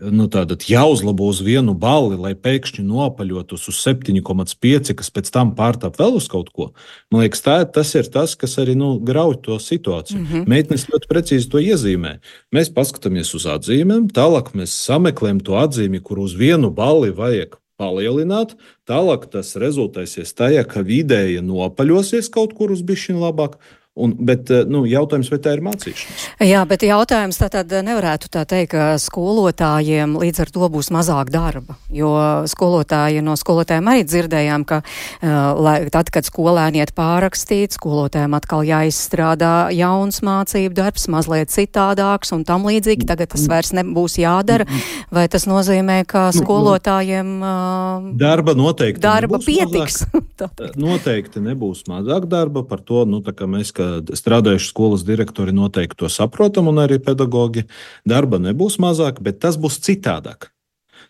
nu, 0.02 0.28
jāuzlabo 0.70 1.28
uz 1.32 1.42
vienu 1.42 1.74
balli, 1.78 2.18
lai 2.20 2.34
pēkšņi 2.38 2.86
nopaļotos 2.86 3.68
uz 3.72 3.82
7,5, 3.84 4.94
kas 4.98 5.12
pēc 5.14 5.32
tam 5.34 5.54
pārtap 5.58 5.98
vēl 6.00 6.18
uz 6.20 6.28
kaut 6.32 6.50
ko. 6.54 6.72
Man 7.12 7.26
liekas, 7.26 7.44
tā, 7.46 7.58
tas 7.66 7.94
ir 7.98 8.10
tas, 8.14 8.36
kas 8.36 8.58
arī 8.62 8.78
nu, 8.78 8.96
grauj 9.00 9.40
to 9.46 9.60
situāciju. 9.60 10.20
Mm 10.20 10.26
-hmm. 10.26 10.48
Meitenes 10.48 10.88
ļoti 10.90 11.08
precīzi 11.10 11.50
to 11.50 11.60
iezīmē. 11.60 12.18
Mēs 12.54 12.74
paskatāmies 12.74 13.34
uz 13.36 13.46
atzīmēm, 13.46 14.10
tālāk 14.12 14.54
mēs 14.54 14.76
sameklējam 14.88 15.44
to 15.44 15.54
atzīmi, 15.54 16.02
kur 16.02 16.20
uz 16.20 16.34
vienu 16.34 16.72
balli 16.72 17.12
vajag 17.12 17.58
palielināt. 17.78 18.56
Tālāk 18.90 19.30
tas 19.32 19.56
rezultēsies 19.56 20.34
tajā, 20.34 20.64
ka 20.68 20.82
vidēji 20.82 21.44
nopaļosies 21.46 22.30
kaut 22.34 22.54
kur 22.58 22.72
uz 22.72 22.82
bišķiņu 22.82 23.22
labāk, 23.22 23.58
Un, 23.98 24.14
bet 24.30 24.52
eh, 24.54 24.62
nu, 24.70 24.84
jautājums, 24.86 25.30
vai 25.34 25.40
tā 25.42 25.56
ir 25.58 25.64
mācīšanās? 25.66 26.26
Jā, 26.46 26.62
bet 26.70 26.84
jautājums 26.86 27.40
tā 27.42 27.50
tad 27.54 27.72
nevarētu 27.74 28.30
tā 28.30 28.44
teikt, 28.46 28.76
ka 28.76 28.86
skolotājiem 29.02 30.14
līdz 30.22 30.44
ar 30.44 30.52
to 30.54 30.68
būs 30.70 30.92
mazāk 30.94 31.32
darba. 31.34 31.78
Jo 31.94 32.12
skolotāji 32.50 33.24
no 33.26 33.34
skolotājiem 33.40 33.90
arī 33.90 34.04
dzirdējām, 34.06 34.66
ka 34.70 34.82
uh, 34.84 35.88
tad, 35.94 36.12
kad 36.14 36.28
skolēni 36.28 36.84
iet 36.84 36.94
pārrakstīt, 36.98 37.74
skolotājiem 37.78 38.36
atkal 38.38 38.66
jāizstrādā 38.68 39.56
jauns 39.74 40.22
mācību 40.26 40.78
darbs, 40.78 41.08
mazliet 41.12 41.54
citādāks 41.54 42.36
un 42.36 42.46
tam 42.48 42.68
līdzīgi. 42.70 43.08
Tagad 43.10 43.34
tas 43.34 43.48
vairs 43.50 43.74
nebūs 43.78 44.20
jādara. 44.22 44.68
Vai 45.14 45.26
tas 45.32 45.48
nozīmē, 45.50 46.02
ka 46.10 46.28
nu, 46.30 46.38
skolotājiem 46.44 47.34
uh, 47.42 48.12
darba 48.20 48.54
noteikti 48.58 49.02
darba 49.08 49.42
pietiks? 49.42 50.04
noteikti 50.86 51.42
nebūs 51.42 51.88
mazāk 51.90 52.28
darba 52.30 52.66
par 52.68 52.84
to, 52.86 53.06
nu, 53.10 53.24
tā, 53.26 53.34
mēs, 53.50 53.74
ka 53.76 53.87
strādājuši 54.18 54.70
skolas 54.70 55.06
direktori 55.08 55.56
noteikti 55.56 56.02
to 56.04 56.12
saprotam, 56.12 56.70
un 56.72 56.82
arī 56.84 57.00
pedagogi. 57.04 57.66
Darba 58.08 58.40
nebūs 58.42 58.80
mazāk, 58.84 59.22
bet 59.24 59.42
tas 59.44 59.60
būs 59.60 59.82
citādāk. 59.86 60.52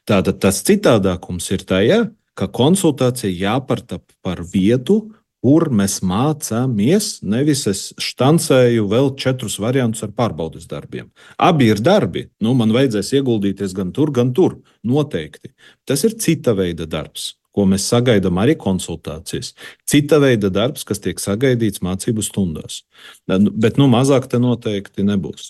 Tātad 0.07 0.39
tas 0.43 0.61
citādākums 0.63 1.49
ir 1.51 1.65
tajā, 1.67 2.01
ka 2.37 2.47
konsultācija 2.47 3.33
jāpartap 3.33 4.03
par 4.23 4.43
vietu, 4.45 5.01
kur 5.43 5.67
mēs 5.73 5.99
mācāmies. 6.05 7.17
Nevis 7.23 7.65
es 7.71 7.81
štancēju 8.01 8.87
vēl 8.91 9.11
četrus 9.19 9.57
variantus 9.63 10.05
ar 10.05 10.13
pārbaudas 10.17 10.67
darbiem. 10.69 11.09
Abi 11.37 11.69
ir 11.71 11.81
darbi. 11.83 12.27
Nu, 12.43 12.55
man 12.57 12.73
vajadzēs 12.75 13.13
ieguldīties 13.19 13.75
gan 13.77 13.93
tur, 13.95 14.11
gan 14.15 14.33
tur. 14.37 14.59
Noteikti. 14.87 15.53
Tas 15.87 16.03
ir 16.07 16.17
cita 16.21 16.55
veida 16.57 16.87
darbs 16.89 17.35
ko 17.57 17.65
mēs 17.65 17.87
sagaidām 17.89 18.37
arī 18.37 18.53
konsultācijas. 18.61 19.55
Cita 19.89 20.21
veida 20.21 20.51
darbs, 20.53 20.85
kas 20.85 21.01
tiek 21.01 21.17
sagaidīts 21.21 21.81
mācību 21.85 22.25
stundās. 22.25 22.83
Bet 23.27 23.75
nu, 23.75 23.89
mazāk 23.91 24.29
te 24.31 24.39
noteikti 24.39 25.03
nebūs. 25.03 25.49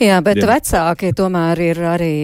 Jā, 0.00 0.22
bet 0.24 0.38
Jā. 0.40 0.46
vecāki 0.48 1.10
tomēr 1.12 1.60
ir 1.60 1.80
arī 1.84 2.14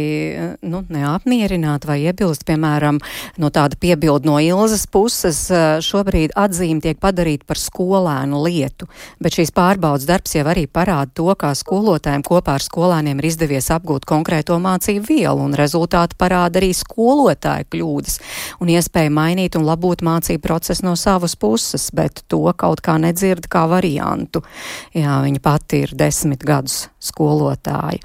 nu, 0.64 0.80
neapmierināti 0.88 1.90
vai 1.90 1.98
iebilst, 2.06 2.46
piemēram, 2.48 2.96
no 3.36 3.50
tāda 3.52 3.76
piebilda 3.76 4.24
no 4.30 4.38
Ilzas 4.40 4.86
puses. 4.88 5.42
Šobrīd 5.84 6.32
atzīme 6.40 6.80
tiek 6.80 6.96
padarīta 7.02 7.44
par 7.44 7.60
skolēnu 7.60 8.40
lietu, 8.46 8.88
bet 9.20 9.36
šīs 9.36 9.52
pārbaudas 9.52 10.08
darbs 10.08 10.38
jau 10.38 10.46
arī 10.48 10.64
parāda 10.64 11.12
to, 11.20 11.28
kā 11.36 11.52
skolotājiem 11.52 12.24
kopā 12.24 12.56
ar 12.56 12.64
skolēniem 12.64 13.20
ir 13.20 13.28
izdevies 13.28 13.68
apgūt 13.76 14.08
konkrēto 14.08 14.56
mācību 14.56 15.04
vielu, 15.04 15.44
un 15.50 15.58
rezultāti 15.58 16.16
parāda 16.16 16.62
arī 16.62 16.72
skolotāju 16.72 17.68
kļūdas 17.76 18.16
un 18.64 18.72
iespēju 18.72 19.12
mainīt 19.12 19.60
un 19.60 19.68
labot 19.68 20.00
mācību 20.00 20.40
procesu 20.48 20.88
no 20.88 20.96
savas 20.96 21.36
puses, 21.36 21.90
bet 21.92 22.24
to 22.32 22.40
kaut 22.56 22.80
kā 22.80 22.96
nedzird 22.96 23.52
kā 23.52 23.68
variantu. 23.68 24.46
Jā, 24.96 25.20
viņa 25.24 25.44
pati 25.44 25.84
ir 25.86 25.94
desmit 25.98 26.44
gadus 26.46 26.86
skolotāja. 27.10 28.02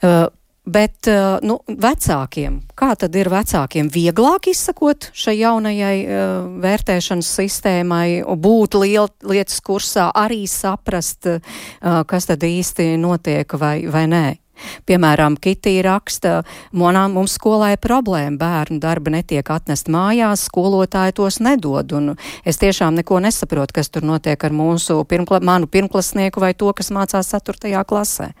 Uh, 0.00 0.28
Bet 0.70 1.08
uh, 1.08 1.40
nu, 1.42 1.56
vecākiem, 1.66 2.60
kā 2.78 2.92
tad 3.00 3.14
ir 3.16 3.30
vecākiem 3.32 3.88
vieglāk 3.90 4.50
izsakot 4.52 5.08
šai 5.16 5.38
jaunajai 5.40 5.96
uh, 6.04 6.50
vērtēšanas 6.62 7.30
sistēmai, 7.40 8.20
būt 8.44 8.76
liel, 8.78 9.08
lietas 9.24 9.58
kursā, 9.64 10.10
arī 10.14 10.44
saprast, 10.50 11.26
uh, 11.32 12.04
kas 12.06 12.28
tad 12.28 12.44
īsti 12.44 12.92
notiek 13.00 13.56
vai, 13.58 13.88
vai 13.90 14.04
nē? 14.12 14.24
Piemēram, 14.88 15.36
Kitī 15.40 15.78
raksta, 15.84 16.40
monā 16.76 17.06
mums 17.12 17.36
skolā 17.38 17.72
ir 17.74 17.82
problēma, 17.82 18.36
bērnu 18.40 18.80
darba 18.82 19.14
netiek 19.14 19.50
atnest 19.50 19.90
mājās, 19.92 20.46
skolotāji 20.50 21.16
tos 21.20 21.40
nedod, 21.44 21.92
un 21.96 22.14
es 22.44 22.60
tiešām 22.60 22.98
neko 23.00 23.20
nesaprotu, 23.24 23.78
kas 23.80 23.92
tur 23.92 24.06
notiek 24.06 24.40
ar 24.44 24.54
mūsu 24.54 25.00
pirmkla, 25.08 25.42
manu 25.44 25.70
pirmklasnieku 25.70 26.42
vai 26.42 26.54
to, 26.54 26.72
kas 26.76 26.92
mācās 26.94 27.32
4. 27.34 27.84
klasē. 27.86 28.32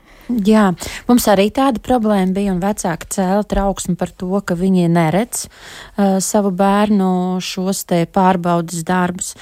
Jā, 0.46 0.68
mums 1.08 1.24
arī 1.30 1.48
tāda 1.50 1.80
problēma 1.82 2.30
bija, 2.36 2.52
un 2.54 2.60
vecāki 2.62 3.08
cēla 3.16 3.42
trauksmi 3.50 3.96
par 3.98 4.12
to, 4.14 4.30
ka 4.46 4.54
viņi 4.54 4.86
neredz 4.92 5.46
uh, 5.48 6.20
savu 6.22 6.52
bērnu 6.54 7.40
šos 7.42 7.82
te 7.90 8.04
pārbaudas 8.06 8.84
darbus. 8.86 9.32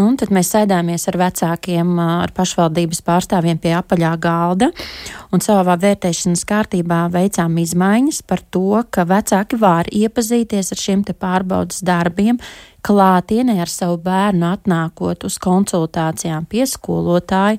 Un 0.00 0.18
tad 0.20 0.34
mēs 0.34 0.52
sēdāmies 0.52 1.08
ar 1.08 1.18
vecākiem, 1.22 1.94
uh, 1.96 2.18
ar 2.26 2.34
pašvaldības 2.36 3.00
pārstāvjiem 3.06 3.60
pie 3.62 3.72
apaļā 3.78 4.12
galda, 4.20 4.68
un 5.32 5.44
savā 5.44 5.64
vērtēšanas 6.24 6.44
kārtībā 6.48 7.10
veicām 7.12 7.58
izmaiņas 7.60 8.22
par 8.26 8.40
to, 8.50 8.82
ka 8.90 9.04
vecāki 9.04 9.58
var 9.60 9.86
iepazīties 9.92 10.72
ar 10.72 10.78
šiem 10.78 11.04
pārbaudas 11.04 11.82
darbiem, 11.84 12.38
klātienē 12.82 13.60
ar 13.60 13.68
savu 13.68 13.98
bērnu 13.98 14.46
atnākot 14.48 15.24
uz 15.24 15.38
konsultācijām 15.38 16.46
pie 16.48 16.64
skolotāja 16.66 17.58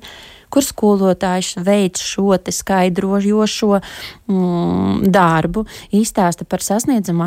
kur 0.56 0.64
skolotājs 0.64 1.56
veic 1.60 2.00
šo 2.00 2.32
skaidrojošo 2.36 3.76
mm, 3.76 5.10
darbu, 5.12 5.66
izstāsta 5.92 6.46
par 6.48 6.64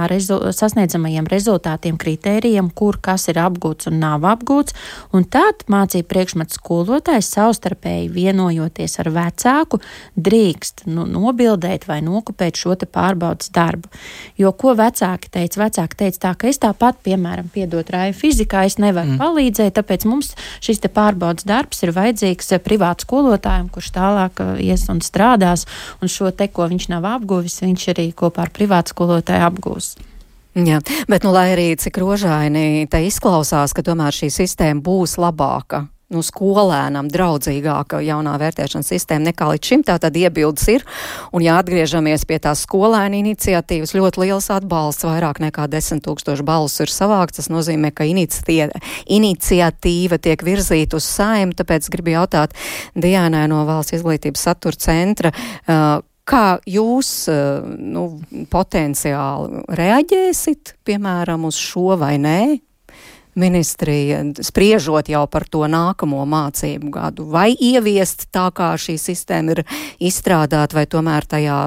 rezu, 0.10 0.40
sasniedzamajiem 0.56 1.28
rezultātiem, 1.30 1.98
kritērijiem, 2.02 2.72
kur 2.74 2.98
kas 3.02 3.28
ir 3.30 3.38
apgūts 3.42 3.92
un 3.92 4.00
nav 4.02 4.26
apgūts, 4.26 4.74
un 5.14 5.28
tad 5.30 5.66
mācību 5.70 6.08
priekšmetu 6.10 6.58
skolotājs 6.58 7.30
savstarpēji 7.36 8.10
vienojoties 8.14 9.00
ar 9.04 9.12
vecāku 9.14 9.80
drīkst 10.18 10.88
nu, 10.90 11.06
nobildēt 11.06 11.86
vai 11.90 12.00
nokupēt 12.06 12.58
šo 12.58 12.78
pārbaudas 12.80 13.52
darbu. 13.54 13.90
Jo 14.40 14.52
ko 14.58 14.74
vecāki 14.78 15.30
teica? 15.34 15.64
Vecāki 15.66 15.98
teica 16.04 16.22
tā, 16.26 16.34
ka 16.40 16.50
es 16.50 16.62
tāpat, 16.62 17.02
piemēram, 17.06 17.50
piedot 17.54 17.90
rāju 17.94 18.16
fizikā, 18.18 18.66
es 18.70 18.78
nevaru 18.82 19.16
mm. 19.16 19.22
palīdzēt, 19.22 19.76
tāpēc 19.78 20.06
mums 20.10 20.34
šis 20.64 20.82
pārbaudas 20.94 21.48
darbs 21.50 21.84
ir 21.84 21.94
vajadzīgs 21.96 22.54
privāts 22.64 23.08
skolotājiem, 23.20 23.68
kurš 23.74 23.92
tālāk 23.96 24.40
uh, 24.44 24.56
ies 24.64 24.88
un 24.92 25.04
strādās, 25.04 25.66
un 26.00 26.12
šo 26.12 26.32
te, 26.32 26.48
ko 26.48 26.70
viņš 26.72 26.90
nav 26.94 27.08
apguvis, 27.18 27.60
viņš 27.66 27.90
arī 27.94 28.10
kopā 28.16 28.48
ar 28.48 28.54
privātu 28.56 28.96
skolotāju 28.96 29.48
apgūs. 29.50 29.94
Jā, 30.60 30.80
bet, 31.08 31.24
nu, 31.24 31.32
lai 31.36 31.52
arī 31.54 31.68
cik 31.80 32.00
rožaini 32.02 32.88
te 32.90 33.04
izklausās, 33.06 33.76
ka 33.76 33.84
tomēr 33.86 34.16
šī 34.16 34.32
sistēma 34.34 34.82
būs 34.84 35.20
labāka, 35.22 35.86
nu, 36.14 36.22
skolēnam 36.26 37.10
draudzīgāka 37.12 38.00
jaunā 38.06 38.36
vērtēšanas 38.42 38.90
sistēma 38.94 39.30
nekā 39.30 39.44
līdz 39.52 39.72
šim. 39.72 39.82
Tātad 39.88 40.14
iebildes 40.18 40.66
ir. 40.74 40.82
Un, 41.36 41.40
ja 41.46 41.54
atgriežamies 41.62 42.26
pie 42.30 42.40
tās 42.42 42.60
skolēna 42.66 43.16
iniciatīvas, 43.22 43.96
ļoti 43.98 44.18
liels 44.26 44.48
atbalsts, 44.54 45.08
vairāk 45.08 45.38
nekā 45.44 45.64
10 45.72 46.04
tūkstoši 46.06 46.44
balsu 46.48 46.78
ir 46.86 46.92
savākts. 46.94 47.38
Tas 47.40 47.52
nozīmē, 47.54 47.90
ka 47.94 48.04
iniciatīva 48.10 50.16
tiek 50.20 50.40
virzīta 50.46 51.00
uz 51.00 51.06
saimu. 51.08 51.58
Tāpēc 51.60 51.84
gribu 51.94 52.10
jautāt 52.18 52.50
Diānai 52.98 53.46
no 53.52 53.60
Valsts 53.70 53.96
izglītības 54.00 54.46
satura 54.50 54.78
centra. 54.90 55.30
Uh, 55.66 56.00
Kā 56.30 56.60
jūs 56.70 57.26
nu, 57.26 58.22
potenciāli 58.54 59.64
reaģēsit, 59.80 60.76
piemēram, 60.86 61.48
uz 61.50 61.58
šo 61.58 61.98
vai 61.98 62.22
nē? 62.22 62.69
Ministrija, 63.40 64.22
spriežot 64.44 65.10
jau 65.10 65.24
par 65.32 65.46
to 65.50 65.64
nākamo 65.70 66.26
mācību 66.30 66.92
gadu, 66.94 67.26
vai 67.32 67.52
ieviest 67.54 68.28
tā, 68.36 68.50
kā 68.56 68.74
šī 68.80 68.98
sistēma 69.00 69.56
ir 69.56 69.62
izstrādāta, 70.04 70.78
vai 70.78 70.86
tomēr 70.90 71.28
tajā 71.30 71.60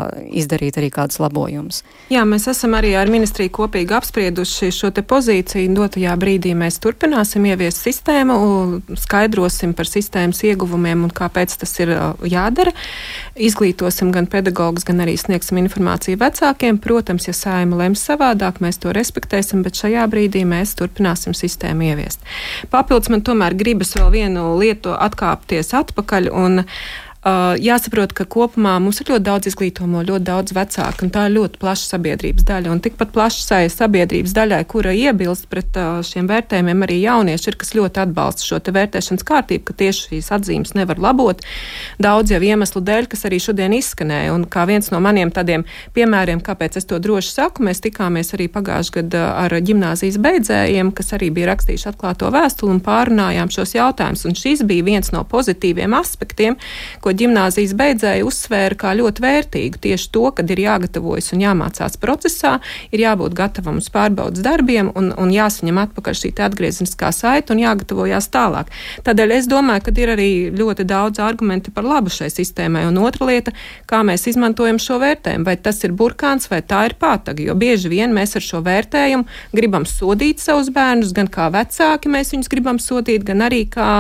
izdarīt 0.43 0.79
arī 0.81 0.91
kādus 0.93 1.20
labojumus? 1.23 1.83
Jā, 2.12 2.25
mēs 2.29 2.49
esam 2.53 2.77
arī 2.79 2.93
ar 2.99 3.11
ministriju 3.12 3.53
kopīgi 3.57 3.97
apsprieduši 3.97 4.70
šo 4.75 4.93
te 4.95 5.05
pozīciju. 5.07 5.73
Dotajā 5.73 6.14
brīdī 6.20 6.53
mēs 6.59 6.79
turpināsim 6.83 7.47
ieviest 7.49 7.81
sistēmu, 7.83 8.37
skaidrosim 9.01 9.73
par 9.79 9.89
sistēmas 9.89 10.43
ieguvumiem 10.47 11.07
un 11.09 11.14
kāpēc 11.14 11.57
tas 11.62 11.73
ir 11.81 11.95
jādara. 12.29 12.75
Izglītosim 13.33 14.12
gan 14.12 14.29
pedagogus, 14.31 14.85
gan 14.89 15.01
arī 15.05 15.16
sniegsim 15.20 15.62
informāciju 15.62 16.20
vecākiem. 16.20 16.81
Protams, 16.83 17.31
ja 17.31 17.37
saima 17.37 17.81
lems 17.85 18.05
savādāk, 18.05 18.61
mēs 18.64 18.83
to 18.83 18.93
respektēsim, 18.93 19.64
bet 19.64 19.79
šajā 19.81 20.05
brīdī 20.12 20.45
mēs 20.49 20.77
turpināsim 20.77 21.33
sistēmu 21.37 21.61
ieviest. 21.70 22.20
Papildus 22.72 23.10
man 23.12 23.22
tomēr 23.26 23.56
gribas 23.58 23.94
vēl 23.98 24.10
vienu 24.14 24.44
lietu 24.60 24.94
atkāpties 24.96 25.72
atpakaļ. 25.78 26.30
Un, 26.34 26.64
Uh, 27.23 27.53
jāsaprot, 27.62 28.11
ka 28.18 28.25
kopumā 28.27 28.73
mums 28.83 28.99
ir 28.99 29.12
ļoti 29.12 29.23
daudz 29.23 29.47
izglītojumu, 29.47 30.01
ļoti 30.09 30.25
daudz 30.27 30.55
vecāku, 30.57 31.05
un 31.07 31.11
tā 31.14 31.29
ir 31.29 31.37
ļoti 31.37 31.61
plaša 31.62 31.93
sabiedrības 31.93 32.43
daļa. 32.49 32.70
Un 32.75 32.81
tikpat 32.83 33.12
plašai 33.14 33.68
sabiedrības 33.70 34.33
daļai, 34.35 34.59
kura 34.66 34.91
iebilst 34.91 35.47
pret 35.47 35.79
uh, 35.79 36.01
šiem 36.03 36.27
vērtējumiem, 36.27 36.83
arī 36.83 36.97
jaunieši 37.05 37.47
ir, 37.53 37.57
kas 37.61 37.70
ļoti 37.79 38.03
atbalsta 38.03 38.43
šo 38.49 38.59
vērtēšanas 38.75 39.23
kārtību, 39.29 39.62
ka 39.68 39.77
tieši 39.85 40.09
šīs 40.09 40.31
atzīmes 40.35 40.75
nevar 40.75 40.99
labot. 40.99 41.45
Daudz 42.03 42.35
jau 42.35 42.41
iemeslu 42.43 42.83
dēļ, 42.83 43.07
kas 43.14 43.23
arī 43.31 43.39
šodien 43.47 43.79
izskanēja, 43.79 44.35
un 44.35 44.43
kā 44.51 44.66
viens 44.66 44.91
no 44.91 44.99
maniem 44.99 45.31
tādiem 45.31 45.62
piemēriem, 45.95 46.43
kāpēc 46.43 46.81
es 46.83 46.91
to 46.91 46.99
droši 46.99 47.37
saku, 47.37 47.62
mēs 47.68 47.85
tikāmies 47.87 48.35
arī 48.35 48.51
pagājušajā 48.51 48.99
gadā 48.99 49.23
ar 49.45 49.55
ģimnāzijas 49.62 50.18
beidzējiem, 50.27 50.91
kas 50.91 51.14
arī 51.14 51.31
bija 51.39 51.53
rakstījuši 51.53 51.93
atklāto 51.93 52.35
vēstuli 52.35 52.75
un 52.75 52.83
pārunājām 52.83 53.55
šos 53.55 53.79
jautājumus. 53.79 54.27
Un 54.27 54.35
šis 54.43 54.66
bija 54.66 54.91
viens 54.91 55.14
no 55.14 55.23
pozitīviem 55.23 55.95
aspektiem, 56.03 56.59
ko 56.99 57.11
ko 57.12 57.18
ģimnāzijas 57.20 57.74
beidzēji 57.76 58.24
uzsvēra 58.24 58.76
kā 58.78 58.92
ļoti 58.96 59.22
vērtīgu. 59.22 59.80
Tieši 59.84 60.08
to, 60.12 60.30
kad 60.32 60.48
ir 60.50 60.60
jāgatavojas 60.62 61.32
un 61.34 61.42
jāmācās 61.44 61.98
procesā, 62.00 62.58
ir 62.90 63.04
jābūt 63.04 63.34
gatavam 63.36 63.80
uz 63.82 63.90
pārbaudas 63.92 64.42
darbiem 64.42 64.90
un, 64.96 65.12
un 65.12 65.32
jāsaņem 65.32 65.80
atpakaļ 65.84 66.16
šī 66.16 66.32
atgriezeniskā 66.42 67.12
saita 67.12 67.52
un 67.52 67.60
jāgatavojas 67.60 68.30
tālāk. 68.32 68.72
Tādēļ 69.04 69.34
es 69.36 69.48
domāju, 69.50 69.84
ka 69.84 69.94
ir 70.00 70.14
arī 70.14 70.30
ļoti 70.56 70.86
daudz 70.88 71.20
argumenti 71.20 71.72
par 71.74 71.84
labu 71.84 72.12
šai 72.12 72.30
sistēmai. 72.32 72.86
Un 72.88 73.00
otra 73.02 73.28
lieta, 73.28 73.52
kā 73.90 74.00
mēs 74.06 74.26
izmantojam 74.32 74.80
šo 74.80 74.98
vērtējumu, 75.02 75.46
vai 75.46 75.56
tas 75.60 75.82
ir 75.84 75.92
burkāns 75.92 76.48
vai 76.50 76.62
tā 76.64 76.86
ir 76.88 76.96
pātaga. 77.00 77.44
Jo 77.44 77.56
bieži 77.58 77.92
vien 77.92 78.14
mēs 78.16 78.36
ar 78.38 78.46
šo 78.46 78.62
vērtējumu 78.64 79.28
gribam 79.52 79.86
sodīt 79.88 80.40
savus 80.40 80.72
bērnus, 80.72 81.12
gan 81.16 81.28
kā 81.32 81.50
vecāki 81.52 82.10
mēs 82.12 82.32
viņus 82.32 82.50
gribam 82.52 82.80
sodīt, 82.82 83.26
gan 83.28 83.44
arī 83.44 83.64
kā, 83.70 83.90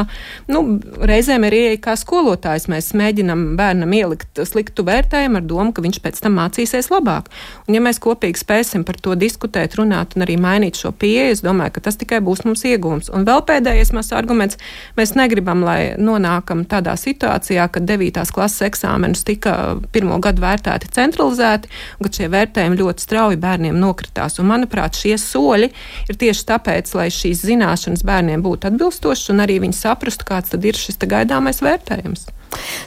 nu, 0.48 0.64
reizēm 1.02 1.44
arī 1.48 1.62
kā 1.82 1.94
skolotājs 1.98 2.70
mēs 2.72 2.92
mēģinam 3.02 3.44
bērnam 3.58 3.92
ielikt 3.96 4.40
sliktu 4.48 4.84
vērtējumu 4.86 5.40
ar 5.40 5.46
domu, 5.46 5.74
ka 5.74 5.84
viņš 5.84 6.00
pēc 6.04 6.20
tam 6.24 6.38
mācīsies 6.38 6.90
labāk. 6.92 7.28
Un, 7.66 7.76
ja 7.76 7.82
mēs 7.84 8.00
kopīgi 8.02 8.40
spēsim 8.40 8.86
par 8.88 8.98
to 9.02 9.16
diskutēt, 9.18 9.76
runāt 9.80 10.16
un 10.16 10.26
arī 10.26 10.38
mainīt 10.40 10.80
šo 10.80 10.92
pieeju, 10.94 11.34
es 11.36 11.44
domāju, 11.44 11.76
ka 11.76 11.84
tas 11.88 11.98
tikai 12.00 12.22
būs 12.24 12.44
mums 12.46 12.64
iegūms. 12.68 13.10
Un 13.14 13.26
vēl 13.28 13.44
pēdējais 13.48 13.92
mans 13.96 14.12
arguments- 14.16 14.58
mēs 14.98 15.14
negribam, 15.18 15.64
lai 15.66 15.94
nonākam 15.98 16.64
tādā 16.66 16.94
situācijā, 16.98 17.68
ka 17.72 17.80
9. 17.80 18.32
klases 18.32 18.68
eksāmenus 18.70 19.24
tika 19.24 19.78
pirmo 19.92 20.18
gadu 20.20 20.42
vērtēti 20.42 20.90
centralizēti, 20.92 21.68
un 21.98 22.08
ka 22.08 22.12
šie 22.12 22.28
vērtējumi 22.28 22.80
ļoti 22.82 23.06
strauji 23.06 23.36
bērniem 23.36 23.78
nokritās. 23.78 24.38
Un, 24.38 24.46
manuprāt, 24.46 24.94
šie 24.94 25.16
soļi 25.18 25.70
ir 26.08 26.16
tieši 26.16 26.46
tāpēc, 26.46 26.94
lai 26.94 27.08
šīs 27.08 27.44
zināšanas 27.46 28.04
bērniem 28.04 28.42
būtu 28.42 28.70
atbilstošas 28.70 29.32
un 29.34 29.44
arī 29.44 29.60
viņi 29.60 29.76
saprastu, 29.78 30.28
kāds 30.28 30.52
tad 30.52 30.64
ir 30.64 30.78
šis 30.78 30.98
gaidāmais 31.02 31.62
vērtējums. 31.64 32.28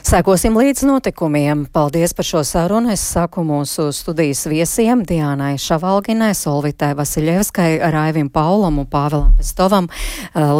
Sekosim 0.06 0.54
līdz 0.54 0.84
notikumiem. 0.86 1.64
Paldies 1.74 2.12
par 2.14 2.26
šo 2.28 2.44
sarunu. 2.46 2.92
Es 2.94 3.02
saku 3.02 3.42
mūsu 3.42 3.88
studijas 3.90 4.44
viesiem 4.46 5.00
Diānai 5.02 5.56
Šavalginai, 5.58 6.28
Solvitai 6.38 6.92
Vasiljevskai, 6.94 7.80
Raivim 7.90 8.28
Paulam 8.30 8.78
un 8.78 8.86
Pāvelam 8.86 9.32
Pestovam. 9.34 9.88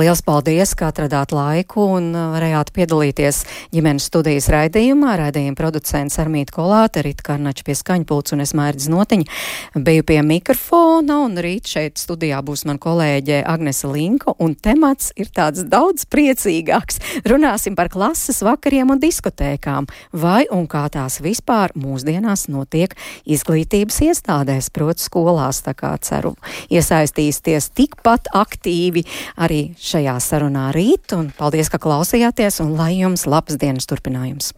Liels 0.01 0.25
paldies, 0.27 0.73
ka 0.75 0.89
atradāt 0.91 1.31
laiku 1.31 1.85
un 1.95 2.09
varējāt 2.33 2.73
piedalīties 2.75 3.45
ģimenes 3.77 4.09
studijas 4.11 4.49
raidījumā. 4.51 5.15
Raidījuma 5.23 5.55
producents 5.61 6.19
Armīta 6.19 6.57
Kolāte, 6.57 7.07
Rita 7.07 7.29
Karnača 7.31 7.69
pie 7.69 7.79
skaņpults 7.79 8.35
un 8.35 8.43
es 8.43 8.55
mērķis 8.59 8.91
notiņa. 8.91 9.31
Biju 9.79 10.09
pie 10.11 10.19
mikrofona 10.27 11.21
un 11.23 11.39
rīt 11.39 11.71
šeit 11.71 12.03
studijā 12.03 12.43
būs 12.43 12.67
man 12.67 12.83
kolēģe 12.83 13.45
Agnese 13.47 13.95
Linko 13.95 14.35
un 14.43 14.59
temats 14.59 15.15
ir 15.15 15.31
tāds 15.31 15.63
daudz 15.71 16.11
priecīgāks. 16.11 16.99
Runāsim 17.31 17.79
par 17.79 17.95
klases 17.95 18.43
vakariem 18.43 18.91
un 18.91 18.97
un 18.97 19.07
diskotēkām, 19.37 19.87
vai 20.13 20.47
un 20.51 20.67
kā 20.67 20.89
tās 20.91 21.21
vispār 21.21 21.73
mūsdienās 21.77 22.49
notiek 22.49 22.95
izglītības 23.25 24.01
iestādēs, 24.01 24.71
proti 24.71 25.03
skolās. 25.03 25.63
Tā 25.63 25.75
kā 25.75 25.97
ceru 26.01 26.37
iesaistīsties 26.71 27.71
tikpat 27.75 28.29
aktīvi 28.35 29.05
arī 29.37 29.75
šajā 29.79 30.19
sarunā 30.21 30.73
rīt, 30.73 31.13
un 31.13 31.33
paldies, 31.37 31.69
ka 31.69 31.79
klausījāties, 31.79 32.61
un 32.61 32.77
lai 32.77 32.97
jums 33.01 33.27
labs 33.27 33.57
dienas 33.57 33.87
turpinājums! 33.87 34.55